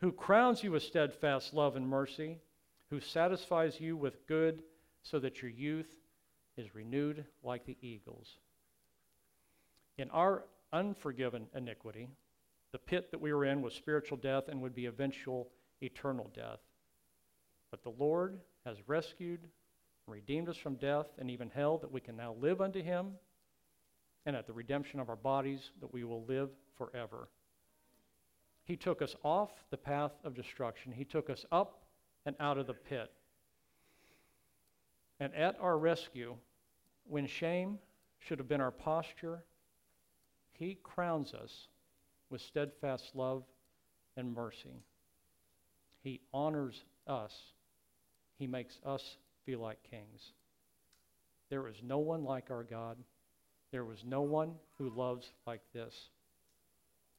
who 0.00 0.12
crowns 0.12 0.62
you 0.62 0.70
with 0.70 0.84
steadfast 0.84 1.52
love 1.52 1.74
and 1.74 1.86
mercy, 1.86 2.38
who 2.90 3.00
satisfies 3.00 3.80
you 3.80 3.96
with 3.96 4.24
good 4.28 4.62
so 5.02 5.18
that 5.18 5.42
your 5.42 5.50
youth 5.50 5.98
is 6.56 6.76
renewed 6.76 7.24
like 7.42 7.66
the 7.66 7.76
eagles. 7.82 8.38
In 9.98 10.10
our 10.10 10.44
unforgiven 10.72 11.48
iniquity, 11.56 12.08
the 12.70 12.78
pit 12.78 13.10
that 13.10 13.20
we 13.20 13.32
were 13.32 13.44
in 13.44 13.60
was 13.60 13.74
spiritual 13.74 14.16
death 14.16 14.44
and 14.46 14.62
would 14.62 14.76
be 14.76 14.86
eventual 14.86 15.48
eternal 15.82 16.30
death. 16.32 16.60
But 17.72 17.82
the 17.82 17.90
Lord 17.98 18.38
has 18.64 18.76
rescued, 18.86 19.40
redeemed 20.06 20.48
us 20.48 20.56
from 20.56 20.76
death 20.76 21.06
and 21.18 21.32
even 21.32 21.50
hell, 21.50 21.78
that 21.78 21.90
we 21.90 22.00
can 22.00 22.16
now 22.16 22.36
live 22.40 22.60
unto 22.60 22.80
him 22.80 23.14
and 24.26 24.36
at 24.36 24.46
the 24.46 24.52
redemption 24.52 25.00
of 25.00 25.08
our 25.08 25.16
bodies 25.16 25.70
that 25.80 25.92
we 25.92 26.04
will 26.04 26.24
live 26.24 26.50
forever. 26.76 27.28
He 28.64 28.76
took 28.76 29.02
us 29.02 29.16
off 29.24 29.50
the 29.70 29.76
path 29.76 30.12
of 30.24 30.34
destruction. 30.34 30.92
He 30.92 31.04
took 31.04 31.28
us 31.28 31.44
up 31.50 31.82
and 32.24 32.36
out 32.38 32.58
of 32.58 32.66
the 32.66 32.74
pit. 32.74 33.10
And 35.18 35.34
at 35.34 35.56
our 35.60 35.76
rescue, 35.78 36.36
when 37.04 37.26
shame 37.26 37.78
should 38.20 38.38
have 38.38 38.48
been 38.48 38.60
our 38.60 38.70
posture, 38.70 39.42
He 40.52 40.78
crowns 40.82 41.34
us 41.34 41.68
with 42.30 42.40
steadfast 42.40 43.14
love 43.14 43.42
and 44.16 44.32
mercy. 44.34 44.82
He 46.02 46.20
honors 46.32 46.84
us. 47.06 47.34
He 48.38 48.46
makes 48.46 48.78
us 48.84 49.16
feel 49.44 49.60
like 49.60 49.78
kings. 49.88 50.32
There 51.50 51.68
is 51.68 51.76
no 51.82 51.98
one 51.98 52.24
like 52.24 52.50
our 52.50 52.64
God. 52.64 52.96
There 53.72 53.84
was 53.84 54.04
no 54.04 54.20
one 54.22 54.54
who 54.78 54.90
loves 54.90 55.32
like 55.46 55.62
this. 55.72 56.10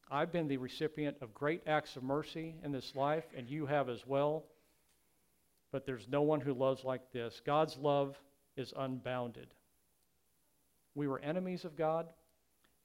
I've 0.09 0.31
been 0.31 0.47
the 0.47 0.57
recipient 0.57 1.17
of 1.21 1.33
great 1.33 1.63
acts 1.67 1.95
of 1.95 2.03
mercy 2.03 2.55
in 2.63 2.71
this 2.71 2.95
life, 2.95 3.25
and 3.35 3.49
you 3.49 3.65
have 3.65 3.89
as 3.89 4.05
well. 4.07 4.45
but 5.73 5.87
there's 5.87 6.07
no 6.07 6.21
one 6.21 6.39
who 6.39 6.53
loves 6.53 6.83
like 6.83 7.11
this. 7.11 7.41
God's 7.43 7.77
love 7.77 8.15
is 8.55 8.73
unbounded. 8.77 9.47
We 10.93 11.07
were 11.07 11.19
enemies 11.19 11.65
of 11.65 11.75
God, 11.75 12.07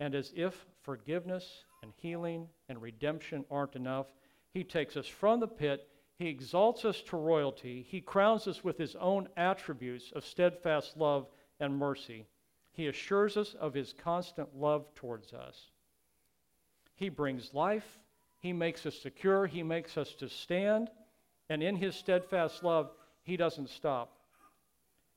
and 0.00 0.14
as 0.14 0.32
if 0.34 0.64
forgiveness 0.80 1.64
and 1.82 1.92
healing 1.96 2.48
and 2.70 2.80
redemption 2.80 3.44
aren't 3.50 3.76
enough, 3.76 4.06
He 4.54 4.64
takes 4.64 4.96
us 4.96 5.06
from 5.06 5.38
the 5.38 5.46
pit, 5.46 5.86
He 6.18 6.28
exalts 6.28 6.86
us 6.86 7.02
to 7.02 7.18
royalty, 7.18 7.86
He 7.86 8.00
crowns 8.00 8.48
us 8.48 8.64
with 8.64 8.78
His 8.78 8.96
own 8.96 9.28
attributes 9.36 10.10
of 10.12 10.24
steadfast 10.24 10.96
love 10.96 11.28
and 11.60 11.76
mercy. 11.76 12.26
He 12.78 12.86
assures 12.86 13.36
us 13.36 13.54
of 13.54 13.74
His 13.74 13.92
constant 13.92 14.56
love 14.56 14.86
towards 14.94 15.32
us. 15.34 15.72
He 16.94 17.08
brings 17.08 17.52
life, 17.52 17.98
He 18.38 18.52
makes 18.52 18.86
us 18.86 18.96
secure, 18.96 19.48
He 19.48 19.64
makes 19.64 19.98
us 19.98 20.14
to 20.20 20.28
stand, 20.28 20.88
and 21.50 21.60
in 21.60 21.74
His 21.74 21.96
steadfast 21.96 22.62
love, 22.62 22.92
He 23.24 23.36
doesn't 23.36 23.70
stop. 23.70 24.20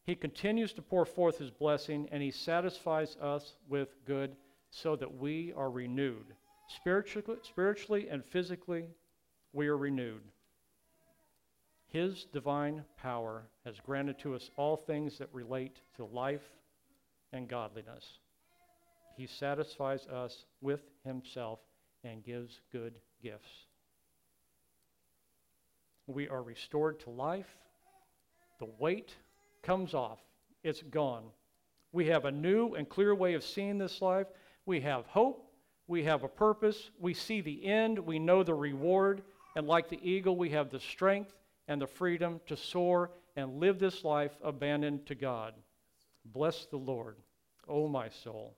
He 0.03 0.15
continues 0.15 0.73
to 0.73 0.81
pour 0.81 1.05
forth 1.05 1.37
His 1.37 1.51
blessing, 1.51 2.09
and 2.11 2.23
He 2.23 2.31
satisfies 2.31 3.15
us 3.21 3.53
with 3.69 3.93
good 4.07 4.35
so 4.71 4.95
that 4.95 5.19
we 5.19 5.53
are 5.55 5.69
renewed. 5.69 6.33
Spiritually, 6.67 7.37
spiritually 7.43 8.07
and 8.09 8.25
physically, 8.25 8.85
we 9.53 9.67
are 9.67 9.77
renewed. 9.77 10.23
His 11.89 12.25
divine 12.33 12.85
power 12.97 13.43
has 13.65 13.79
granted 13.79 14.17
to 14.21 14.33
us 14.33 14.49
all 14.57 14.77
things 14.77 15.19
that 15.19 15.29
relate 15.31 15.79
to 15.97 16.05
life 16.05 16.41
and 17.33 17.47
godliness. 17.47 18.19
He 19.17 19.27
satisfies 19.27 20.07
us 20.07 20.45
with 20.61 20.81
Himself 21.05 21.59
and 22.03 22.23
gives 22.23 22.61
good 22.71 22.95
gifts. 23.21 23.51
We 26.07 26.27
are 26.27 26.41
restored 26.41 26.99
to 27.01 27.09
life. 27.09 27.57
The 28.59 28.69
weight 28.79 29.15
comes 29.63 29.93
off, 29.93 30.19
it's 30.63 30.81
gone. 30.81 31.23
We 31.91 32.07
have 32.07 32.25
a 32.25 32.31
new 32.31 32.75
and 32.75 32.87
clear 32.87 33.13
way 33.13 33.33
of 33.33 33.43
seeing 33.43 33.77
this 33.77 34.01
life. 34.01 34.27
We 34.65 34.79
have 34.81 35.05
hope. 35.07 35.47
We 35.87 36.03
have 36.03 36.23
a 36.23 36.29
purpose. 36.29 36.89
We 36.99 37.13
see 37.13 37.41
the 37.41 37.65
end. 37.65 37.99
We 37.99 38.17
know 38.17 38.43
the 38.43 38.53
reward. 38.53 39.23
And 39.55 39.67
like 39.67 39.89
the 39.89 39.99
eagle, 40.01 40.37
we 40.37 40.49
have 40.51 40.69
the 40.69 40.79
strength 40.79 41.33
and 41.67 41.81
the 41.81 41.87
freedom 41.87 42.39
to 42.47 42.55
soar 42.55 43.11
and 43.35 43.59
live 43.59 43.79
this 43.79 44.03
life 44.03 44.31
abandoned 44.41 45.05
to 45.07 45.15
God. 45.15 45.53
Bless 46.25 46.65
the 46.65 46.77
Lord, 46.77 47.17
O 47.67 47.87
my 47.87 48.09
soul. 48.09 48.55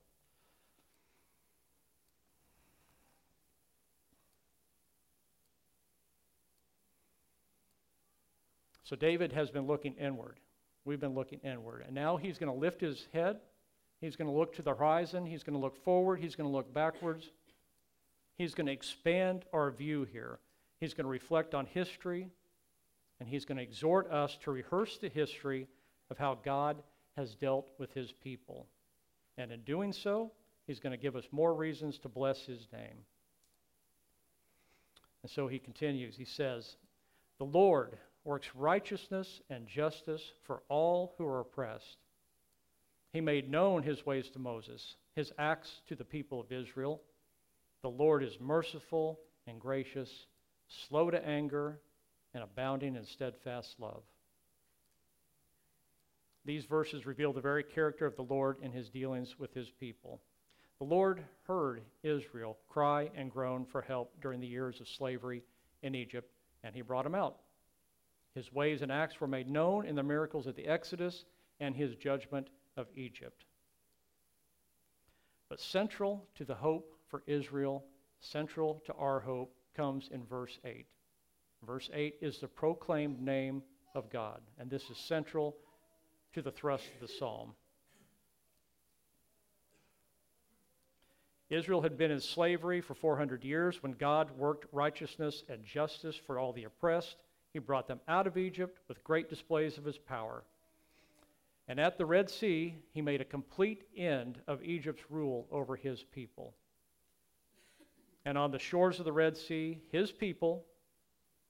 So 8.84 8.98
David 8.98 9.32
has 9.32 9.50
been 9.50 9.66
looking 9.66 9.96
inward. 9.96 10.40
We've 10.86 11.00
been 11.00 11.16
looking 11.16 11.40
inward. 11.44 11.84
And 11.86 11.96
now 11.96 12.18
he's 12.18 12.38
going 12.38 12.54
to 12.54 12.60
lift 12.60 12.82
his 12.82 13.08
head. 13.14 13.38
He's 14.02 14.16
going 14.16 14.30
to 14.30 14.38
look 14.38 14.54
to 14.56 14.62
the 14.62 14.76
horizon. 14.76 15.26
He's 15.26 15.44
going 15.44 15.56
to 15.56 15.60
look 15.60 15.82
forward. 15.84 16.20
He's 16.20 16.36
going 16.36 16.50
to 16.50 16.56
look 16.56 16.74
backwards. 16.74 17.32
He's 18.38 18.54
going 18.54 18.68
to 18.68 18.74
expand 18.74 19.46
our 19.54 19.72
view 19.72 20.06
here. 20.12 20.40
He's 20.80 20.94
going 20.94 21.06
to 21.06 21.10
reflect 21.10 21.56
on 21.56 21.66
history. 21.66 22.28
And 23.20 23.30
he's 23.30 23.46
going 23.46 23.58
to 23.58 23.64
exhort 23.64 24.12
us 24.12 24.38
to 24.44 24.52
rehearse 24.52 24.98
the 24.98 25.08
history 25.08 25.68
of 26.12 26.18
how 26.18 26.38
God 26.44 26.84
has 27.16 27.36
dealt 27.36 27.68
with 27.78 27.94
his 27.94 28.12
people. 28.12 28.68
And 29.38 29.52
in 29.52 29.62
doing 29.62 29.94
so, 29.94 30.32
he's 30.68 30.80
going 30.80 30.92
to 30.92 31.02
give 31.02 31.16
us 31.16 31.26
more 31.32 31.54
reasons 31.54 31.98
to 32.00 32.10
bless 32.10 32.46
his 32.46 32.68
name. 32.72 33.06
And 35.22 35.32
so 35.32 35.48
he 35.48 35.60
continues. 35.60 36.16
He 36.16 36.26
says, 36.26 36.76
The 37.38 37.46
Lord 37.46 37.98
works 38.26 38.48
righteousness 38.56 39.42
and 39.50 39.68
justice 39.68 40.22
for 40.44 40.64
all 40.70 41.16
who 41.18 41.26
are 41.26 41.42
oppressed. 41.42 41.98
He 43.12 43.22
made 43.22 43.50
known 43.50 43.84
his 43.84 44.06
ways 44.06 44.30
to 44.32 44.40
Moses, 44.40 44.96
his 45.16 45.32
acts 45.38 45.82
to 45.88 45.96
the 45.96 46.04
people 46.04 46.40
of 46.40 46.52
Israel. 46.52 47.02
The 47.82 47.90
Lord 47.90 48.24
is 48.24 48.40
merciful 48.40 49.20
and 49.46 49.60
gracious, 49.60 50.10
slow 50.88 51.12
to 51.12 51.26
anger, 51.26 51.80
and 52.34 52.44
abounding 52.44 52.96
in 52.96 53.06
steadfast 53.06 53.76
love. 53.80 54.04
These 56.46 56.66
verses 56.66 57.06
reveal 57.06 57.32
the 57.32 57.42
very 57.42 57.64
character 57.64 58.06
of 58.06 58.16
the 58.16 58.24
Lord 58.24 58.58
in 58.62 58.72
his 58.72 58.90
dealings 58.90 59.40
with 59.40 59.54
his 59.54 59.70
people. 59.70 60.22
The 60.80 60.86
Lord 60.86 61.24
heard 61.48 61.84
Israel 62.04 62.58
cry 62.68 63.10
and 63.16 63.32
groan 63.32 63.66
for 63.66 63.82
help 63.82 64.20
during 64.22 64.42
the 64.42 64.48
years 64.48 64.82
of 64.82 64.88
slavery 64.90 65.44
in 65.82 65.96
Egypt, 65.96 66.30
and 66.64 66.76
he 66.76 66.82
brought 66.82 67.04
them 67.04 67.16
out. 67.16 67.38
His 68.36 68.52
ways 68.52 68.82
and 68.82 68.92
acts 68.92 69.22
were 69.22 69.28
made 69.28 69.50
known 69.50 69.86
in 69.86 69.96
the 69.96 70.04
miracles 70.04 70.48
of 70.48 70.56
the 70.56 70.68
Exodus 70.68 71.24
and 71.60 71.76
his 71.76 71.96
judgment 71.96 72.50
of 72.76 72.88
Egypt. 72.96 73.46
But 75.50 75.62
central 75.62 76.28
to 76.36 76.46
the 76.46 76.56
hope 76.56 76.98
for 77.08 77.24
Israel, 77.28 77.86
central 78.20 78.82
to 78.86 78.94
our 78.94 79.20
hope, 79.20 79.56
comes 79.76 80.10
in 80.12 80.26
verse 80.26 80.58
8. 80.66 80.88
Verse 81.66 81.90
8 81.94 82.16
is 82.22 82.40
the 82.40 82.48
proclaimed 82.48 83.22
name 83.22 83.62
of 83.96 84.10
God, 84.10 84.42
and 84.58 84.70
this 84.70 84.90
is 84.90 84.98
central 84.98 85.56
to 86.34 86.42
the 86.42 86.52
thrust 86.52 86.86
of 86.94 87.08
the 87.08 87.14
psalm. 87.14 87.54
Israel 91.50 91.82
had 91.82 91.98
been 91.98 92.10
in 92.10 92.20
slavery 92.20 92.82
for 92.82 92.96
400 92.96 93.44
years 93.44 93.84
when 93.84 93.92
God 93.92 94.32
worked 94.38 94.66
righteousness 94.72 95.44
and 95.48 95.64
justice 95.64 96.16
for 96.16 96.40
all 96.40 96.52
the 96.52 96.64
oppressed. 96.64 97.18
He 97.52 97.60
brought 97.60 97.88
them 97.88 98.00
out 98.08 98.26
of 98.26 98.38
Egypt 98.38 98.80
with 98.88 99.04
great 99.04 99.30
displays 99.30 99.78
of 99.78 99.86
his 99.86 99.98
power. 99.98 100.44
And 101.68 101.80
at 101.80 101.98
the 101.98 102.06
Red 102.06 102.30
Sea, 102.30 102.76
he 102.92 103.02
made 103.02 103.22
a 103.22 103.26
complete 103.26 103.84
end 103.96 104.40
of 104.48 104.64
Egypt's 104.64 105.04
rule 105.10 105.48
over 105.52 105.76
his 105.76 106.04
people. 106.04 106.56
And 108.26 108.38
on 108.38 108.52
the 108.52 108.60
shores 108.60 109.00
of 109.00 109.06
the 109.06 109.14
Red 109.14 109.38
Sea, 109.38 109.80
his 109.92 110.12
people 110.12 110.66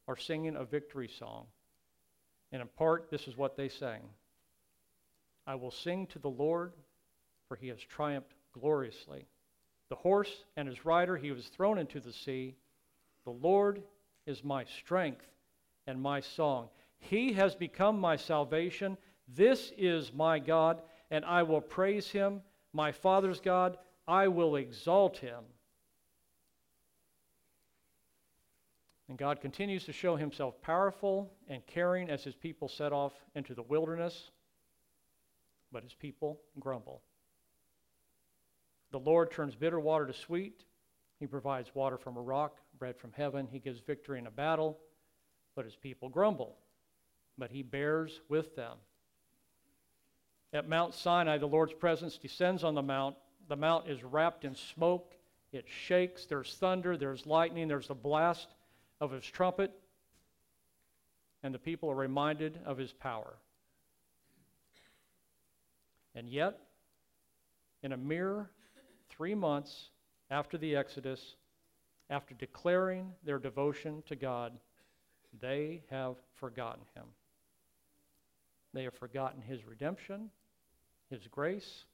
are 0.07 0.17
singing 0.17 0.57
a 0.57 0.65
victory 0.65 1.07
song. 1.07 1.45
And 2.51 2.61
in 2.61 2.67
part, 2.67 3.09
this 3.09 3.27
is 3.27 3.37
what 3.37 3.55
they 3.55 3.69
sang 3.69 4.01
I 5.45 5.55
will 5.55 5.71
sing 5.71 6.07
to 6.07 6.19
the 6.19 6.29
Lord, 6.29 6.73
for 7.47 7.55
he 7.55 7.67
has 7.67 7.79
triumphed 7.79 8.33
gloriously. 8.53 9.25
The 9.89 9.95
horse 9.95 10.45
and 10.55 10.67
his 10.67 10.85
rider 10.85 11.17
he 11.17 11.31
was 11.31 11.47
thrown 11.47 11.77
into 11.77 11.99
the 11.99 12.13
sea. 12.13 12.55
The 13.25 13.31
Lord 13.31 13.83
is 14.25 14.43
my 14.43 14.63
strength 14.63 15.25
and 15.87 16.01
my 16.01 16.21
song. 16.21 16.69
He 16.99 17.33
has 17.33 17.55
become 17.55 17.99
my 17.99 18.15
salvation. 18.15 18.97
This 19.27 19.71
is 19.77 20.13
my 20.13 20.39
God, 20.39 20.81
and 21.11 21.25
I 21.25 21.43
will 21.43 21.61
praise 21.61 22.09
him. 22.09 22.41
My 22.71 22.91
Father's 22.91 23.39
God, 23.39 23.77
I 24.07 24.27
will 24.29 24.55
exalt 24.55 25.17
him. 25.17 25.43
And 29.09 29.17
God 29.17 29.41
continues 29.41 29.83
to 29.85 29.93
show 29.93 30.15
himself 30.15 30.61
powerful 30.61 31.31
and 31.47 31.65
caring 31.67 32.09
as 32.09 32.23
his 32.23 32.35
people 32.35 32.67
set 32.67 32.93
off 32.93 33.13
into 33.35 33.53
the 33.53 33.61
wilderness, 33.61 34.31
but 35.73 35.83
his 35.83 35.93
people 35.93 36.39
grumble. 36.59 37.01
The 38.91 38.99
Lord 38.99 39.31
turns 39.31 39.55
bitter 39.55 39.79
water 39.79 40.05
to 40.05 40.13
sweet. 40.13 40.63
He 41.19 41.27
provides 41.27 41.73
water 41.73 41.97
from 41.97 42.15
a 42.15 42.21
rock, 42.21 42.57
bread 42.79 42.97
from 42.97 43.11
heaven. 43.11 43.47
He 43.51 43.59
gives 43.59 43.79
victory 43.79 44.19
in 44.19 44.27
a 44.27 44.31
battle 44.31 44.79
but 45.55 45.65
his 45.65 45.75
people 45.75 46.09
grumble. 46.09 46.57
But 47.37 47.51
he 47.51 47.63
bears 47.63 48.21
with 48.29 48.55
them. 48.55 48.77
At 50.51 50.69
Mount 50.69 50.93
Sinai, 50.93 51.37
the 51.39 51.47
Lord's 51.47 51.73
presence 51.73 52.17
descends 52.17 52.63
on 52.63 52.75
the 52.75 52.81
mount. 52.81 53.15
The 53.47 53.55
mount 53.55 53.89
is 53.89 54.03
wrapped 54.03 54.45
in 54.45 54.55
smoke. 54.55 55.13
It 55.51 55.65
shakes. 55.67 56.25
There's 56.25 56.55
thunder. 56.55 56.95
There's 56.95 57.25
lightning. 57.25 57.67
There's 57.67 57.87
the 57.87 57.95
blast 57.95 58.47
of 59.01 59.11
his 59.11 59.25
trumpet. 59.25 59.71
And 61.41 61.53
the 61.53 61.59
people 61.59 61.89
are 61.89 61.95
reminded 61.95 62.59
of 62.65 62.77
his 62.77 62.91
power. 62.91 63.35
And 66.15 66.29
yet, 66.29 66.59
in 67.81 67.91
a 67.91 67.97
mere 67.97 68.49
three 69.09 69.35
months 69.35 69.89
after 70.29 70.57
the 70.57 70.75
Exodus, 70.75 71.35
after 72.09 72.33
declaring 72.35 73.11
their 73.23 73.39
devotion 73.39 74.03
to 74.07 74.15
God, 74.15 74.53
they 75.41 75.83
have 75.89 76.15
forgotten 76.35 76.83
him. 76.95 77.05
They 78.73 78.83
have 78.83 78.93
forgotten 78.93 79.41
his 79.41 79.65
redemption, 79.65 80.29
his 81.09 81.27
grace. 81.27 81.85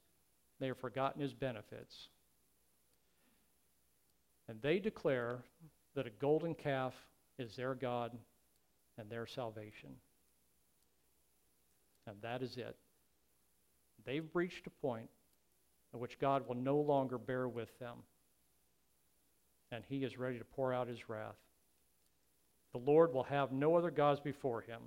They 0.60 0.68
have 0.68 0.78
forgotten 0.78 1.22
his 1.22 1.34
benefits. 1.34 2.10
And 4.48 4.62
they 4.62 4.80
declare 4.80 5.40
that 5.96 6.08
a 6.08 6.10
golden 6.10 6.56
calf 6.56 6.94
is 7.38 7.56
their 7.56 7.76
God 7.76 8.18
and 8.98 9.10
their 9.10 9.26
salvation. 9.26 9.90
And 12.08 12.22
that 12.22 12.42
is 12.42 12.58
it. 12.58 12.76
They've 14.10 14.28
reached 14.34 14.66
a 14.66 14.72
point 14.72 15.08
at 15.94 16.00
which 16.00 16.18
God 16.18 16.48
will 16.48 16.56
no 16.56 16.78
longer 16.78 17.20
bear 17.20 17.48
with 17.48 17.70
them. 17.78 17.98
And 19.72 19.84
he 19.88 19.98
is 20.04 20.18
ready 20.18 20.40
to 20.40 20.44
pour 20.44 20.74
out 20.74 20.88
his 20.88 21.08
wrath. 21.08 21.36
The 22.72 22.80
Lord 22.80 23.14
will 23.14 23.26
have 23.26 23.52
no 23.52 23.76
other 23.76 23.92
gods 23.92 24.20
before 24.20 24.62
him. 24.62 24.80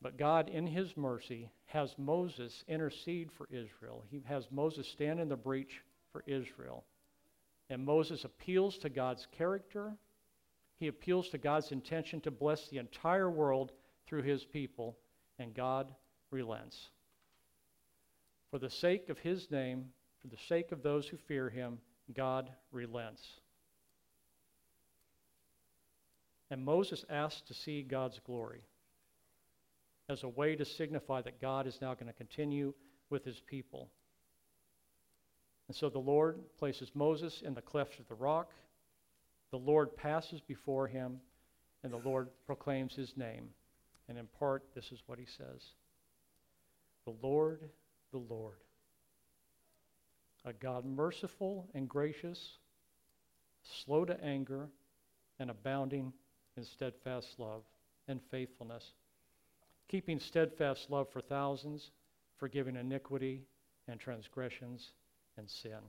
But 0.00 0.16
God, 0.16 0.48
in 0.48 0.66
his 0.66 0.96
mercy, 0.96 1.50
has 1.66 1.94
Moses 1.98 2.64
intercede 2.66 3.28
for 3.36 3.46
Israel. 3.50 4.02
He 4.10 4.22
has 4.26 4.50
Moses 4.50 4.88
stand 4.88 5.20
in 5.20 5.28
the 5.28 5.36
breach 5.36 5.82
for 6.10 6.24
Israel. 6.26 6.84
And 7.68 7.84
Moses 7.84 8.24
appeals 8.24 8.78
to 8.78 8.88
God's 8.88 9.26
character. 9.36 9.92
He 10.78 10.86
appeals 10.86 11.28
to 11.28 11.38
God's 11.38 11.70
intention 11.70 12.22
to 12.22 12.30
bless 12.30 12.66
the 12.68 12.78
entire 12.78 13.30
world 13.30 13.72
through 14.06 14.22
his 14.22 14.42
people, 14.42 14.96
and 15.38 15.54
God 15.54 15.92
relents. 16.32 16.88
For 18.50 18.58
the 18.58 18.70
sake 18.70 19.08
of 19.08 19.18
his 19.18 19.50
name, 19.50 19.86
for 20.20 20.28
the 20.28 20.42
sake 20.48 20.72
of 20.72 20.82
those 20.82 21.06
who 21.06 21.16
fear 21.16 21.48
him, 21.48 21.78
God 22.14 22.50
relents. 22.70 23.22
And 26.50 26.64
Moses 26.64 27.04
asked 27.08 27.46
to 27.48 27.54
see 27.54 27.82
God's 27.82 28.20
glory 28.26 28.62
as 30.08 30.22
a 30.22 30.28
way 30.28 30.54
to 30.56 30.64
signify 30.64 31.22
that 31.22 31.40
God 31.40 31.66
is 31.66 31.80
now 31.80 31.94
going 31.94 32.08
to 32.08 32.12
continue 32.12 32.74
with 33.08 33.24
his 33.24 33.40
people. 33.40 33.88
And 35.68 35.76
so 35.76 35.88
the 35.88 35.98
Lord 35.98 36.38
places 36.58 36.90
Moses 36.94 37.42
in 37.42 37.54
the 37.54 37.62
cleft 37.62 37.98
of 37.98 38.08
the 38.08 38.14
rock. 38.14 38.50
The 39.50 39.58
Lord 39.58 39.96
passes 39.96 40.40
before 40.40 40.86
him, 40.86 41.20
and 41.82 41.92
the 41.92 42.02
Lord 42.04 42.28
proclaims 42.46 42.94
his 42.94 43.16
name. 43.16 43.48
And 44.08 44.18
in 44.18 44.26
part, 44.38 44.64
this 44.74 44.92
is 44.92 45.02
what 45.06 45.18
he 45.18 45.24
says 45.24 45.62
The 47.04 47.14
Lord, 47.22 47.68
the 48.12 48.18
Lord, 48.18 48.58
a 50.44 50.52
God 50.52 50.84
merciful 50.84 51.68
and 51.74 51.88
gracious, 51.88 52.58
slow 53.84 54.04
to 54.04 54.22
anger, 54.22 54.68
and 55.38 55.50
abounding 55.50 56.12
in 56.56 56.64
steadfast 56.64 57.38
love 57.38 57.62
and 58.08 58.20
faithfulness 58.30 58.92
keeping 59.92 60.18
steadfast 60.18 60.88
love 60.88 61.06
for 61.12 61.20
thousands, 61.20 61.90
forgiving 62.38 62.76
iniquity 62.76 63.42
and 63.88 64.00
transgressions 64.00 64.92
and 65.36 65.48
sin. 65.48 65.80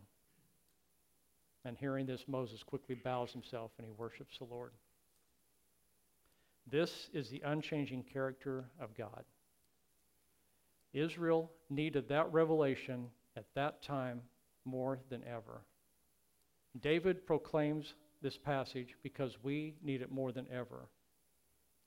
And 1.64 1.78
hearing 1.78 2.06
this, 2.06 2.26
Moses 2.28 2.62
quickly 2.64 2.96
bows 2.96 3.32
himself 3.32 3.72
and 3.78 3.88
he 3.88 3.94
worships 3.94 4.38
the 4.40 4.44
Lord. 4.44 4.72
This 6.70 7.10
is 7.14 7.30
the 7.30 7.42
unchanging 7.46 8.04
character 8.04 8.66
of 8.78 8.94
God. 8.94 9.24
Israel 10.94 11.52
needed 11.70 12.08
that 12.10 12.32
revelation 12.32 13.08
at 13.36 13.46
that 13.56 13.82
time 13.82 14.22
more 14.66 15.00
than 15.10 15.24
ever. 15.24 15.62
David 16.82 17.26
proclaims 17.26 17.94
this 18.22 18.38
passage 18.38 18.96
because 19.04 19.38
we 19.44 19.76
need 19.84 20.02
it 20.02 20.12
more 20.12 20.32
than 20.32 20.48
ever. 20.52 20.88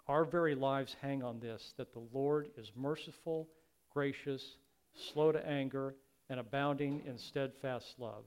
Our 0.09 0.25
very 0.25 0.55
lives 0.55 0.95
hang 1.01 1.23
on 1.23 1.41
this 1.41 1.75
that 1.77 1.93
the 1.93 2.07
Lord 2.13 2.51
is 2.57 2.71
merciful, 2.77 3.49
gracious, 3.91 4.57
slow 4.95 5.33
to 5.33 5.47
anger, 5.47 5.95
and 6.29 6.39
abounding 6.39 7.03
in 7.07 7.19
steadfast 7.19 7.95
love. 7.99 8.25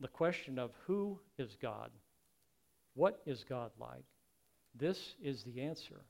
The 0.00 0.08
question 0.08 0.58
of 0.58 0.72
who 0.86 1.18
is 1.38 1.56
God? 1.60 1.90
What 2.94 3.22
is 3.26 3.44
God 3.44 3.70
like? 3.78 4.04
This 4.74 5.14
is 5.22 5.42
the 5.44 5.62
answer. 5.62 6.02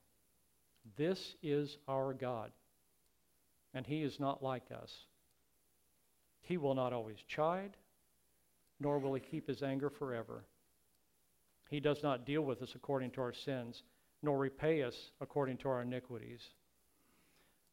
This 0.97 1.35
is 1.41 1.77
our 1.87 2.13
God. 2.13 2.51
And 3.77 3.85
He 3.85 4.01
is 4.01 4.19
not 4.19 4.41
like 4.41 4.71
us. 4.71 4.91
He 6.41 6.57
will 6.57 6.73
not 6.73 6.93
always 6.93 7.19
chide, 7.27 7.77
nor 8.79 8.97
will 8.97 9.13
He 9.13 9.19
keep 9.19 9.47
His 9.47 9.61
anger 9.61 9.91
forever. 9.91 10.45
He 11.69 11.79
does 11.79 12.01
not 12.01 12.25
deal 12.25 12.41
with 12.41 12.63
us 12.63 12.73
according 12.73 13.11
to 13.11 13.21
our 13.21 13.33
sins, 13.33 13.83
nor 14.23 14.35
repay 14.35 14.81
us 14.81 15.11
according 15.21 15.57
to 15.57 15.69
our 15.69 15.83
iniquities. 15.83 16.41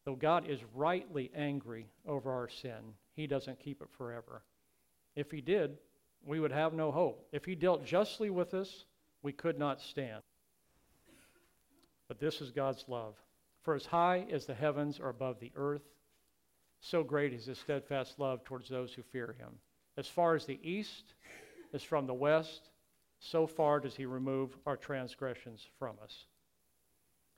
Though 0.05 0.15
God 0.15 0.47
is 0.47 0.59
rightly 0.75 1.31
angry 1.35 1.87
over 2.07 2.31
our 2.31 2.49
sin, 2.49 2.93
He 3.15 3.25
doesn't 3.25 3.59
keep 3.59 3.81
it 3.81 3.89
forever. 3.97 4.43
If 5.15 5.31
He 5.31 5.41
did, 5.41 5.75
we 6.23 6.39
would 6.39 6.51
have 6.51 6.73
no 6.73 6.91
hope. 6.91 7.27
If 7.31 7.45
He 7.45 7.55
dealt 7.55 7.83
justly 7.83 8.29
with 8.29 8.53
us, 8.53 8.85
we 9.23 9.31
could 9.31 9.57
not 9.57 9.81
stand. 9.81 10.21
But 12.07 12.19
this 12.19 12.41
is 12.41 12.51
God's 12.51 12.85
love. 12.87 13.15
For 13.63 13.73
as 13.73 13.87
high 13.87 14.27
as 14.31 14.45
the 14.45 14.53
heavens 14.53 14.99
are 14.99 15.09
above 15.09 15.39
the 15.39 15.51
earth, 15.55 15.81
so 16.85 17.03
great 17.03 17.33
is 17.33 17.45
His 17.45 17.59
steadfast 17.59 18.19
love 18.19 18.43
towards 18.43 18.69
those 18.69 18.93
who 18.93 19.01
fear 19.01 19.35
Him. 19.39 19.59
As 19.97 20.07
far 20.07 20.35
as 20.35 20.45
the 20.45 20.59
east 20.61 21.13
is 21.73 21.83
from 21.83 22.05
the 22.05 22.13
west, 22.13 22.69
so 23.19 23.47
far 23.47 23.79
does 23.79 23.95
he 23.95 24.05
remove 24.05 24.55
our 24.65 24.77
transgressions 24.77 25.65
from 25.79 25.95
us. 26.03 26.25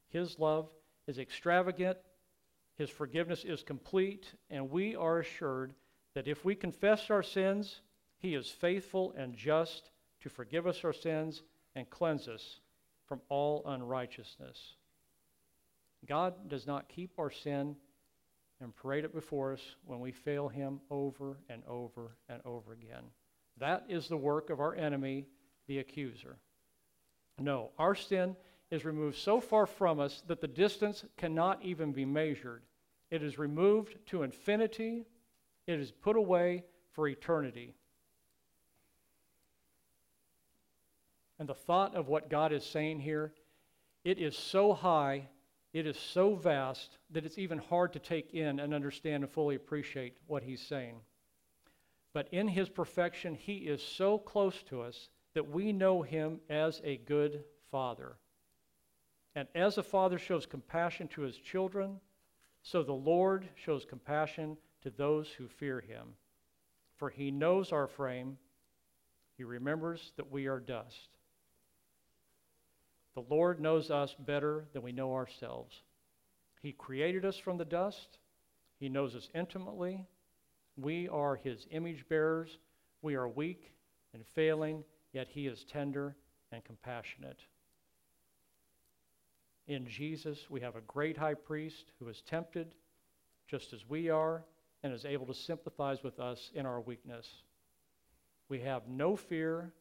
His 0.09 0.37
love 0.39 0.69
is 1.07 1.19
extravagant, 1.19 1.97
his 2.75 2.89
forgiveness 2.89 3.45
is 3.45 3.63
complete, 3.63 4.33
and 4.49 4.69
we 4.69 4.95
are 4.95 5.19
assured 5.19 5.73
that 6.13 6.27
if 6.27 6.43
we 6.43 6.55
confess 6.55 7.09
our 7.09 7.23
sins, 7.23 7.81
he 8.19 8.35
is 8.35 8.49
faithful 8.49 9.13
and 9.17 9.35
just 9.35 9.91
to 10.21 10.29
forgive 10.29 10.67
us 10.67 10.83
our 10.83 10.93
sins 10.93 11.43
and 11.75 11.89
cleanse 11.89 12.27
us 12.27 12.59
from 13.05 13.21
all 13.29 13.63
unrighteousness. 13.65 14.75
God 16.05 16.49
does 16.49 16.67
not 16.67 16.89
keep 16.89 17.11
our 17.17 17.31
sin 17.31 17.75
and 18.61 18.75
parade 18.75 19.05
it 19.05 19.13
before 19.13 19.53
us 19.53 19.61
when 19.85 19.99
we 19.99 20.11
fail 20.11 20.47
him 20.47 20.79
over 20.89 21.37
and 21.49 21.61
over 21.67 22.15
and 22.29 22.41
over 22.45 22.73
again. 22.73 23.03
That 23.59 23.85
is 23.87 24.07
the 24.07 24.17
work 24.17 24.49
of 24.49 24.59
our 24.59 24.75
enemy 24.75 25.27
the 25.67 25.79
accuser. 25.79 26.37
No, 27.39 27.71
our 27.77 27.95
sin 27.95 28.35
is 28.71 28.85
removed 28.85 29.17
so 29.17 29.39
far 29.39 29.65
from 29.65 29.99
us 29.99 30.23
that 30.27 30.41
the 30.41 30.47
distance 30.47 31.05
cannot 31.17 31.63
even 31.63 31.91
be 31.91 32.05
measured. 32.05 32.63
It 33.11 33.23
is 33.23 33.37
removed 33.37 33.97
to 34.07 34.23
infinity, 34.23 35.05
it 35.65 35.79
is 35.79 35.91
put 35.91 36.15
away 36.15 36.63
for 36.91 37.07
eternity. 37.07 37.73
And 41.39 41.47
the 41.47 41.53
thought 41.53 41.95
of 41.95 42.07
what 42.07 42.29
God 42.29 42.51
is 42.51 42.65
saying 42.65 42.99
here, 42.99 43.31
it 44.03 44.17
is 44.17 44.35
so 44.35 44.73
high, 44.73 45.27
it 45.77 45.85
is 45.85 45.97
so 45.97 46.33
vast 46.33 46.97
that 47.11 47.25
it's 47.25 47.37
even 47.37 47.59
hard 47.59 47.93
to 47.93 47.99
take 47.99 48.33
in 48.33 48.59
and 48.59 48.73
understand 48.73 49.23
and 49.23 49.31
fully 49.31 49.55
appreciate 49.55 50.17
what 50.25 50.41
he's 50.41 50.61
saying. 50.61 50.95
But 52.13 52.29
in 52.31 52.47
his 52.47 52.67
perfection, 52.67 53.35
he 53.35 53.57
is 53.57 53.81
so 53.81 54.17
close 54.17 54.63
to 54.63 54.81
us 54.81 55.09
that 55.35 55.51
we 55.51 55.71
know 55.71 56.01
him 56.01 56.39
as 56.49 56.81
a 56.83 56.97
good 56.97 57.43
father. 57.69 58.15
And 59.35 59.47
as 59.53 59.77
a 59.77 59.83
father 59.83 60.17
shows 60.17 60.47
compassion 60.47 61.07
to 61.09 61.21
his 61.21 61.37
children, 61.37 61.99
so 62.63 62.81
the 62.81 62.91
Lord 62.93 63.47
shows 63.53 63.85
compassion 63.85 64.57
to 64.81 64.89
those 64.89 65.29
who 65.29 65.47
fear 65.47 65.79
him. 65.79 66.07
For 66.95 67.11
he 67.11 67.29
knows 67.29 67.71
our 67.71 67.87
frame, 67.87 68.37
he 69.35 69.43
remembers 69.43 70.11
that 70.17 70.31
we 70.31 70.47
are 70.47 70.59
dust. 70.59 71.16
The 73.17 73.35
Lord 73.35 73.59
knows 73.59 73.89
us 73.89 74.13
better 74.13 74.65
than 74.73 74.83
we 74.83 74.91
know 74.91 75.15
ourselves. 75.15 75.81
He 76.61 76.71
created 76.71 77.25
us 77.25 77.35
from 77.35 77.57
the 77.57 77.65
dust, 77.65 78.19
He 78.79 78.89
knows 78.89 79.15
us 79.15 79.27
intimately. 79.33 80.05
We 80.75 81.09
are 81.09 81.35
His 81.35 81.65
image 81.71 82.07
bearers. 82.07 82.59
We 83.01 83.15
are 83.15 83.27
weak 83.27 83.73
and 84.13 84.23
failing 84.35 84.83
yet 85.13 85.27
he 85.29 85.47
is 85.47 85.63
tender 85.63 86.15
and 86.51 86.63
compassionate. 86.63 87.39
In 89.67 89.87
Jesus, 89.87 90.45
we 90.47 90.61
have 90.61 90.75
a 90.75 90.81
great 90.81 91.17
high 91.17 91.33
priest 91.33 91.85
who 91.97 92.07
is 92.09 92.21
tempted 92.21 92.75
just 93.47 93.73
as 93.73 93.89
we 93.89 94.11
are 94.11 94.43
and 94.83 94.93
is 94.93 95.05
able 95.05 95.25
to 95.25 95.33
sympathize 95.33 96.03
with 96.03 96.19
us 96.19 96.51
in 96.53 96.67
our 96.67 96.81
weakness. 96.81 97.27
We 98.47 98.59
have 98.59 98.87
no 98.87 99.15
fear 99.15 99.73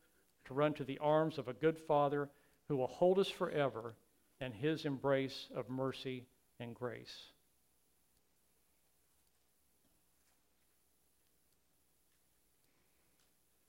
to 0.47 0.55
run 0.55 0.73
to 0.73 0.85
the 0.85 0.99
arms 1.01 1.37
of 1.37 1.49
a 1.49 1.53
good 1.53 1.77
Father 1.79 2.31
who 2.69 2.77
will 2.77 2.87
hold 2.87 3.19
us 3.19 3.29
forever 3.29 3.95
in 4.41 4.53
his 4.53 4.85
embrace 4.85 5.49
of 5.55 5.69
mercy 5.69 6.27
and 6.61 6.75
grace. 6.75 7.17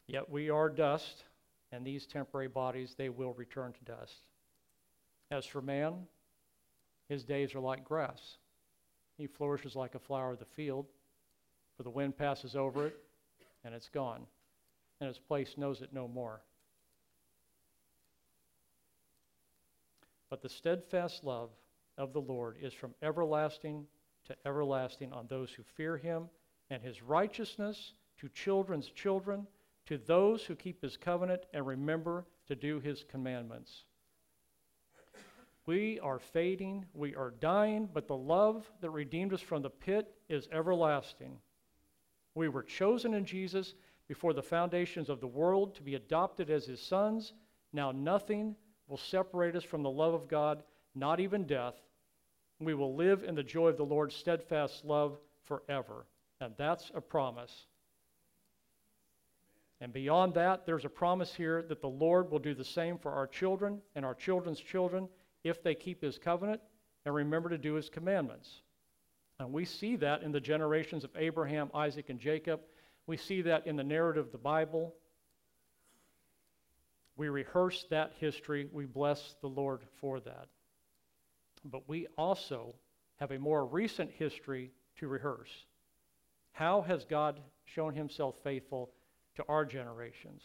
Yet 0.08 0.30
we 0.30 0.50
are 0.50 0.70
dust 0.70 1.24
and 1.72 1.86
these 1.86 2.06
temporary 2.06 2.48
bodies, 2.48 2.96
they 2.98 3.10
will 3.10 3.34
return 3.34 3.74
to 3.74 3.92
dust. 3.92 4.22
As 5.32 5.46
for 5.46 5.62
man, 5.62 6.08
his 7.10 7.24
days 7.24 7.54
are 7.56 7.60
like 7.60 7.84
grass. 7.84 8.38
He 9.18 9.28
flourishes 9.28 9.76
like 9.76 9.96
a 9.96 10.00
flower 10.00 10.32
of 10.32 10.40
the 10.40 10.46
field, 10.46 10.86
for 11.76 11.84
the 11.84 11.90
wind 11.90 12.18
passes 12.18 12.56
over 12.56 12.88
it, 12.88 12.98
and 13.64 13.74
it's 13.74 13.90
gone, 13.90 14.26
and 15.02 15.10
its 15.10 15.20
place 15.20 15.56
knows 15.58 15.82
it 15.82 15.90
no 15.92 16.08
more. 16.08 16.42
But 20.30 20.42
the 20.42 20.50
steadfast 20.50 21.24
love 21.24 21.52
of 21.98 22.14
the 22.14 22.22
Lord 22.22 22.58
is 22.62 22.74
from 22.74 22.94
everlasting 23.02 23.86
to 24.26 24.36
everlasting 24.46 25.14
on 25.14 25.28
those 25.28 25.52
who 25.52 25.64
fear 25.64 25.98
him, 25.98 26.30
and 26.70 26.84
his 26.84 27.02
righteousness 27.02 27.94
to 28.18 28.28
children's 28.30 28.90
children 28.90 29.48
to 29.86 29.98
those 29.98 30.44
who 30.44 30.56
keep 30.56 30.82
his 30.82 30.98
covenant 30.98 31.46
and 31.54 31.66
remember 31.66 32.26
to 32.48 32.56
do 32.56 32.80
his 32.80 33.06
commandments. 33.10 33.86
We 35.66 36.00
are 36.00 36.20
fading, 36.20 36.86
we 36.94 37.16
are 37.16 37.32
dying, 37.32 37.90
but 37.94 38.08
the 38.08 38.18
love 38.18 38.70
that 38.82 38.90
redeemed 38.90 39.34
us 39.34 39.42
from 39.42 39.62
the 39.62 39.70
pit 39.70 40.14
is 40.30 40.48
everlasting. 40.52 41.38
We 42.36 42.50
were 42.50 42.64
chosen 42.64 43.14
in 43.14 43.26
Jesus 43.26 43.76
before 44.08 44.34
the 44.34 44.44
foundations 44.44 45.10
of 45.10 45.20
the 45.20 45.28
world 45.28 45.76
to 45.76 45.84
be 45.84 45.96
adopted 45.96 46.50
as 46.50 46.66
his 46.66 46.82
sons. 46.82 47.34
Now 47.74 47.92
nothing 47.92 48.56
will 48.88 48.98
separate 48.98 49.56
us 49.56 49.64
from 49.64 49.84
the 49.84 49.90
love 49.90 50.14
of 50.14 50.28
God, 50.28 50.64
not 50.96 51.20
even 51.20 51.46
death. 51.46 51.76
We 52.60 52.74
will 52.74 52.96
live 52.96 53.24
in 53.24 53.36
the 53.36 53.44
joy 53.44 53.68
of 53.68 53.78
the 53.78 53.84
Lord's 53.84 54.16
steadfast 54.16 54.84
love 54.86 55.18
forever. 55.46 56.06
And 56.40 56.54
that's 56.58 56.92
a 56.96 57.02
promise. 57.02 57.66
And 59.80 59.94
beyond 59.94 60.34
that, 60.34 60.66
there's 60.66 60.86
a 60.86 60.90
promise 60.90 61.34
here 61.34 61.62
that 61.64 61.82
the 61.82 61.88
Lord 61.88 62.32
will 62.32 62.40
do 62.40 62.56
the 62.56 62.64
same 62.64 62.98
for 62.98 63.12
our 63.12 63.28
children 63.28 63.80
and 63.96 64.04
our 64.04 64.16
children's 64.16 64.60
children 64.60 65.08
if 65.44 65.62
they 65.62 65.76
keep 65.76 66.02
his 66.02 66.18
covenant 66.18 66.62
and 67.06 67.14
remember 67.14 67.50
to 67.50 67.58
do 67.58 67.76
his 67.76 67.90
commandments. 67.90 68.62
And 69.40 69.54
we 69.54 69.66
see 69.66 69.96
that 69.98 70.24
in 70.24 70.32
the 70.32 70.40
generations 70.40 71.04
of 71.04 71.12
Abraham, 71.16 71.70
Isaac, 71.74 72.10
and 72.10 72.20
Jacob. 72.20 72.62
We 73.06 73.18
see 73.18 73.44
that 73.44 73.68
in 73.68 73.76
the 73.76 73.84
narrative 73.84 74.26
of 74.26 74.32
the 74.32 74.40
Bible. 74.40 74.96
We 77.18 77.30
rehearse 77.30 77.86
that 77.90 78.14
history. 78.20 78.70
We 78.72 78.86
bless 78.86 79.36
the 79.42 79.48
Lord 79.48 79.82
for 80.00 80.20
that. 80.20 80.48
But 81.66 81.90
we 81.90 82.08
also 82.18 82.76
have 83.16 83.32
a 83.32 83.40
more 83.40 83.66
recent 83.66 84.12
history 84.12 84.72
to 84.98 85.08
rehearse. 85.08 85.50
How 86.52 86.82
has 86.82 87.06
God 87.06 87.40
shown 87.66 87.96
himself 87.96 88.36
faithful 88.44 88.92
to 89.36 89.44
our 89.50 89.66
generations? 89.66 90.44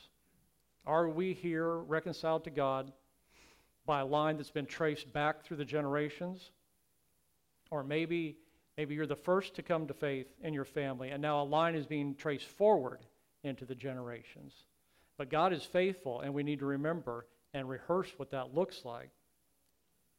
Are 0.87 1.09
we 1.09 1.35
here 1.35 1.77
reconciled 1.77 2.45
to 2.45 2.51
God 2.51 2.93
by 3.87 4.01
a 4.01 4.07
line 4.07 4.37
that's 4.37 4.51
been 4.51 4.67
traced 4.67 5.13
back 5.13 5.45
through 5.45 5.59
the 5.59 5.65
generations? 5.65 6.51
Or 7.71 7.85
maybe, 7.85 8.37
maybe 8.77 8.95
you're 8.95 9.07
the 9.07 9.15
first 9.15 9.55
to 9.55 9.63
come 9.63 9.87
to 9.87 9.95
faith 9.95 10.33
in 10.43 10.55
your 10.55 10.65
family, 10.65 11.11
and 11.11 11.23
now 11.23 11.43
a 11.43 11.45
line 11.45 11.75
is 11.75 11.87
being 11.87 12.15
traced 12.15 12.47
forward 12.47 13.01
into 13.45 13.65
the 13.65 13.75
generations. 13.75 14.53
But 15.23 15.31
God 15.31 15.53
is 15.53 15.63
faithful, 15.63 16.21
and 16.21 16.35
we 16.35 16.43
need 16.43 16.59
to 16.59 16.67
remember 16.67 17.27
and 17.55 17.69
rehearse 17.69 18.13
what 18.17 18.33
that 18.33 18.57
looks 18.57 18.85
like. 18.85 19.11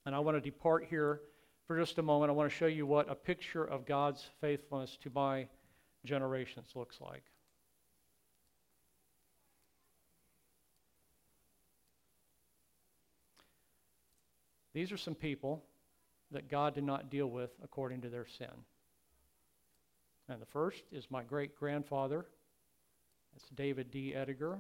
And 0.05 0.15
I 0.15 0.19
want 0.19 0.37
to 0.37 0.39
depart 0.39 0.85
here 0.89 1.19
for 1.67 1.77
just 1.77 1.97
a 1.97 2.01
moment. 2.01 2.29
I 2.29 2.33
want 2.33 2.49
to 2.49 2.55
show 2.55 2.67
you 2.67 2.85
what 2.85 3.11
a 3.11 3.15
picture 3.15 3.65
of 3.65 3.85
God's 3.85 4.25
faithfulness 4.39 4.97
to 5.03 5.11
my 5.13 5.47
generations 6.05 6.69
looks 6.73 7.01
like. 7.01 7.25
These 14.73 14.93
are 14.93 14.97
some 14.97 15.15
people 15.15 15.65
that 16.31 16.49
God 16.49 16.75
did 16.75 16.85
not 16.85 17.09
deal 17.09 17.27
with 17.27 17.51
according 17.61 17.99
to 18.03 18.09
their 18.09 18.25
sin. 18.37 18.47
And 20.29 20.41
the 20.41 20.45
first 20.45 20.81
is 20.93 21.11
my 21.11 21.23
great 21.23 21.57
grandfather. 21.57 22.25
That's 23.33 23.49
David 23.49 23.91
D. 23.91 24.13
Ediger. 24.15 24.59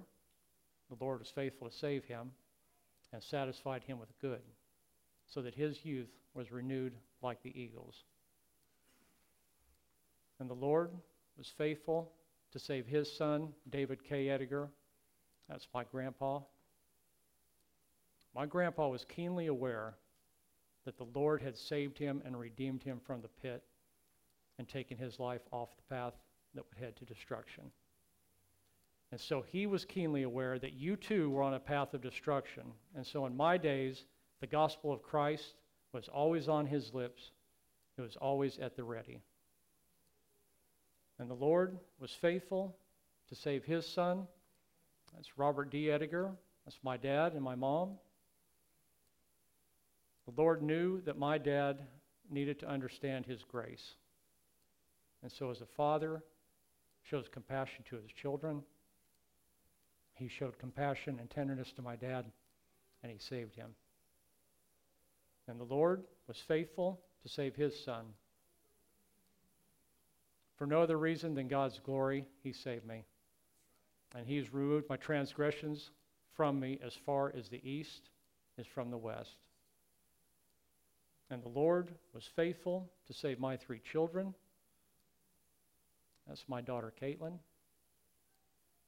The 0.97 1.03
Lord 1.03 1.19
was 1.19 1.29
faithful 1.29 1.69
to 1.69 1.75
save 1.75 2.05
him 2.05 2.31
and 3.11 3.23
satisfied 3.23 3.83
him 3.83 3.99
with 3.99 4.09
good, 4.21 4.41
so 5.25 5.41
that 5.41 5.55
his 5.55 5.83
youth 5.83 6.09
was 6.35 6.51
renewed 6.51 6.93
like 7.21 7.41
the 7.41 7.59
eagles. 7.59 8.03
And 10.39 10.47
the 10.47 10.55
Lord 10.55 10.91
was 11.35 11.51
faithful 11.57 12.11
to 12.51 12.59
save 12.59 12.85
his 12.85 13.11
son, 13.11 13.53
David 13.71 14.03
K. 14.03 14.25
Ediger. 14.25 14.67
That's 15.49 15.67
my 15.73 15.83
grandpa. 15.83 16.41
My 18.35 18.45
grandpa 18.45 18.87
was 18.89 19.03
keenly 19.05 19.47
aware 19.47 19.95
that 20.85 20.97
the 20.97 21.07
Lord 21.15 21.41
had 21.41 21.57
saved 21.57 21.97
him 21.97 22.21
and 22.23 22.39
redeemed 22.39 22.83
him 22.83 22.99
from 23.03 23.21
the 23.21 23.29
pit 23.29 23.63
and 24.59 24.69
taken 24.69 24.97
his 24.97 25.19
life 25.19 25.41
off 25.51 25.69
the 25.75 25.95
path 25.95 26.13
that 26.53 26.65
would 26.69 26.83
head 26.83 26.95
to 26.97 27.05
destruction. 27.05 27.71
And 29.13 29.21
so 29.21 29.43
he 29.43 29.67
was 29.67 29.85
keenly 29.85 30.23
aware 30.23 30.57
that 30.57 30.73
you 30.73 30.95
too 30.95 31.29
were 31.29 31.43
on 31.43 31.53
a 31.53 31.59
path 31.59 31.93
of 31.93 32.01
destruction. 32.01 32.63
And 32.95 33.05
so 33.05 33.27
in 33.27 33.37
my 33.37 33.59
days, 33.59 34.05
the 34.41 34.47
gospel 34.47 34.91
of 34.91 35.03
Christ 35.03 35.53
was 35.91 36.07
always 36.07 36.47
on 36.47 36.65
his 36.65 36.95
lips, 36.95 37.29
it 37.95 38.01
was 38.01 38.15
always 38.15 38.57
at 38.57 38.75
the 38.75 38.83
ready. 38.83 39.21
And 41.19 41.29
the 41.29 41.35
Lord 41.35 41.77
was 41.99 42.09
faithful 42.09 42.75
to 43.29 43.35
save 43.35 43.63
his 43.63 43.85
son. 43.85 44.25
That's 45.13 45.37
Robert 45.37 45.69
D. 45.69 45.89
Ediger. 45.89 46.31
That's 46.65 46.79
my 46.81 46.97
dad 46.97 47.33
and 47.33 47.43
my 47.43 47.53
mom. 47.53 47.99
The 50.25 50.41
Lord 50.41 50.63
knew 50.63 51.01
that 51.01 51.19
my 51.19 51.37
dad 51.37 51.83
needed 52.31 52.59
to 52.61 52.67
understand 52.67 53.27
his 53.27 53.43
grace. 53.43 53.93
And 55.21 55.31
so, 55.31 55.51
as 55.51 55.61
a 55.61 55.67
father, 55.67 56.23
shows 57.03 57.27
compassion 57.31 57.85
to 57.91 57.97
his 57.97 58.11
children. 58.11 58.63
He 60.15 60.27
showed 60.27 60.59
compassion 60.59 61.17
and 61.19 61.29
tenderness 61.29 61.71
to 61.73 61.81
my 61.81 61.95
dad, 61.95 62.25
and 63.01 63.11
he 63.11 63.17
saved 63.17 63.55
him. 63.55 63.71
And 65.47 65.59
the 65.59 65.65
Lord 65.65 66.03
was 66.27 66.37
faithful 66.37 67.01
to 67.23 67.29
save 67.29 67.55
his 67.55 67.83
son. 67.83 68.05
For 70.57 70.67
no 70.67 70.81
other 70.81 70.97
reason 70.97 71.33
than 71.33 71.47
God's 71.47 71.79
glory, 71.79 72.25
he 72.43 72.53
saved 72.53 72.85
me. 72.85 73.03
And 74.15 74.27
he's 74.27 74.53
removed 74.53 74.87
my 74.87 74.97
transgressions 74.97 75.89
from 76.35 76.59
me 76.59 76.79
as 76.85 76.93
far 77.05 77.33
as 77.35 77.49
the 77.49 77.67
east 77.67 78.09
is 78.57 78.67
from 78.67 78.91
the 78.91 78.97
west. 78.97 79.37
And 81.29 81.41
the 81.41 81.49
Lord 81.49 81.95
was 82.13 82.29
faithful 82.35 82.91
to 83.07 83.13
save 83.13 83.39
my 83.39 83.57
three 83.57 83.79
children. 83.79 84.35
That's 86.27 86.45
my 86.47 86.61
daughter, 86.61 86.93
Caitlin. 87.01 87.39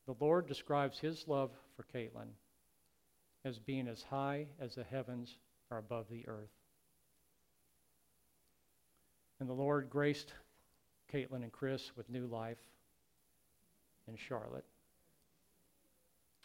The 0.06 0.16
Lord 0.20 0.48
describes 0.48 1.00
his 1.00 1.28
love 1.28 1.52
for 1.76 1.84
Caitlin 1.84 2.30
as 3.44 3.60
being 3.60 3.88
as 3.88 4.04
high 4.04 4.48
as 4.60 4.76
the 4.76 4.84
heavens 4.84 5.38
are 5.72 5.78
above 5.78 6.06
the 6.10 6.28
earth. 6.28 6.52
And 9.40 9.50
the 9.50 9.54
Lord 9.54 9.90
graced 9.90 10.34
Caitlin 11.12 11.44
and 11.44 11.52
Chris 11.52 11.92
with 11.96 12.10
new 12.10 12.26
life 12.28 12.58
in 14.08 14.16
Charlotte. 14.16 14.66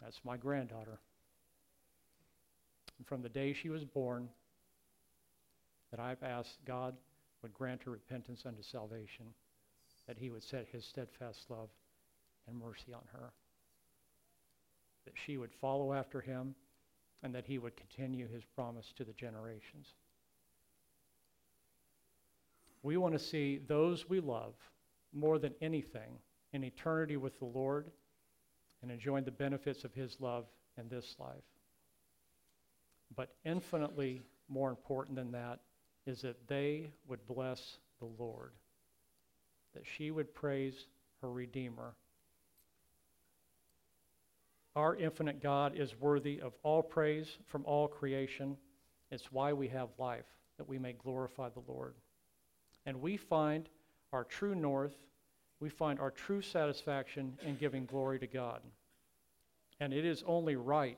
That's 0.01 0.19
my 0.25 0.37
granddaughter. 0.37 0.99
And 2.97 3.07
from 3.07 3.21
the 3.21 3.29
day 3.29 3.53
she 3.53 3.69
was 3.69 3.85
born, 3.85 4.29
that 5.91 5.99
I've 5.99 6.23
asked 6.23 6.57
God 6.65 6.95
would 7.41 7.53
grant 7.53 7.83
her 7.83 7.91
repentance 7.91 8.43
unto 8.45 8.61
salvation, 8.61 9.25
that 10.07 10.17
he 10.17 10.29
would 10.29 10.43
set 10.43 10.67
his 10.71 10.85
steadfast 10.85 11.49
love 11.49 11.69
and 12.47 12.59
mercy 12.59 12.93
on 12.93 13.03
her, 13.11 13.31
that 15.11 15.19
she 15.25 15.37
would 15.37 15.51
follow 15.59 15.93
after 15.93 16.21
him, 16.21 16.55
and 17.23 17.35
that 17.35 17.45
he 17.45 17.59
would 17.59 17.75
continue 17.75 18.27
his 18.27 18.43
promise 18.55 18.93
to 18.95 19.03
the 19.03 19.13
generations. 19.13 19.93
We 22.81 22.97
want 22.97 23.13
to 23.13 23.19
see 23.19 23.59
those 23.67 24.09
we 24.09 24.21
love 24.21 24.53
more 25.13 25.37
than 25.37 25.53
anything 25.61 26.17
in 26.53 26.63
eternity 26.63 27.17
with 27.17 27.37
the 27.39 27.45
Lord 27.45 27.91
and 28.81 28.89
enjoying 28.89 29.25
the 29.25 29.31
benefits 29.31 29.83
of 29.83 29.93
his 29.93 30.17
love 30.19 30.45
in 30.79 30.87
this 30.89 31.15
life. 31.19 31.43
But 33.15 33.35
infinitely 33.45 34.21
more 34.47 34.69
important 34.69 35.15
than 35.17 35.31
that 35.33 35.59
is 36.07 36.21
that 36.21 36.47
they 36.47 36.89
would 37.07 37.25
bless 37.27 37.77
the 37.99 38.07
Lord, 38.17 38.53
that 39.75 39.83
she 39.85 40.09
would 40.09 40.33
praise 40.33 40.87
her 41.21 41.31
Redeemer. 41.31 41.93
Our 44.75 44.95
infinite 44.95 45.41
God 45.41 45.75
is 45.75 45.99
worthy 45.99 46.39
of 46.39 46.53
all 46.63 46.81
praise 46.81 47.37
from 47.45 47.65
all 47.65 47.87
creation. 47.87 48.55
It's 49.11 49.31
why 49.31 49.51
we 49.51 49.67
have 49.67 49.89
life, 49.97 50.25
that 50.57 50.67
we 50.67 50.79
may 50.79 50.93
glorify 50.93 51.49
the 51.49 51.63
Lord. 51.67 51.95
And 52.85 53.01
we 53.01 53.17
find 53.17 53.67
our 54.13 54.23
true 54.23 54.55
north, 54.55 54.95
we 55.59 55.69
find 55.69 55.99
our 55.99 56.11
true 56.11 56.41
satisfaction 56.41 57.37
in 57.45 57.55
giving 57.57 57.85
glory 57.85 58.17
to 58.19 58.27
God. 58.27 58.61
And 59.79 59.93
it 59.93 60.05
is 60.05 60.23
only 60.25 60.55
right 60.55 60.97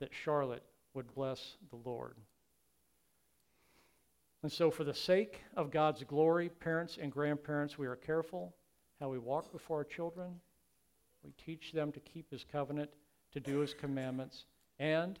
that 0.00 0.10
Charlotte 0.12 0.64
would 0.94 1.12
bless 1.14 1.56
the 1.70 1.76
Lord. 1.88 2.16
And 4.42 4.52
so, 4.52 4.70
for 4.70 4.84
the 4.84 4.94
sake 4.94 5.42
of 5.56 5.72
God's 5.72 6.04
glory, 6.04 6.48
parents 6.48 6.98
and 7.00 7.10
grandparents, 7.10 7.76
we 7.76 7.86
are 7.86 7.96
careful 7.96 8.54
how 9.00 9.08
we 9.08 9.18
walk 9.18 9.50
before 9.52 9.78
our 9.78 9.84
children. 9.84 10.40
We 11.24 11.32
teach 11.44 11.72
them 11.72 11.92
to 11.92 12.00
keep 12.00 12.30
His 12.30 12.44
covenant, 12.50 12.90
to 13.32 13.40
do 13.40 13.58
His 13.58 13.74
commandments, 13.74 14.44
and 14.78 15.18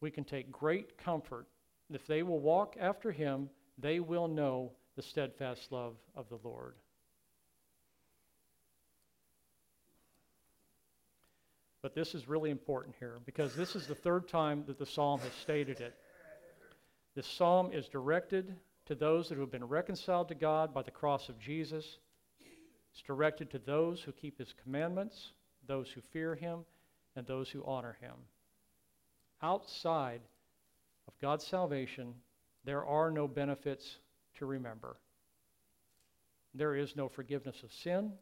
we 0.00 0.10
can 0.10 0.24
take 0.24 0.50
great 0.50 0.98
comfort 0.98 1.46
if 1.90 2.06
they 2.06 2.22
will 2.22 2.40
walk 2.40 2.76
after 2.80 3.12
Him, 3.12 3.50
they 3.78 4.00
will 4.00 4.28
know 4.28 4.72
the 4.96 5.02
steadfast 5.02 5.70
love 5.70 5.96
of 6.14 6.28
the 6.28 6.38
Lord. 6.42 6.74
But 11.82 11.94
this 11.94 12.14
is 12.14 12.26
really 12.26 12.50
important 12.50 12.96
here 12.98 13.20
because 13.26 13.54
this 13.54 13.76
is 13.76 13.86
the 13.86 13.94
third 13.94 14.26
time 14.26 14.64
that 14.66 14.78
the 14.78 14.86
psalm 14.86 15.20
has 15.20 15.32
stated 15.42 15.80
it. 15.80 15.94
This 17.14 17.26
psalm 17.26 17.72
is 17.72 17.88
directed 17.88 18.56
to 18.86 18.94
those 18.94 19.28
that 19.28 19.38
have 19.38 19.50
been 19.50 19.64
reconciled 19.64 20.28
to 20.28 20.34
God 20.34 20.72
by 20.72 20.82
the 20.82 20.90
cross 20.90 21.28
of 21.28 21.38
Jesus. 21.38 21.98
It's 22.94 23.02
directed 23.02 23.50
to 23.50 23.58
those 23.58 24.00
who 24.00 24.12
keep 24.12 24.38
his 24.38 24.54
commandments, 24.62 25.32
those 25.66 25.90
who 25.90 26.00
fear 26.12 26.36
him, 26.36 26.60
and 27.16 27.26
those 27.26 27.50
who 27.50 27.64
honor 27.64 27.96
him. 28.00 28.14
Outside 29.42 30.20
of 31.08 31.18
God's 31.20 31.44
salvation, 31.44 32.14
there 32.64 32.84
are 32.84 33.10
no 33.10 33.26
benefits 33.26 33.96
to 34.38 34.46
remember. 34.46 34.96
There 36.54 36.76
is 36.76 36.94
no 36.94 37.08
forgiveness 37.08 37.64
of 37.64 37.72
sin, 37.72 38.12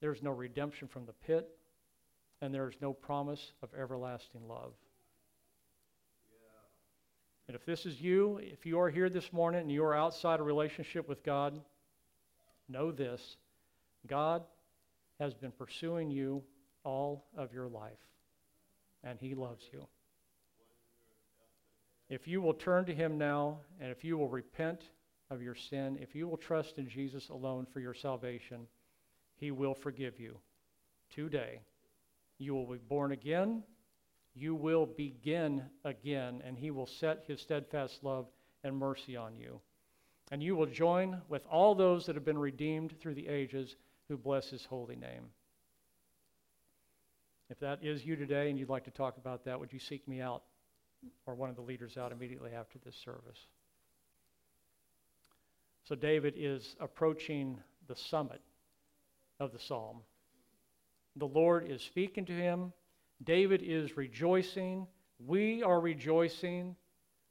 there's 0.00 0.22
no 0.22 0.30
redemption 0.30 0.86
from 0.86 1.04
the 1.04 1.12
pit, 1.12 1.48
and 2.40 2.54
there 2.54 2.68
is 2.68 2.76
no 2.80 2.92
promise 2.92 3.52
of 3.64 3.70
everlasting 3.76 4.46
love. 4.46 4.74
And 7.48 7.56
if 7.56 7.66
this 7.66 7.84
is 7.84 8.00
you, 8.00 8.38
if 8.40 8.64
you 8.64 8.78
are 8.78 8.90
here 8.90 9.10
this 9.10 9.32
morning 9.32 9.62
and 9.62 9.72
you 9.72 9.82
are 9.82 9.94
outside 9.94 10.38
a 10.38 10.44
relationship 10.44 11.08
with 11.08 11.24
God, 11.24 11.60
know 12.68 12.92
this 12.92 13.36
God 14.06 14.42
has 15.20 15.34
been 15.34 15.52
pursuing 15.52 16.10
you 16.10 16.42
all 16.84 17.24
of 17.36 17.52
your 17.52 17.68
life, 17.68 17.92
and 19.04 19.18
He 19.20 19.34
loves 19.34 19.64
you. 19.72 19.86
If 22.08 22.26
you 22.26 22.42
will 22.42 22.54
turn 22.54 22.84
to 22.86 22.94
Him 22.94 23.16
now, 23.18 23.60
and 23.80 23.90
if 23.90 24.04
you 24.04 24.18
will 24.18 24.28
repent 24.28 24.82
of 25.30 25.40
your 25.40 25.54
sin, 25.54 25.98
if 26.00 26.14
you 26.14 26.28
will 26.28 26.36
trust 26.36 26.78
in 26.78 26.88
Jesus 26.88 27.28
alone 27.28 27.66
for 27.72 27.80
your 27.80 27.94
salvation, 27.94 28.66
He 29.36 29.50
will 29.50 29.74
forgive 29.74 30.18
you 30.20 30.38
today. 31.14 31.60
You 32.38 32.54
will 32.54 32.66
be 32.66 32.78
born 32.78 33.12
again. 33.12 33.62
You 34.34 34.54
will 34.54 34.86
begin 34.86 35.62
again, 35.84 36.42
and 36.44 36.58
He 36.58 36.70
will 36.70 36.86
set 36.86 37.24
His 37.26 37.40
steadfast 37.40 38.02
love 38.02 38.26
and 38.64 38.76
mercy 38.76 39.16
on 39.16 39.36
you. 39.36 39.60
And 40.30 40.42
you 40.42 40.56
will 40.56 40.66
join 40.66 41.20
with 41.28 41.46
all 41.50 41.74
those 41.74 42.06
that 42.06 42.14
have 42.14 42.24
been 42.24 42.38
redeemed 42.38 42.94
through 43.00 43.14
the 43.14 43.28
ages 43.28 43.76
who 44.12 44.18
bless 44.18 44.50
His 44.50 44.66
holy 44.66 44.94
name. 44.94 45.30
If 47.48 47.58
that 47.60 47.78
is 47.82 48.04
you 48.04 48.14
today 48.14 48.50
and 48.50 48.58
you'd 48.58 48.68
like 48.68 48.84
to 48.84 48.90
talk 48.90 49.16
about 49.16 49.46
that, 49.46 49.58
would 49.58 49.72
you 49.72 49.78
seek 49.78 50.06
me 50.06 50.20
out 50.20 50.42
or 51.24 51.34
one 51.34 51.48
of 51.48 51.56
the 51.56 51.62
leaders 51.62 51.96
out 51.96 52.12
immediately 52.12 52.50
after 52.52 52.78
this 52.84 52.94
service? 52.94 53.38
So, 55.84 55.94
David 55.94 56.34
is 56.36 56.76
approaching 56.78 57.58
the 57.88 57.96
summit 57.96 58.42
of 59.40 59.50
the 59.50 59.58
psalm. 59.58 60.00
The 61.16 61.26
Lord 61.26 61.70
is 61.70 61.80
speaking 61.80 62.26
to 62.26 62.32
him. 62.32 62.74
David 63.24 63.62
is 63.64 63.96
rejoicing. 63.96 64.86
We 65.26 65.62
are 65.62 65.80
rejoicing. 65.80 66.76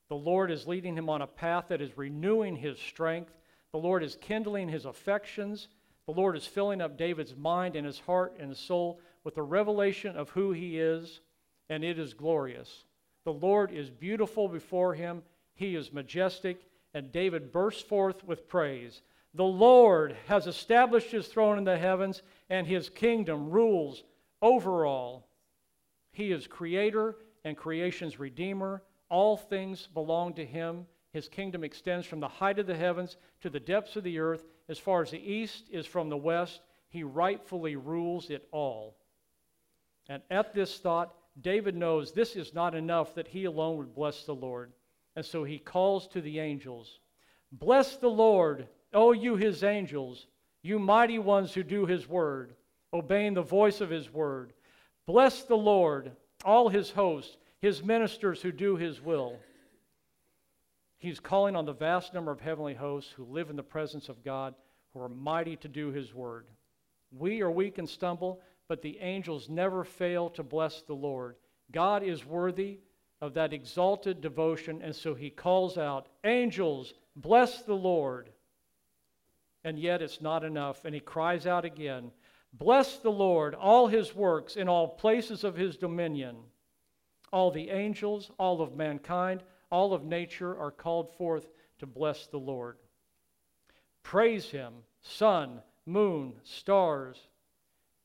The 0.09 0.15
Lord 0.15 0.49
is 0.49 0.65
leading 0.65 0.97
him 0.97 1.09
on 1.09 1.21
a 1.21 1.27
path 1.27 1.65
that 1.69 1.79
is 1.79 1.95
renewing 1.95 2.55
his 2.55 2.79
strength. 2.79 3.33
The 3.71 3.77
Lord 3.77 4.03
is 4.03 4.17
kindling 4.19 4.67
his 4.67 4.85
affections. 4.85 5.67
The 6.05 6.13
Lord 6.13 6.35
is 6.35 6.45
filling 6.45 6.81
up 6.81 6.97
David's 6.97 7.35
mind 7.35 7.75
and 7.75 7.85
his 7.85 7.99
heart 7.99 8.35
and 8.39 8.49
his 8.49 8.59
soul 8.59 8.99
with 9.23 9.35
the 9.35 9.43
revelation 9.43 10.15
of 10.15 10.29
who 10.29 10.51
he 10.51 10.79
is, 10.79 11.21
and 11.69 11.83
it 11.83 11.99
is 11.99 12.13
glorious. 12.13 12.85
The 13.23 13.33
Lord 13.33 13.71
is 13.71 13.89
beautiful 13.89 14.47
before 14.47 14.95
him, 14.95 15.21
he 15.53 15.75
is 15.75 15.93
majestic, 15.93 16.61
and 16.93 17.11
David 17.11 17.51
bursts 17.51 17.83
forth 17.83 18.23
with 18.23 18.47
praise. 18.47 19.01
The 19.33 19.43
Lord 19.43 20.15
has 20.27 20.47
established 20.47 21.11
his 21.11 21.27
throne 21.27 21.57
in 21.57 21.63
the 21.63 21.77
heavens, 21.77 22.21
and 22.49 22.67
his 22.67 22.89
kingdom 22.89 23.49
rules 23.49 24.03
over 24.41 24.85
all. 24.85 25.27
He 26.11 26.31
is 26.31 26.47
creator 26.47 27.15
and 27.45 27.55
creation's 27.55 28.19
redeemer. 28.19 28.83
All 29.09 29.37
things 29.37 29.87
belong 29.93 30.33
to 30.33 30.45
him. 30.45 30.85
His 31.13 31.27
kingdom 31.27 31.63
extends 31.63 32.07
from 32.07 32.19
the 32.19 32.27
height 32.27 32.59
of 32.59 32.67
the 32.67 32.75
heavens 32.75 33.17
to 33.41 33.49
the 33.49 33.59
depths 33.59 33.95
of 33.95 34.03
the 34.03 34.19
earth. 34.19 34.45
As 34.69 34.79
far 34.79 35.01
as 35.01 35.11
the 35.11 35.19
east 35.19 35.65
is 35.69 35.85
from 35.85 36.09
the 36.09 36.17
west, 36.17 36.61
he 36.89 37.03
rightfully 37.03 37.75
rules 37.75 38.29
it 38.29 38.47
all. 38.51 38.95
And 40.07 40.21
at 40.29 40.53
this 40.53 40.79
thought, 40.79 41.13
David 41.39 41.75
knows 41.75 42.11
this 42.11 42.35
is 42.35 42.53
not 42.53 42.75
enough 42.75 43.15
that 43.15 43.27
he 43.27 43.45
alone 43.45 43.77
would 43.77 43.95
bless 43.95 44.23
the 44.23 44.35
Lord. 44.35 44.71
And 45.15 45.25
so 45.25 45.43
he 45.43 45.59
calls 45.59 46.07
to 46.09 46.21
the 46.21 46.39
angels 46.39 46.99
Bless 47.51 47.97
the 47.97 48.09
Lord, 48.09 48.67
O 48.93 49.11
you 49.11 49.35
his 49.35 49.63
angels, 49.63 50.27
you 50.61 50.79
mighty 50.79 51.19
ones 51.19 51.53
who 51.53 51.63
do 51.63 51.85
his 51.85 52.07
word, 52.07 52.55
obeying 52.93 53.33
the 53.33 53.41
voice 53.41 53.81
of 53.81 53.89
his 53.89 54.13
word. 54.13 54.53
Bless 55.05 55.43
the 55.43 55.57
Lord, 55.57 56.11
all 56.45 56.69
his 56.69 56.91
hosts, 56.91 57.37
his 57.59 57.83
ministers 57.83 58.41
who 58.41 58.51
do 58.51 58.77
his 58.77 59.01
will. 59.01 59.37
He's 61.01 61.19
calling 61.19 61.55
on 61.55 61.65
the 61.65 61.73
vast 61.73 62.13
number 62.13 62.31
of 62.31 62.39
heavenly 62.39 62.75
hosts 62.75 63.11
who 63.11 63.25
live 63.25 63.49
in 63.49 63.55
the 63.55 63.63
presence 63.63 64.07
of 64.07 64.23
God, 64.23 64.53
who 64.93 65.01
are 65.01 65.09
mighty 65.09 65.55
to 65.55 65.67
do 65.67 65.89
his 65.89 66.13
word. 66.13 66.45
We 67.11 67.41
are 67.41 67.49
weak 67.49 67.79
and 67.79 67.89
stumble, 67.89 68.39
but 68.67 68.83
the 68.83 68.99
angels 68.99 69.49
never 69.49 69.83
fail 69.83 70.29
to 70.29 70.43
bless 70.43 70.83
the 70.83 70.93
Lord. 70.93 71.37
God 71.71 72.03
is 72.03 72.23
worthy 72.23 72.81
of 73.19 73.33
that 73.33 73.51
exalted 73.51 74.21
devotion, 74.21 74.83
and 74.83 74.95
so 74.95 75.15
he 75.15 75.31
calls 75.31 75.75
out, 75.75 76.07
Angels, 76.23 76.93
bless 77.15 77.63
the 77.63 77.73
Lord. 77.73 78.29
And 79.63 79.79
yet 79.79 80.03
it's 80.03 80.21
not 80.21 80.43
enough, 80.43 80.85
and 80.85 80.93
he 80.93 81.01
cries 81.01 81.47
out 81.47 81.65
again, 81.65 82.11
Bless 82.53 82.97
the 82.97 83.11
Lord, 83.11 83.55
all 83.55 83.87
his 83.87 84.13
works 84.13 84.55
in 84.55 84.69
all 84.69 84.87
places 84.87 85.43
of 85.43 85.55
his 85.55 85.77
dominion. 85.77 86.35
All 87.33 87.49
the 87.49 87.71
angels, 87.71 88.29
all 88.37 88.61
of 88.61 88.75
mankind, 88.75 89.41
all 89.71 89.93
of 89.93 90.03
nature 90.03 90.57
are 90.59 90.71
called 90.71 91.09
forth 91.17 91.47
to 91.79 91.85
bless 91.85 92.27
the 92.27 92.37
Lord. 92.37 92.77
Praise 94.03 94.49
him, 94.49 94.73
sun, 95.01 95.61
moon, 95.85 96.33
stars. 96.43 97.17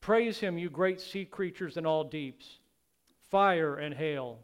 Praise 0.01 0.39
him, 0.39 0.57
you 0.57 0.71
great 0.71 1.01
sea 1.01 1.25
creatures 1.25 1.77
in 1.77 1.85
all 1.85 2.05
deeps, 2.05 2.61
fire 3.31 3.77
and 3.77 3.95
hail, 3.95 4.39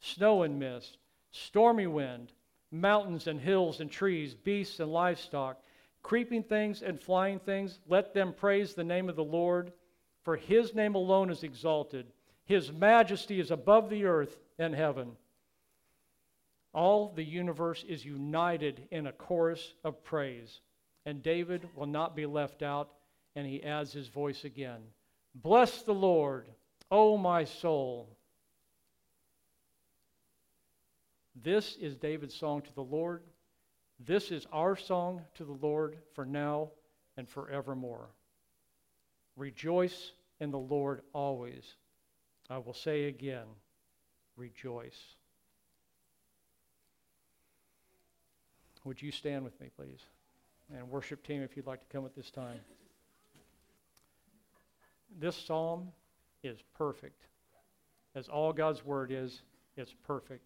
snow 0.00 0.42
and 0.42 0.58
mist, 0.58 0.98
stormy 1.30 1.86
wind, 1.86 2.32
mountains 2.70 3.26
and 3.26 3.40
hills 3.40 3.80
and 3.80 3.90
trees, 3.90 4.34
beasts 4.34 4.80
and 4.80 4.92
livestock, 4.92 5.60
creeping 6.02 6.42
things 6.42 6.82
and 6.82 7.00
flying 7.00 7.38
things. 7.38 7.80
Let 7.88 8.12
them 8.12 8.32
praise 8.32 8.74
the 8.74 8.84
name 8.84 9.08
of 9.08 9.16
the 9.16 9.24
Lord, 9.24 9.72
for 10.22 10.36
his 10.36 10.74
name 10.74 10.94
alone 10.94 11.30
is 11.30 11.42
exalted. 11.42 12.06
His 12.44 12.72
majesty 12.72 13.40
is 13.40 13.50
above 13.50 13.88
the 13.88 14.04
earth 14.04 14.38
and 14.58 14.74
heaven. 14.74 15.16
All 16.76 17.10
the 17.16 17.24
universe 17.24 17.86
is 17.88 18.04
united 18.04 18.86
in 18.90 19.06
a 19.06 19.12
chorus 19.12 19.72
of 19.82 20.04
praise, 20.04 20.60
and 21.06 21.22
David 21.22 21.66
will 21.74 21.86
not 21.86 22.14
be 22.14 22.26
left 22.26 22.62
out, 22.62 22.90
and 23.34 23.46
he 23.46 23.62
adds 23.62 23.94
his 23.94 24.08
voice 24.08 24.44
again. 24.44 24.82
Bless 25.34 25.80
the 25.80 25.94
Lord, 25.94 26.46
O 26.90 27.16
my 27.16 27.44
soul. 27.44 28.14
This 31.42 31.76
is 31.76 31.96
David's 31.96 32.34
song 32.34 32.60
to 32.60 32.74
the 32.74 32.82
Lord. 32.82 33.22
This 33.98 34.30
is 34.30 34.46
our 34.52 34.76
song 34.76 35.22
to 35.36 35.46
the 35.46 35.56
Lord 35.66 35.96
for 36.12 36.26
now 36.26 36.72
and 37.16 37.26
forevermore. 37.26 38.10
Rejoice 39.34 40.12
in 40.40 40.50
the 40.50 40.58
Lord 40.58 41.00
always. 41.14 41.64
I 42.50 42.58
will 42.58 42.74
say 42.74 43.04
again, 43.04 43.46
rejoice. 44.36 45.15
Would 48.86 49.02
you 49.02 49.10
stand 49.10 49.42
with 49.42 49.60
me, 49.60 49.68
please? 49.76 49.98
And 50.72 50.88
worship 50.88 51.26
team, 51.26 51.42
if 51.42 51.56
you'd 51.56 51.66
like 51.66 51.80
to 51.80 51.86
come 51.92 52.06
at 52.06 52.14
this 52.14 52.30
time. 52.30 52.60
This 55.18 55.34
psalm 55.34 55.88
is 56.44 56.58
perfect. 56.78 57.24
As 58.14 58.28
all 58.28 58.52
God's 58.52 58.84
word 58.84 59.10
is, 59.10 59.42
it's 59.76 59.92
perfect. 60.06 60.44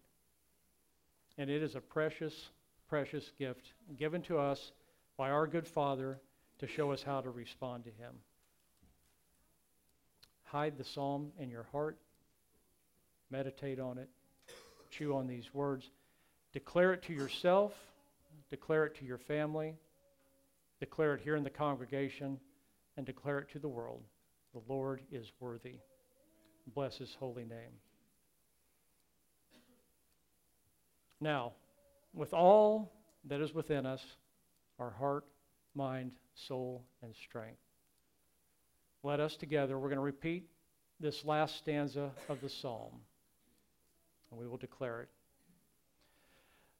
And 1.37 1.51
it 1.51 1.61
is 1.61 1.75
a 1.75 1.81
precious, 1.81 2.49
precious 2.89 3.31
gift 3.37 3.73
given 3.95 4.23
to 4.23 4.39
us 4.39 4.71
by 5.17 5.29
our 5.29 5.45
good 5.45 5.67
Father 5.67 6.19
to 6.57 6.67
show 6.67 6.91
us 6.91 7.03
how 7.03 7.21
to 7.21 7.29
respond 7.29 7.83
to 7.83 7.91
Him. 7.91 8.13
Hide 10.45 10.79
the 10.79 10.83
psalm 10.83 11.31
in 11.37 11.51
your 11.51 11.67
heart, 11.71 11.97
meditate 13.29 13.79
on 13.79 13.99
it, 13.99 14.09
chew 14.89 15.15
on 15.15 15.27
these 15.27 15.53
words, 15.53 15.91
declare 16.53 16.93
it 16.93 17.03
to 17.03 17.13
yourself, 17.13 17.73
declare 18.51 18.85
it 18.85 18.95
to 18.97 19.05
your 19.05 19.17
family, 19.17 19.73
declare 20.79 21.15
it 21.15 21.21
here 21.21 21.37
in 21.37 21.43
the 21.43 21.49
congregation, 21.49 22.39
and 22.97 23.05
declare 23.05 23.39
it 23.39 23.49
to 23.53 23.59
the 23.59 23.67
world. 23.67 24.03
The 24.53 24.61
Lord 24.67 25.01
is 25.11 25.31
worthy. 25.39 25.79
Bless 26.75 26.97
his 26.97 27.15
holy 27.17 27.45
name. 27.45 27.71
Now, 31.21 31.53
with 32.13 32.33
all 32.33 32.91
that 33.29 33.39
is 33.39 33.53
within 33.53 33.85
us, 33.85 34.01
our 34.79 34.89
heart, 34.91 35.23
mind, 35.73 36.11
soul, 36.35 36.83
and 37.01 37.15
strength, 37.15 37.61
let 39.03 39.19
us 39.19 39.37
together, 39.37 39.79
we're 39.79 39.87
going 39.87 39.95
to 39.95 40.03
repeat 40.03 40.45
this 40.99 41.23
last 41.23 41.57
stanza 41.57 42.11
of 42.27 42.41
the 42.41 42.49
psalm, 42.49 42.91
and 44.29 44.39
we 44.39 44.47
will 44.47 44.57
declare 44.57 45.01
it. 45.01 45.09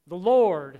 The 0.08 0.16
Lord 0.16 0.80